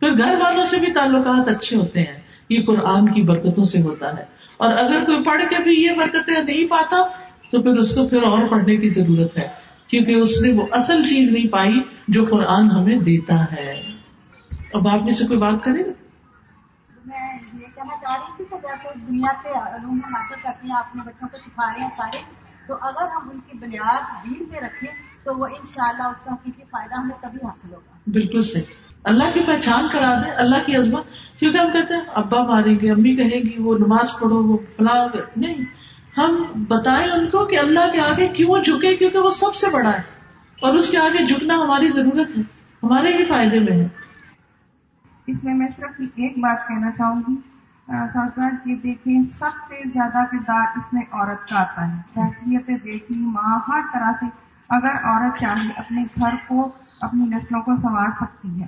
پھر 0.00 0.08
گھر 0.18 0.34
والوں 0.34 0.64
سے 0.64 0.76
بھی 0.76 0.92
تعلقات 0.92 1.48
اچھے 1.48 1.76
ہوتے 1.76 2.00
ہیں۔ 2.00 2.20
یہ 2.48 2.62
قرآن 2.66 3.12
کی 3.12 3.22
برکتوں 3.22 3.64
سے 3.64 3.82
ہوتا 3.82 4.16
ہے۔ 4.16 4.24
اور 4.56 4.72
اگر 4.72 5.04
کوئی 5.04 5.24
پڑھ 5.24 5.42
کے 5.50 5.62
بھی 5.62 5.72
یہ 5.72 5.90
برکتیں 5.90 6.42
نہیں 6.42 6.66
پاتا، 6.66 6.96
تو 7.50 7.62
پھر 7.62 7.70
اس 7.70 7.94
کو 7.94 8.08
پھر 8.08 8.22
اور 8.22 8.48
پڑھنے 8.48 8.76
کی 8.76 8.88
ضرورت 8.88 9.38
ہے۔ 9.38 9.48
کیونکہ 9.88 10.12
اس 10.12 10.42
نے 10.42 10.52
وہ 10.52 10.66
اصل 10.72 11.04
چیز 11.04 11.30
نہیں 11.32 11.52
پائی 11.52 11.82
جو 12.08 12.24
قرآن 12.30 12.70
ہمیں 12.70 12.96
دیتا 12.96 13.44
ہے۔ 13.52 13.74
اب 14.74 14.88
آپ 14.88 15.02
میں 15.02 15.12
سے 15.12 15.26
کوئی 15.26 15.38
بات 15.38 15.64
کرے 15.64 15.80
گا؟ 15.86 15.92
میں 17.06 17.38
یہ 17.54 17.66
کہنا 17.74 17.96
چاہ 17.96 18.16
رہی 18.16 18.32
تھی 18.36 18.44
کہ 18.50 18.56
جیسے 18.62 18.88
دنیا 19.08 19.32
کے 19.42 19.48
علوم 19.48 20.00
حاصل 20.04 20.40
کرتی 20.42 20.70
ہیں 20.70 20.76
اپنے 20.76 21.02
بچوں 21.06 21.28
کو 21.28 21.38
سکھا 21.38 21.74
رہے 21.74 21.82
ہیں 21.82 21.90
سارے 21.96 22.22
تو 22.68 22.74
اگر 22.74 23.08
ہم 23.08 23.30
ان 23.30 23.40
کی 23.40 23.58
بنیاد 23.58 24.24
دین 24.24 24.44
پہ 24.44 24.56
رکھیں 24.56 24.92
تو 25.24 25.36
وہ 25.38 25.46
انشاءاللہ 25.46 26.02
اس 26.02 26.20
کا 26.20 26.32
حقیقی 26.32 26.62
فائدہ 26.70 27.00
ہمیں 27.00 27.16
تبھی 27.22 27.46
حاصل 27.46 27.74
ہوگا۔ 27.74 27.98
بالکل 28.06 28.40
صحیح۔ 28.40 28.62
اللہ 29.04 29.24
کی 29.34 29.40
پہچان 29.40 29.88
کرا 29.92 30.14
دیں 30.14 30.32
اللہ 30.36 30.66
کی 30.66 30.76
عظمت۔ 30.76 31.04
کیونکہ 31.38 31.58
ہم 31.58 31.72
کہتے 31.72 31.94
ہیں 31.94 32.00
ابا 32.14 32.42
ماریں 32.42 32.80
گے 32.80 32.90
امی 32.90 33.16
کہیں 33.16 33.40
گی 33.40 33.62
وہ 33.62 33.78
نماز 33.78 34.12
پڑھو 34.20 34.42
وہ 34.42 34.58
فلاں۔ 34.76 35.08
نہیں 35.36 35.64
ہم 36.18 36.64
بتائیں 36.68 37.08
ان 37.08 37.26
کو 37.26 37.46
کہ 37.46 37.58
اللہ 37.58 37.92
کے 37.92 38.00
آگے 38.00 38.28
کیوں 38.28 38.62
جھکے؟ 38.62 38.96
کیونکہ 38.96 39.18
وہ 39.18 39.30
سب 39.30 39.54
سے 39.54 39.66
بڑا 39.70 39.90
ہے 39.90 40.02
اور 40.62 40.74
اس 40.74 40.90
کے 40.90 40.98
آگے 40.98 41.26
جھکنا 41.26 41.54
ہماری 41.54 41.88
ضرورت 41.88 42.38
ہے، 42.38 42.42
ہمارے 42.82 43.08
ہی 43.08 43.24
فائدے 43.24 43.58
میں 43.58 43.72
ہے۔ 43.72 43.88
اس 45.26 45.44
میں 45.44 45.54
میں 45.54 45.68
صرف 45.76 46.00
ایک 46.00 46.38
بات 46.38 46.68
کہنا 46.68 46.90
چاہوں 46.90 47.22
گی۔ 47.28 47.34
کہ 48.34 48.40
جی، 48.40 48.74
دیکھیں، 48.74 49.22
سب 49.32 49.50
سے 49.68 49.74
زیادہ 49.88 50.24
کردار 50.30 50.66
اس 50.76 50.92
میں 50.92 51.02
عورت 51.12 51.48
کا 51.48 51.60
آتا 51.60 51.88
ہے۔ 51.88 52.00
حیثیت 52.16 52.70
بیٹی، 52.82 53.14
ماں، 53.18 53.58
ہر 53.68 53.80
طرح 53.92 54.12
سے 54.20 54.26
اگر 54.68 55.04
عورت 55.04 55.40
چاہے 55.40 55.68
اپنے 55.76 56.04
گھر 56.20 56.34
کو، 56.48 56.70
اپنی 57.00 57.24
نسلوں 57.24 57.62
کو 57.62 57.76
سنوار 57.76 58.08
سکتی 58.20 58.62
ہے۔ 58.62 58.66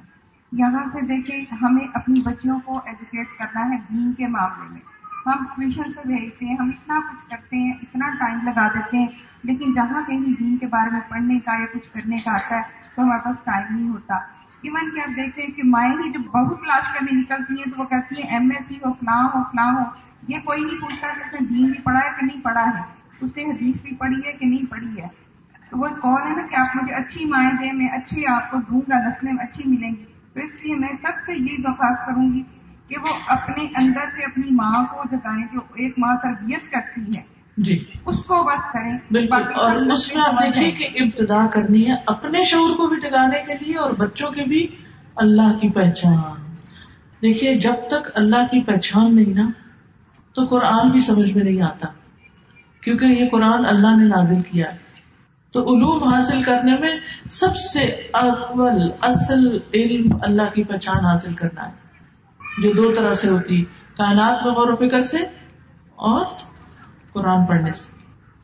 یہاں 0.53 0.89
سے 0.93 1.01
دیکھیں، 1.01 1.55
ہمیں 1.63 1.89
اپنی 1.95 2.21
بچیوں 2.21 2.59
کو 2.65 2.81
ایجوکیٹ 2.87 3.27
کرنا 3.39 3.71
ہے 3.71 3.77
دین 3.91 4.13
کے 4.13 4.27
معاملے 4.27 4.73
میں۔ 4.73 4.90
ہم 5.27 5.45
ٹیوشن 5.57 5.93
سے 5.93 6.01
بھیجتے 6.07 6.47
ہیں، 6.47 6.57
ہم 6.61 6.69
اتنا 6.69 7.01
کچھ 7.11 7.31
کرتے 7.31 7.57
ہیں، 7.57 7.73
اتنا 7.73 8.09
ٹائم 8.09 8.39
لگا 8.43 8.69
دیتے 8.69 8.99
ہیں، 8.99 9.07
لیکن 9.43 9.73
جہاں 9.75 10.03
کہیں 10.07 10.21
دین 10.21 10.57
کے 10.57 10.67
بارے 10.67 10.91
میں 10.91 11.01
پڑھنے 11.09 11.39
کا 11.39 11.53
یا 11.53 11.67
کچھ 11.75 11.91
کرنے 11.91 12.19
کا 12.19 12.35
آتا 12.35 12.57
ہے 12.57 12.63
تو 12.97 13.03
ہمارے 13.03 13.21
پاس 13.25 13.37
ٹائم 13.45 13.77
نہیں 13.77 13.89
ہوتا۔ 13.89 14.15
ایون 14.61 14.95
کہ 14.95 15.01
آپ 15.01 15.17
دیکھتے 15.17 15.43
ہیں 15.43 15.51
کہ 15.51 15.63
مائیں 15.65 15.93
ہی 15.93 16.13
جب 16.13 16.21
بہت 16.21 16.61
کلاس 16.61 16.93
کرنے 16.93 17.21
نکلتی 17.21 17.55
ہیں 17.55 17.65
تو 17.65 17.83
وہ 17.83 17.85
کہتی 17.85 18.23
ہیں 18.23 18.31
ایم 18.31 18.51
ایس 18.51 18.69
سی 18.69 18.77
ہو، 18.77 18.93
فلاں 18.93 19.29
ہو 19.35 19.43
فلاں 19.43 19.73
ہو۔ 19.73 19.85
یہ 20.29 20.39
کوئی 20.45 20.65
نہیں 20.65 20.81
پوچھتا 20.81 21.09
کہ 21.09 21.23
اس 21.27 21.41
نے 21.41 21.47
دین 21.47 21.71
بھی 21.71 21.81
پڑھا 21.83 22.01
ہے 22.01 22.11
کہ 22.21 22.27
نہیں 22.27 22.41
پڑھا 22.41 22.65
ہے۔ 22.65 22.83
اس 23.21 23.37
نے 23.37 23.43
حدیث 23.43 23.83
بھی 23.83 23.97
پڑھی 23.97 24.21
ہے 24.27 24.33
کہ 24.33 24.47
نہیں 24.47 24.71
پڑھی 24.71 25.03
ہے۔ 25.03 25.09
تو 25.71 25.79
وہ 25.79 25.89
کون 26.01 26.23
ہے 26.23 26.37
نا 26.37 26.47
کہ 26.47 26.61
آپ 26.61 26.77
مجھے 26.77 26.95
اچھی 26.95 27.25
مائیں 27.25 27.51
دیں، 27.61 27.73
میں 27.73 27.89
اچھی 27.89 28.27
آپ 28.27 28.51
کو 28.51 28.59
دوں 28.71 28.81
گا 28.81 29.09
نسلیں 29.09 29.33
اچھی 29.33 29.65
ملیں 29.67 29.91
گی۔ 29.91 30.05
تو 30.35 30.41
اس 30.41 30.65
لیے 30.65 30.75
میں 30.75 30.89
سب 31.03 31.13
سے 31.27 31.35
یہ 31.37 31.57
درخواست 31.57 32.07
کروں 32.07 32.33
گی 32.33 32.43
کہ 32.91 32.97
وہ 33.03 33.09
اپنے 33.27 33.65
اندر 33.77 34.01
سے 34.01 34.25
اپنی 34.25 34.51
ماں 34.51 34.85
کو 34.85 35.03
جگائیں 35.11 35.47
جو 35.53 35.59
ایک 35.59 35.95
ماں 35.99 36.17
تربیت 36.23 36.73
کرتی 36.73 37.17
ہے۔ 37.17 37.23
جی۔ 37.57 37.85
اس 38.07 38.25
کو 38.25 38.43
بس 38.43 38.73
کریں۔ 38.73 38.99
بالکل۔ 39.11 39.43
اور 39.55 39.77
اس 39.77 40.15
میں 40.15 40.23
آپ 40.23 40.45
دیکھیے 40.45 40.71
کہ 40.71 41.03
ابتدا 41.03 41.47
کرنی 41.47 41.91
ہے 41.91 41.95
اپنے 42.07 42.45
شعور 42.45 42.77
کو 42.77 42.87
بھی 42.87 42.97
جگانے 43.01 43.43
کے 43.47 43.65
لیے 43.65 43.79
اور 43.79 43.91
بچوں 43.91 44.31
کے 44.31 44.45
بھی 44.45 44.67
اللہ 45.17 45.53
کی 45.53 45.69
پہچان۔ 45.69 46.19
دیکھیے 47.23 47.55
جب 47.59 47.75
تک 47.91 48.11
اللہ 48.15 48.47
کی 48.51 48.61
پہچان 48.61 49.17
نہیں 49.17 49.35
نا 49.35 49.51
تو 50.35 50.45
قرآن 50.45 50.91
بھی 50.91 51.01
سمجھ 51.01 51.33
میں 51.33 51.45
نہیں 51.45 51.63
آتا۔ 51.63 51.87
کیونکہ 52.81 53.05
یہ 53.05 53.29
قرآن 53.29 53.67
اللہ 53.67 53.97
نے 53.97 54.05
نازل 54.05 54.43
کیا۔ 54.43 54.73
ہے 54.73 54.77
تو 55.53 55.63
علوم 55.63 56.09
حاصل 56.09 56.43
کرنے 56.43 56.79
میں 56.79 56.91
سب 57.31 57.57
سے 57.57 57.81
اول 58.13 58.91
اصل 59.03 59.59
علم 59.75 60.17
اللہ 60.23 60.55
کی 60.55 60.65
پہچان 60.65 61.05
حاصل 61.07 61.35
کرنا 61.35 61.69
ہے۔ 61.69 61.80
جو 62.59 62.73
دو 62.73 62.93
طرح 62.93 63.15
سے 63.15 63.29
ہوتی 63.29 63.65
کائنات 63.97 64.47
میں 64.47 64.53
غور 64.53 64.69
و 64.69 64.77
فکر 64.77 65.03
سے 65.03 65.19
اور 65.97 66.27
قرآن 67.13 67.47
پڑھنے 67.47 67.73
سے۔ 67.73 67.93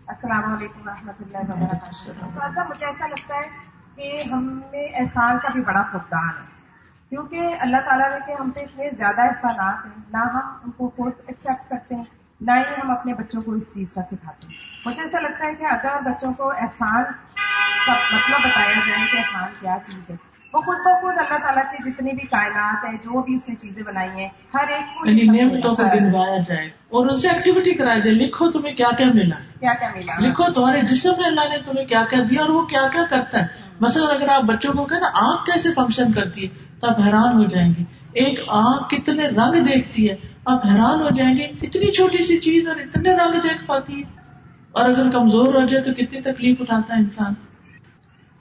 السلام 0.06 0.52
علیکم 0.54 0.80
و 0.80 0.90
رحمۃ 0.90 1.12
اللہ 1.20 1.52
وبرکاتہ۔ 1.52 2.68
مجھے 2.68 2.86
ایسا 2.86 3.06
لگتا 3.06 3.34
ہے 3.34 3.48
کہ 3.96 4.28
ہم 4.32 4.60
نے 4.72 4.98
احسان 4.98 5.38
کا 5.38 5.48
بھی 5.52 5.60
بڑا 5.60 5.82
فقدان 5.82 6.28
ہے۔ 6.28 6.46
کیونکہ 7.08 7.40
اللہ 7.60 7.76
تعالیٰ 7.76 8.10
نے 8.10 8.16
کہ 8.26 8.42
ہم 8.42 8.50
پہ 8.50 8.60
اتنے 8.60 8.90
زیادہ 8.98 9.20
احسانات 9.20 9.86
ہیں 9.86 10.02
نہ 10.12 10.16
ہم 10.16 10.58
ان 10.64 10.70
کو 10.70 10.88
خود 10.88 11.12
ایکسپٹ 11.26 11.70
کرتے 11.70 11.94
ہیں 11.94 12.04
نہ 12.40 12.52
ہی 12.52 12.74
ہم 12.84 12.90
اپنے 12.90 13.14
بچوں 13.14 13.42
کو 13.42 13.52
اس 13.52 13.74
چیز 13.74 13.92
کا 13.92 14.02
سکھاتے 14.02 14.48
ہیں۔ 14.48 14.54
مجھے 14.86 15.02
ایسا 15.02 15.20
لگتا 15.20 15.46
ہے 15.46 15.54
کہ 15.54 15.64
اگر 15.64 16.10
بچوں 16.10 16.32
کو 16.32 16.50
احسان 16.50 17.04
کا 17.86 17.92
مطلب 17.92 18.50
بتایا 18.50 18.72
جائے 18.88 19.06
کہ 19.12 19.16
احسان 19.18 19.52
کیا 19.60 19.76
چیز 19.84 20.10
ہے 20.10 20.35
وہ 20.54 20.60
خود 20.60 20.76
بخود 20.78 21.14
اللہ 21.18 21.38
تعالیٰ 21.38 21.62
کی 21.72 21.90
جتنی 21.90 22.10
بھی 22.10 22.26
کائنات 22.26 22.84
ہے 22.84 22.92
جو 22.92 23.22
بھی 23.22 23.34
اس 23.34 23.48
نے 23.48 23.54
چیزیں 23.54 23.82
بنائی 23.82 24.10
ہیں 24.10 24.28
ہر 24.54 24.68
ایک 24.68 24.80
کو 24.80 25.10
یعنی 25.10 25.38
نعمتوں 25.38 25.76
کو 25.76 25.82
گنوایا 25.82 26.36
جائے 26.48 26.66
اور 26.66 27.06
ان 27.10 27.16
سے 27.16 27.28
ایکٹیویٹی 27.28 27.74
کرایا 27.74 27.98
جائے۔ 27.98 28.16
لکھو 28.16 28.50
تمہیں 28.50 28.76
کیا 28.76 28.88
کیا 28.98 29.06
ملا 29.14 29.36
کیا 29.60 29.74
کیا 29.74 29.88
ملا؟ 29.96 30.28
لکھو 30.28 30.52
تمہارے 30.52 30.80
جسم 30.80 31.10
میں 31.18 31.26
اللہ 31.26 31.48
نے 31.50 31.58
تمہیں 31.58 31.86
کیا 31.86 32.04
کیا 32.10 32.18
دیا 32.30 32.40
اور 32.40 32.48
وہ 32.48 32.62
کیا 32.62 32.82
کیا 32.92 33.02
کرتا 33.10 33.40
ہے۔ 33.40 33.46
مثلاً 33.80 34.16
اگر 34.16 34.28
آپ 34.28 34.42
بچوں 34.42 34.72
کو 34.72 34.84
کہ 34.84 34.98
نا 34.98 35.06
آنکھ 35.06 35.44
کیسے 35.44 35.68
فنکشن 35.72 36.12
کرتی 36.12 36.44
ہے؟ 36.44 36.48
تو 36.80 36.86
آپ 36.86 36.96
حیران 37.06 37.36
ہو 37.36 37.44
جائیں 37.44 37.72
گے۔ 37.78 37.84
ایک 38.12 38.40
آنکھ 38.48 38.94
کتنے 38.94 39.28
رنگ 39.28 39.64
دیکھتی 39.64 40.10
ہے۔ 40.10 40.16
آپ 40.44 40.66
حیران 40.66 41.00
ہو 41.00 41.10
جائیں 41.10 41.36
گے 41.36 41.42
اتنی 41.42 41.92
چھوٹی 41.92 42.22
سی 42.22 42.38
چیز 42.40 42.68
اور 42.68 42.76
اتنے 42.76 43.12
رنگ 43.12 43.32
دیکھ 43.32 43.66
پاتی 43.66 43.94
ہے۔ 43.94 44.02
اور 44.72 44.84
اگر 44.84 45.10
کمزور 45.10 45.54
ہو 45.54 45.66
جائے 45.66 45.82
تو 45.84 45.92
کتنی 45.92 46.20
تکلیف 46.20 46.60
اٹھاتا 46.60 46.94
ہے 46.94 46.98
انسان۔ 46.98 47.34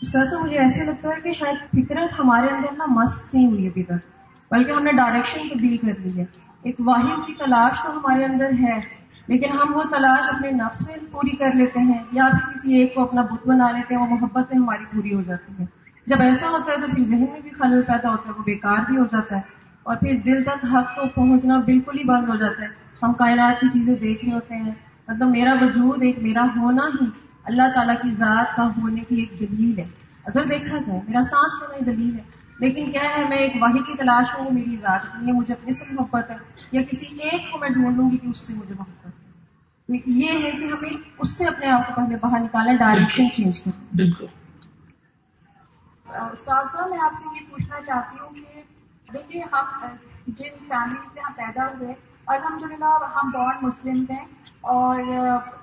سر 0.01 0.23
مجھے 0.41 0.57
ایسا 0.59 0.83
لگتا 0.83 1.09
ہے 1.09 1.21
کہ 1.21 1.31
شاید 1.31 1.55
فطرت 1.71 2.19
ہمارے 2.19 2.47
اندر 2.47 2.73
نا 2.77 2.85
مست 2.87 3.35
نہیں 3.35 3.47
ہوئی 3.47 3.67
ابھی 3.67 3.83
تک، 3.83 4.05
بلکہ 4.51 4.71
ہم 4.71 4.83
نے 4.83 4.91
ڈائریکشن 4.91 5.39
تبدیل 5.53 5.77
کر 5.77 5.99
لی 5.99 6.19
ہے۔ 6.19 6.25
ایک 6.63 6.75
واحد 6.79 7.27
کی 7.27 7.33
تلاش 7.33 7.81
تو 7.83 7.91
ہمارے 7.91 8.25
اندر 8.25 8.49
ہے، 8.61 8.79
لیکن 9.27 9.51
ہم 9.51 9.75
وہ 9.75 9.83
تلاش 9.83 10.29
اپنے 10.29 10.51
نفس 10.51 10.87
میں 10.87 10.97
پوری 11.11 11.35
کر 11.35 11.51
لیتے 11.53 11.79
ہیں، 11.79 12.03
یا 12.11 12.27
پھر 12.31 12.53
کسی 12.53 12.75
ایک 12.75 12.95
کو 12.95 13.01
اپنا 13.01 13.21
بت 13.21 13.47
بنا 13.47 13.71
لیتے 13.71 13.95
ہیں، 13.95 14.01
وہ 14.01 14.07
محبت 14.07 14.53
میں 14.53 14.61
ہماری 14.61 14.85
پوری 14.95 15.13
ہو 15.13 15.21
جاتی 15.21 15.53
ہے۔ 15.59 15.65
جب 16.05 16.15
ایسا 16.19 16.49
ہوتا 16.49 16.71
ہے 16.71 16.81
تو 16.81 16.87
پھر 16.87 16.99
ذہن 16.99 17.25
میں 17.31 17.39
بھی 17.41 17.49
خلل 17.49 17.81
پیدا 17.87 18.09
ہوتا 18.09 18.29
ہے، 18.29 18.33
وہ 18.37 18.43
بیکار 18.43 18.77
بھی 18.87 18.97
ہو 18.97 19.05
جاتا 19.11 19.35
ہے۔ 19.35 19.41
اور 19.83 19.95
پھر 19.95 20.19
دل 20.25 20.43
تک 20.43 20.65
حق 20.73 20.95
کو 20.95 21.01
پہنچنا 21.15 21.59
بالکل 21.59 21.99
ہی 21.99 22.03
بند 22.03 22.29
ہو 22.29 22.35
جاتا 22.35 22.63
ہے۔ 22.63 22.67
ہم 23.03 23.13
کائنات 23.13 23.61
کی 23.61 23.69
چیزیں 23.69 23.95
دیکھ 23.95 24.25
رہے 24.25 24.33
ہوتے 24.33 24.55
ہیں 24.55 24.71
مطلب 25.07 25.29
میرا 25.29 25.53
وجود 25.61 26.01
ایک 26.01 26.19
میرا 26.19 26.45
ہونا 26.55 26.89
ہی 27.01 27.05
اللہ 27.45 27.63
تعالیٰ 27.75 27.95
کی 28.01 28.13
ذات 28.13 28.55
کا 28.55 28.69
ہونے 28.77 29.01
کی 29.01 29.15
ایک 29.15 29.39
دلیل 29.39 29.79
ہے۔ 29.79 29.85
اگر 30.25 30.43
دیکھا 30.43 30.77
جائے 30.77 30.99
میرا 31.07 31.21
سانس 31.21 31.61
ہونا 31.61 31.91
دلیل 31.91 32.15
ہے 32.15 32.23
لیکن 32.59 32.91
کیا 32.91 33.03
ہے 33.03 33.29
میں 33.29 33.37
ایک 33.37 33.53
واحد 33.61 33.87
کی 33.87 33.97
تلاش 33.97 34.39
ہوں 34.39 34.51
میری 34.51 34.77
ذات 34.81 34.99
اتنی 35.05 35.27
ہے 35.27 35.33
مجھے 35.33 35.53
اپنے 35.53 35.71
سے 35.71 35.85
محبت 35.93 36.31
ہے 36.31 36.35
یا 36.71 36.81
کسی 36.83 37.05
ایک 37.05 37.51
کو 37.51 37.57
میں 37.57 37.69
ڈھونڈوں 37.69 38.11
گی 38.11 38.17
کہ 38.17 38.27
اس 38.27 38.37
سے 38.37 38.53
مجھے 38.53 38.73
محبت 38.73 39.05
ہے؟ 39.05 39.11
یہ 40.05 40.29
ہے 40.43 40.51
کہ 40.51 40.65
ہمیں 40.65 40.89
اس 41.19 41.37
سے 41.37 41.45
اپنے 41.45 41.69
آپ 41.69 41.87
کو 41.87 41.93
پہلے 41.95 42.15
باہر 42.21 42.39
نکالیں 42.39 42.77
ڈائریکشن 42.77 43.31
چینج 43.31 43.59
کریں 43.59 43.97
بالکل۔ 43.97 44.25
استاد 46.31 46.89
میں 46.89 46.99
آپ 47.01 47.13
سے 47.13 47.25
یہ 47.35 47.49
پوچھنا 47.49 47.81
چاہتی 47.81 48.17
ہوں 48.21 48.29
کہ 48.35 48.61
دیکھیے 49.13 49.43
ہم 49.43 49.85
جن 50.27 50.49
فیملی 50.67 51.07
سے 51.13 51.19
ہم 51.19 51.33
پیدا 51.35 51.67
ہوئے 51.67 51.93
الحمد 52.27 52.71
للہ 52.71 53.07
ہم 53.15 53.29
بورن 53.29 53.57
مسلم 53.61 54.05
ہیں 54.09 54.25
اور 54.65 55.01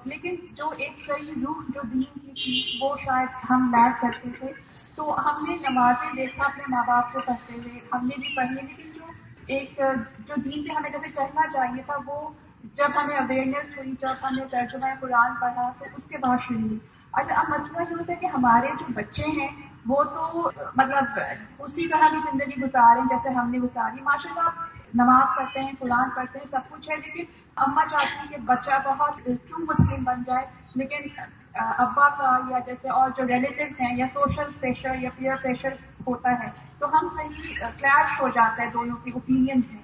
لیکن 0.05 0.37
جو 0.53 0.71
ایک 0.77 0.93
صحیح 1.07 1.33
روح 1.47 1.63
جو 1.75 1.81
دین 1.93 2.03
کی 2.03 2.31
تھی، 2.31 2.79
وہ 2.81 2.97
شاید 2.97 3.29
ہم 3.51 3.75
لیک 3.75 4.01
کرتے 4.01 4.29
تھے۔ 4.39 4.53
تو 4.97 5.21
ہم 5.21 5.51
نے 5.51 5.57
نمازیں 5.69 6.17
دیکھا 6.17 6.45
اپنے 6.45 6.63
ماں 6.69 6.83
باپ 6.87 7.13
کو 7.13 7.21
پڑھتے 7.21 7.55
ہوئے، 7.55 7.81
ہم 7.93 8.07
نے 8.07 8.15
بھی 8.21 8.37
پڑھی 8.37 8.55
لیکن 8.55 8.91
جو 8.95 9.05
ایک، 9.47 9.81
جو 10.29 10.35
دین 10.45 10.69
پہ 10.69 10.73
ہمیں 10.75 10.91
جیسے 10.91 11.11
چلنا 11.11 11.51
چاہیے 11.51 11.83
تھا، 11.87 11.95
وہ 12.07 12.29
جب 12.75 12.89
ہمیں 12.97 13.17
اویئرنیس 13.17 13.79
ہوئی، 13.79 13.93
جب 14.01 14.15
ہم 14.23 14.35
نے 14.35 14.45
ترجمہ 14.51 14.87
قرآن 15.01 15.33
پڑھا، 15.41 15.71
تو 15.79 15.85
اس 15.97 16.05
کے 16.05 16.19
بعد 16.19 16.39
شروع 16.41 16.61
ہوئی۔ 16.61 16.79
اچھا 17.13 17.35
اب 17.35 17.45
مسئلہ 17.49 17.83
یہ 17.91 17.95
ہوتا 17.95 18.13
ہے 18.13 18.19
کہ 18.19 18.27
ہمارے 18.27 18.69
جو 18.81 18.85
بچے 18.89 19.25
ہیں، 19.27 19.49
وہ 19.87 20.05
تو 20.05 20.51
مطلب 20.77 21.19
اسی 21.59 21.89
طرح 21.89 22.09
کی 22.09 22.19
زندگی 22.19 22.63
گزارے 22.63 23.01
جیسے 23.01 23.29
ہم 23.29 23.51
نے 23.51 23.59
گزاری۔ 23.59 24.01
ماشاء 24.01 24.31
اللہ 24.31 24.49
نماز 24.95 25.37
پڑھتے 25.37 25.61
ہیں، 25.61 25.73
قرآن 25.79 26.09
پڑھتے 26.17 26.39
ہیں، 26.39 26.47
سب 26.51 26.71
کچھ 26.71 26.91
ہے، 26.91 26.97
لیکن 26.97 27.25
اما 27.57 27.83
چاہتی 27.91 28.19
ہیں 28.19 28.29
کہ 28.31 28.37
بچہ 28.45 28.71
بہت 28.85 29.17
ٹرو 29.25 29.65
مسلم 29.65 30.05
بن 30.05 30.23
جائے۔ 30.27 30.45
لیکن 30.75 31.21
ابا 31.55 32.09
کا 32.09 32.39
یا 32.51 32.59
جیسے 32.59 32.89
اور 32.89 33.11
جو 33.17 33.27
ریلیٹوز 33.29 33.81
ہیں 33.81 33.97
یا 33.97 34.07
سوشل 34.07 34.51
پریشر 34.61 34.95
یا 35.01 35.11
پیئر 35.17 35.37
پریشر 35.43 35.73
ہوتا 36.07 36.31
ہے، 36.31 36.51
تو 36.79 36.87
ہم 36.87 37.09
صحیح 37.17 37.55
کلیش 37.79 38.21
ہو 38.21 38.29
جاتا 38.29 38.63
ہے 38.63 38.71
دونوں 38.73 38.97
کی 38.97 39.11
اوپینینس 39.11 39.71
ہیں 39.73 39.83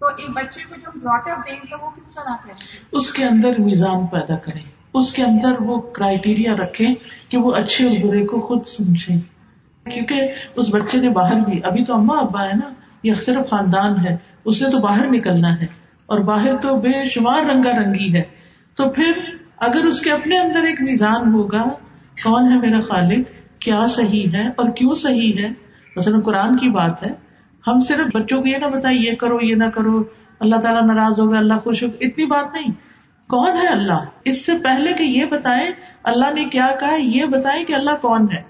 تو 0.00 0.06
ایک 0.06 0.30
بچے 0.30 0.62
کو 0.68 0.74
جو 0.74 0.90
براٹ 0.98 1.28
اپ 1.30 1.46
دیں 1.46 1.56
تو 1.70 1.84
وہ 1.84 1.90
کس 1.90 2.10
طرح 2.10 2.36
کریں 2.42 2.54
اس 2.92 3.12
کے 3.12 3.24
اندر 3.24 3.58
میزان 3.58 4.06
پیدا 4.06 4.36
کریں۔ 4.36 4.62
اس 4.94 5.12
کے 5.12 5.22
اندر 5.22 5.60
وہ 5.60 5.80
کرائٹیریا 5.80 6.56
رکھیں 6.56 6.94
کہ 7.28 7.38
وہ 7.38 7.54
اچھے 7.54 7.84
اور 7.86 8.08
برے 8.08 8.26
کو 8.26 8.40
خود 8.40 8.66
سمجھیں۔ 8.66 9.20
کیونکہ 9.90 10.32
اس 10.56 10.74
بچے 10.74 11.00
نے 11.00 11.08
باہر 11.08 11.40
بھی، 11.40 11.60
ابھی 11.64 11.84
تو 11.84 11.94
اما 11.94 12.14
ابا 12.18 12.44
ہے 12.44 12.52
نا 12.54 12.68
یہ 13.06 13.12
اکثر 13.12 13.42
خاندان 13.42 14.06
ہے، 14.06 14.16
اس 14.44 14.62
نے 14.62 14.70
تو 14.70 14.78
باہر 14.78 15.06
نکلنا 15.06 15.60
ہے، 15.60 15.66
اور 16.06 16.18
باہر 16.18 16.56
تو 16.56 16.76
بے 16.76 17.04
شمار 17.04 17.44
رنگا 17.44 17.70
رنگی 17.78 18.14
ہے۔ 18.14 18.22
تو 18.76 18.90
پھر 18.90 19.12
اگر 19.56 19.84
اس 19.84 20.00
کے 20.00 20.10
اپنے 20.10 20.38
اندر 20.38 20.62
ایک 20.62 20.82
میزان 20.82 21.34
ہوگا، 21.34 21.64
کون 22.24 22.52
ہے 22.52 22.58
میرا 22.58 22.80
خالق؟ 22.80 23.28
کیا 23.58 23.86
صحیح 23.86 24.26
ہے 24.32 24.48
اور 24.48 24.70
کیوں 24.70 24.92
صحیح 24.92 25.32
ہے؟ 25.38 25.48
مثلاً 25.96 26.20
قرآن 26.20 26.56
کی 26.56 26.68
بات 26.68 27.06
ہے، 27.06 27.12
ہم 27.66 27.78
صرف 27.80 28.06
بچوں 28.14 28.42
کو 28.42 28.48
یہ 28.48 28.56
نہ 28.56 28.66
بتائیں، 28.66 28.98
یہ 29.00 29.12
کرو، 29.12 29.38
یہ 29.42 29.54
نہ 29.54 29.64
کرو، 29.64 30.02
اللہ 30.40 30.56
تعالیٰ 30.56 30.82
ناراض 30.82 31.20
ہوگا، 31.20 31.38
اللہ 31.38 31.54
خوش 31.54 31.82
ہوگا، 31.82 31.96
اتنی 32.00 32.26
بات 32.26 32.54
نہیں۔ 32.54 32.70
کون 33.28 33.56
ہے 33.62 33.66
اللہ؟ 33.66 34.04
اس 34.24 34.46
سے 34.46 34.52
پہلے 34.64 34.92
کہ 34.92 35.02
یہ 35.02 35.24
بتائیں، 35.24 35.70
اللہ 36.02 36.34
نے 36.34 36.44
کیا 36.44 36.68
کہا 36.80 36.96
یہ 37.00 37.24
بتائیں 37.24 37.64
کہ 37.64 37.72
اللہ 37.72 37.96
کون 38.00 38.26
ہے۔ 38.32 38.42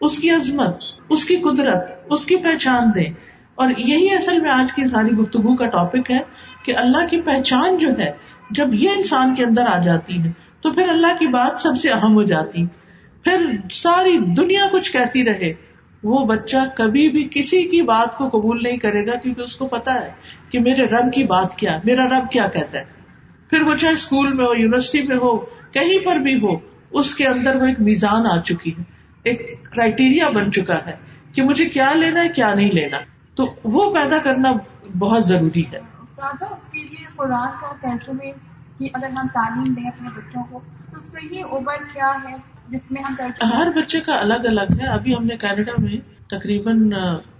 اس 0.00 0.18
کی 0.18 0.30
عظمت، 0.30 0.76
اس 1.08 1.24
کی 1.24 1.36
قدرت، 1.36 1.90
اس 2.10 2.24
کی 2.26 2.36
پہچان 2.36 2.82
دیں۔ 2.94 3.10
اور 3.54 3.70
یہی 3.78 4.14
اصل 4.14 4.40
میں 4.40 4.50
آج 4.50 4.72
کی 4.72 4.86
ساری 4.86 5.10
گفتگو 5.10 5.56
کا 5.56 5.66
ٹاپک 5.66 6.10
ہے 6.10 6.18
کہ 6.64 6.76
اللہ 6.76 7.06
کی 7.06 7.20
پہچان 7.20 7.76
جو 7.76 7.88
ہے، 7.98 8.10
جب 8.50 8.74
یہ 8.74 8.90
انسان 8.96 9.34
کے 9.34 9.44
اندر 9.44 9.66
آ 9.66 9.78
جاتی 9.78 10.22
ہے، 10.22 10.30
تو 10.60 10.72
پھر 10.72 10.88
اللہ 10.88 11.18
کی 11.18 11.26
بات 11.26 11.60
سب 11.60 11.76
سے 11.76 11.90
اہم 11.90 12.14
ہو 12.14 12.22
جاتی۔ 12.22 12.66
پھر 13.22 13.46
ساری 13.72 14.18
دنیا 14.18 14.66
کچھ 14.72 14.92
کہتی 14.92 15.24
رہے، 15.24 15.52
وہ 16.02 16.24
بچہ 16.24 16.56
کبھی 16.76 17.08
بھی 17.08 17.28
کسی 17.30 17.62
کی 17.62 17.82
بات 17.82 18.16
کو 18.16 18.28
قبول 18.28 18.60
نہیں 18.62 18.76
کرے 18.76 19.06
گا، 19.06 19.16
کیونکہ 19.16 19.42
اس 19.42 19.56
کو 19.56 19.66
پتا 19.66 19.94
ہے 19.94 20.10
کہ 20.50 20.60
میرے 20.60 20.82
رب 20.82 21.12
کی 21.12 21.24
بات 21.24 21.54
کیا، 21.54 21.78
میرا 21.84 22.04
رب 22.04 22.30
کیا 22.32 22.48
کہتا 22.48 22.78
ہے۔ 22.78 22.84
پھر 23.50 23.62
وہ 23.62 23.74
چاہے 23.74 23.92
اسکول 23.92 24.32
میں 24.32 24.44
ہو، 24.44 24.52
یونیورسٹی 24.52 25.02
میں 25.02 25.16
ہو، 25.16 25.36
کہیں 25.72 26.06
پر 26.06 26.16
بھی 26.16 26.34
ہو، 26.34 26.56
اس 26.90 27.14
کے 27.14 27.26
اندر 27.26 27.56
وہ 27.56 27.66
ایک 27.66 27.80
میزان 27.80 28.26
آ 28.26 28.40
چکی 28.40 28.70
ہے، 28.78 28.82
ایک 29.22 29.64
کرائٹیریا 29.70 30.28
بن 30.28 30.52
چکا 30.52 30.78
ہے 30.86 30.96
کہ 31.32 31.42
مجھے 31.42 31.64
کیا 31.64 31.92
لینا 31.94 32.24
ہے، 32.24 32.28
کیا 32.28 32.54
نہیں 32.54 32.70
لینا۔ 32.72 32.96
تو 33.34 33.54
وہ 33.64 33.92
پیدا 33.92 34.18
کرنا 34.18 34.52
بہت 34.98 35.24
ضروری 35.24 35.62
ہے۔ 35.72 35.78
اس 36.52 36.68
کے 36.68 36.82
لیے 36.84 37.06
قرآن 37.16 37.48
کا 37.60 37.72
ترجمے 37.80 38.32
کہ 38.78 38.88
اگر 38.94 39.10
ہم 39.10 39.26
تعلیم 39.34 39.74
دیں 39.74 39.86
اپنے 39.86 40.08
بچوں 40.16 40.42
کو 40.50 40.60
تو 40.92 41.00
صحیح 41.00 41.44
عمر 41.52 41.76
کیا 41.92 42.12
ہے 42.24 42.36
جس 42.68 42.90
میں 42.90 43.02
ہم 43.02 43.14
ہر 43.42 43.70
بچے 43.70 44.00
کا 44.00 44.18
الگ 44.20 44.44
الگ 44.44 44.80
ہے۔ 44.80 44.86
ابھی 44.86 45.14
ہم 45.14 45.24
نے 45.24 45.36
کینیڈا 45.36 45.72
میں 45.78 45.96
تقریباً 46.30 46.90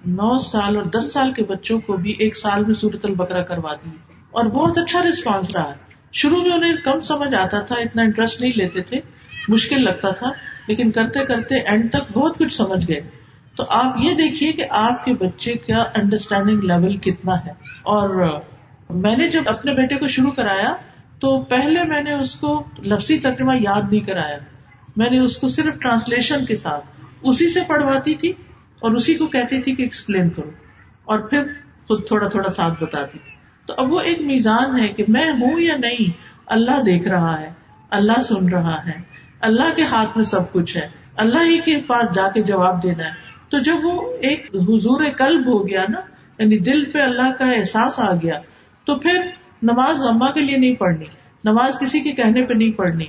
نو 0.07 0.39
سال 0.39 0.77
اور 0.77 0.85
دس 0.85 1.13
سال 1.13 1.33
کے 1.33 1.45
بچوں 1.45 1.81
کو 1.81 1.97
بھی 1.97 2.15
ایک 2.19 2.37
سال 2.37 2.65
میں 2.65 2.75
سورت 2.75 3.07
البکرا 3.07 3.43
کروا 3.43 3.75
دی۔ 3.75 3.91
اور 4.31 4.45
بہت 4.45 4.79
اچھا 4.79 5.03
ریسپانس 5.03 5.51
رہا۔ 5.51 5.69
ہے 5.69 5.75
شروع 6.13 6.43
میں 6.43 6.53
انہیں 6.53 6.73
کم 6.85 7.01
سمجھ 7.01 7.35
آتا 7.35 7.61
تھا 7.61 7.75
اتنا 7.75 8.03
انٹرسٹ 8.03 8.41
نہیں 8.41 8.53
لیتے 8.57 8.81
تھے 8.81 9.01
مشکل 9.49 9.85
لگتا 9.85 10.11
تھا 10.11 10.31
لیکن 10.67 10.91
کرتے 10.91 11.25
کرتے 11.25 11.59
اینڈ 11.59 11.91
تک 11.93 12.13
بہت 12.13 12.39
کچھ 12.39 12.55
سمجھ 12.55 12.91
گئے۔ 12.91 13.01
تو 13.57 13.65
آپ 13.69 13.95
یہ 13.99 14.15
دیکھیے 14.15 14.53
کہ 14.53 14.65
آپ 14.71 15.05
کے 15.05 15.15
بچے 15.15 15.55
کا 15.55 15.83
انڈرسٹینڈنگ 15.95 16.61
لیول 16.61 16.97
کتنا 16.97 17.45
ہے۔ 17.45 17.51
اور 17.83 18.41
میں 18.91 19.17
نے 19.17 19.29
جب 19.29 19.43
اپنے 19.47 19.75
بیٹے 19.75 19.95
کو 19.95 20.09
شروع 20.09 20.31
کرایا 20.31 20.77
تو 21.21 21.43
پہلے 21.43 21.83
میں 21.85 22.01
نے 22.01 22.13
اس 22.13 22.35
کو 22.35 22.65
لفظی 22.79 23.19
ترجمہ 23.19 23.53
یاد 23.61 23.83
نہیں 23.91 24.01
کرایا۔ 24.01 24.39
میں 24.97 25.11
نے 25.11 25.19
اس 25.19 25.37
کو 25.37 25.49
صرف 25.49 25.79
ٹرانسلیشن 25.79 26.45
کے 26.45 26.57
ساتھ 26.57 26.85
اسی 27.23 27.49
سے 27.49 27.61
پڑھواتی 27.67 28.15
تھی 28.15 28.33
اور 28.81 28.91
اسی 28.91 29.15
کو 29.15 29.27
کہتی 29.27 29.63
تھی 29.63 29.75
کہ 29.75 29.83
ایکسپلین 29.83 30.29
کرو۔ 30.31 30.51
اور 31.05 31.19
پھر 31.19 31.47
خود 31.89 32.07
تھوڑا 32.07 32.29
تھوڑا 32.29 32.51
ساتھ 32.51 32.83
بتاتی 32.83 33.19
تھی۔ 33.19 33.33
تو 33.67 33.75
اب 33.77 33.93
وہ 33.93 34.01
ایک 34.01 34.21
میزان 34.21 34.81
ہے 34.81 34.89
کہ 34.89 35.05
میں 35.09 35.31
ہوں 35.31 35.61
یا 35.61 35.77
نہیں، 35.77 36.11
اللہ 36.47 36.83
دیکھ 36.83 37.09
رہا 37.09 37.41
ہے، 37.41 37.51
اللہ 37.91 38.23
سن 38.23 38.49
رہا 38.49 38.87
ہے، 38.87 38.93
اللہ 39.41 39.77
کے 39.77 39.83
ہاتھ 39.83 40.17
میں 40.17 40.25
سب 40.25 40.53
کچھ 40.53 40.77
ہے، 40.77 40.89
اللہ 41.17 41.39
ہی 41.39 41.59
کے 41.59 41.81
پاس 41.81 42.15
جا 42.15 42.29
کے 42.35 42.43
جواب 42.43 42.83
دینا 42.83 43.05
ہے۔ 43.05 43.34
تو 43.55 43.59
جب 43.59 43.85
وہ 43.85 44.13
ایک 44.23 44.47
حضور 44.55 45.05
قلب 45.19 45.47
ہو 45.47 45.69
گیا 45.69 45.85
نا 45.89 46.01
یعنی 46.39 46.59
دل 46.59 46.85
پہ 46.93 46.99
اللہ 46.99 47.33
کا 47.39 47.51
احساس 47.51 47.99
آ 47.99 48.13
گیا، 48.13 48.39
تو 48.87 48.95
پھر 48.99 49.21
نماز 49.63 50.05
اما 50.07 50.31
کے 50.31 50.41
لیے 50.41 50.57
نہیں 50.57 50.75
پڑھنی، 50.75 51.05
نماز 51.45 51.79
کسی 51.79 52.01
کے 52.01 52.13
کہنے 52.13 52.45
پہ 52.47 52.55
نہیں 52.55 52.73
پڑھنی، 52.73 53.05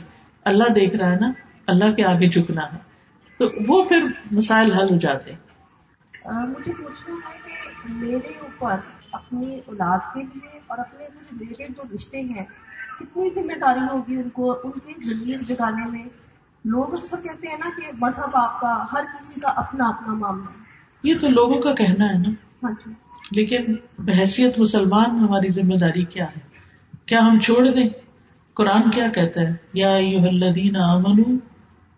اللہ 0.46 0.70
دیکھ 0.74 0.96
رہا 0.96 1.12
ہے 1.12 1.16
نا، 1.16 1.32
اللہ 1.68 1.92
کے 1.92 2.06
آگے 2.06 2.30
جھکنا 2.30 2.62
ہے۔ 2.74 2.78
تو 3.40 3.46
وہ 3.68 3.84
پھر 3.84 4.06
مسائل 4.32 4.74
حل 4.74 4.92
ہو 4.92 4.98
جاتے 4.98 5.34
مجھے 6.26 6.74
پوچھنا 6.74 7.16
ہے 7.16 7.38
کہ 7.84 7.94
میرے 7.94 8.32
اوپر 8.40 8.76
اپنی 9.12 9.60
اولاد 9.66 10.14
کے 10.14 10.22
لیے 10.22 10.60
اور 10.68 10.78
اپنے 10.78 11.08
سے 11.14 11.20
ریلیٹڈ 11.40 11.76
جو 11.76 11.84
رشتے 11.96 12.22
ہیں، 12.22 12.44
کتنی 13.00 13.30
ذمہ 13.30 13.58
داری 13.62 13.86
ہوگی 13.94 14.16
ان 14.16 14.30
کو، 14.30 14.52
ان 14.64 14.72
کی 14.72 14.94
زندگی 14.98 15.44
جگانے 15.44 15.90
میں؟ 15.92 16.04
لوگ 16.66 16.94
اکثر 16.94 17.18
کہتے 17.24 17.48
ہیں 17.48 17.58
نا 17.58 17.70
کہ 17.78 17.92
مذہب 18.02 18.30
آپ 18.34 18.62
کا 18.62 18.84
ہر 18.94 19.04
کسی 19.04 19.40
کا 19.40 19.50
اپنا 19.50 19.88
اپنا 19.88 20.14
معاملہ۔ 20.14 20.44
ہے 20.44 20.66
یہ 21.04 21.16
تو 21.22 21.30
لوگوں 21.30 21.62
کا 21.62 21.74
کہنا 21.74 22.06
ہے 22.10 22.18
نا۔ 22.18 22.30
ہاں 22.64 22.72
جی۔ 22.72 22.94
لیکن 23.32 23.76
بحثیت 24.00 24.60
مسلمان 24.60 25.20
ہماری 25.20 25.50
ذمہ 25.50 25.74
داری 25.74 26.04
کیا 26.04 26.26
ہے؟ 26.26 26.40
کیا 27.06 27.20
ہم 27.20 27.40
چھوڑ 27.40 27.68
دیں؟ 27.70 27.90
قرآن 28.54 28.90
کیا 28.90 29.08
کہتا 29.08 29.42
ہے؟ 29.42 29.54
یا 29.74 29.96
الذین 29.96 30.76
آمنوا 30.76 31.38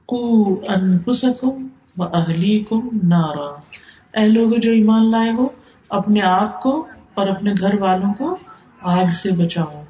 کو 0.05 0.53
انفسکم 0.67 1.67
نارا۔ 3.03 3.59
اے 4.19 4.27
لوگ 4.27 4.51
جو 4.51 4.71
ایمان 4.71 5.11
لائے 5.11 5.31
ہو 5.31 5.47
اپنے 5.89 6.21
آپ 6.21 6.61
کو 6.61 6.87
اور 7.13 7.27
اپنے 7.27 7.51
گھر 7.59 7.81
والوں 7.81 8.13
کو 8.13 8.37
آگ 8.81 9.11
سے 9.11 9.31
بچاؤ۔ 9.31 9.83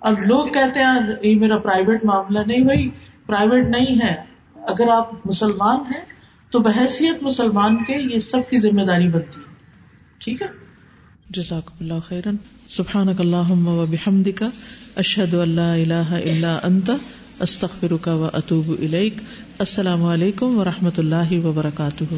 اب 0.00 0.18
لوگ 0.18 0.46
کہتے 0.46 0.80
ہیں 0.80 0.98
یہ 1.22 1.40
میرا 1.40 1.58
پرائیویٹ 1.58 2.04
معاملہ 2.04 2.38
نہیں 2.46 2.64
بھائی۔ 2.64 2.88
پرائیویٹ 3.30 3.68
نہیں 3.68 4.00
ہے، 4.02 4.14
اگر 4.68 4.88
آپ 4.88 5.26
مسلمان 5.26 5.80
ہیں، 5.80 6.04
تو 6.50 6.58
بحثیت 6.58 7.22
مسلمان 7.22 7.76
کے 7.76 8.14
یہ 8.14 8.20
سب 8.20 8.50
کی 8.50 8.58
ذمہ 8.58 8.82
داری 8.82 9.08
بنتی 9.08 9.40
ہے۔ 9.40 9.54
ٹھیک 10.18 10.42
ہے؟ 10.42 10.46
جزاک 11.30 11.70
اللہ 11.80 12.00
خیرن۔ 12.08 12.36
سبحان 12.68 13.08
اللہ 13.18 13.50
و 13.50 13.86
بحمد 13.90 14.28
کا 14.36 14.48
اشد 14.96 15.34
اللہ 15.34 15.60
اللہ 15.60 16.12
اللہ 16.12 16.58
انت 16.62 16.90
استخر 17.40 17.96
کا 18.00 18.14
و 18.14 18.28
اطوب 18.32 18.74
السلام 19.58 20.04
علیکم 20.04 20.58
و 20.58 20.64
رحمۃ 20.64 20.98
اللہ 20.98 21.46
وبرکاتہ۔ 21.46 22.14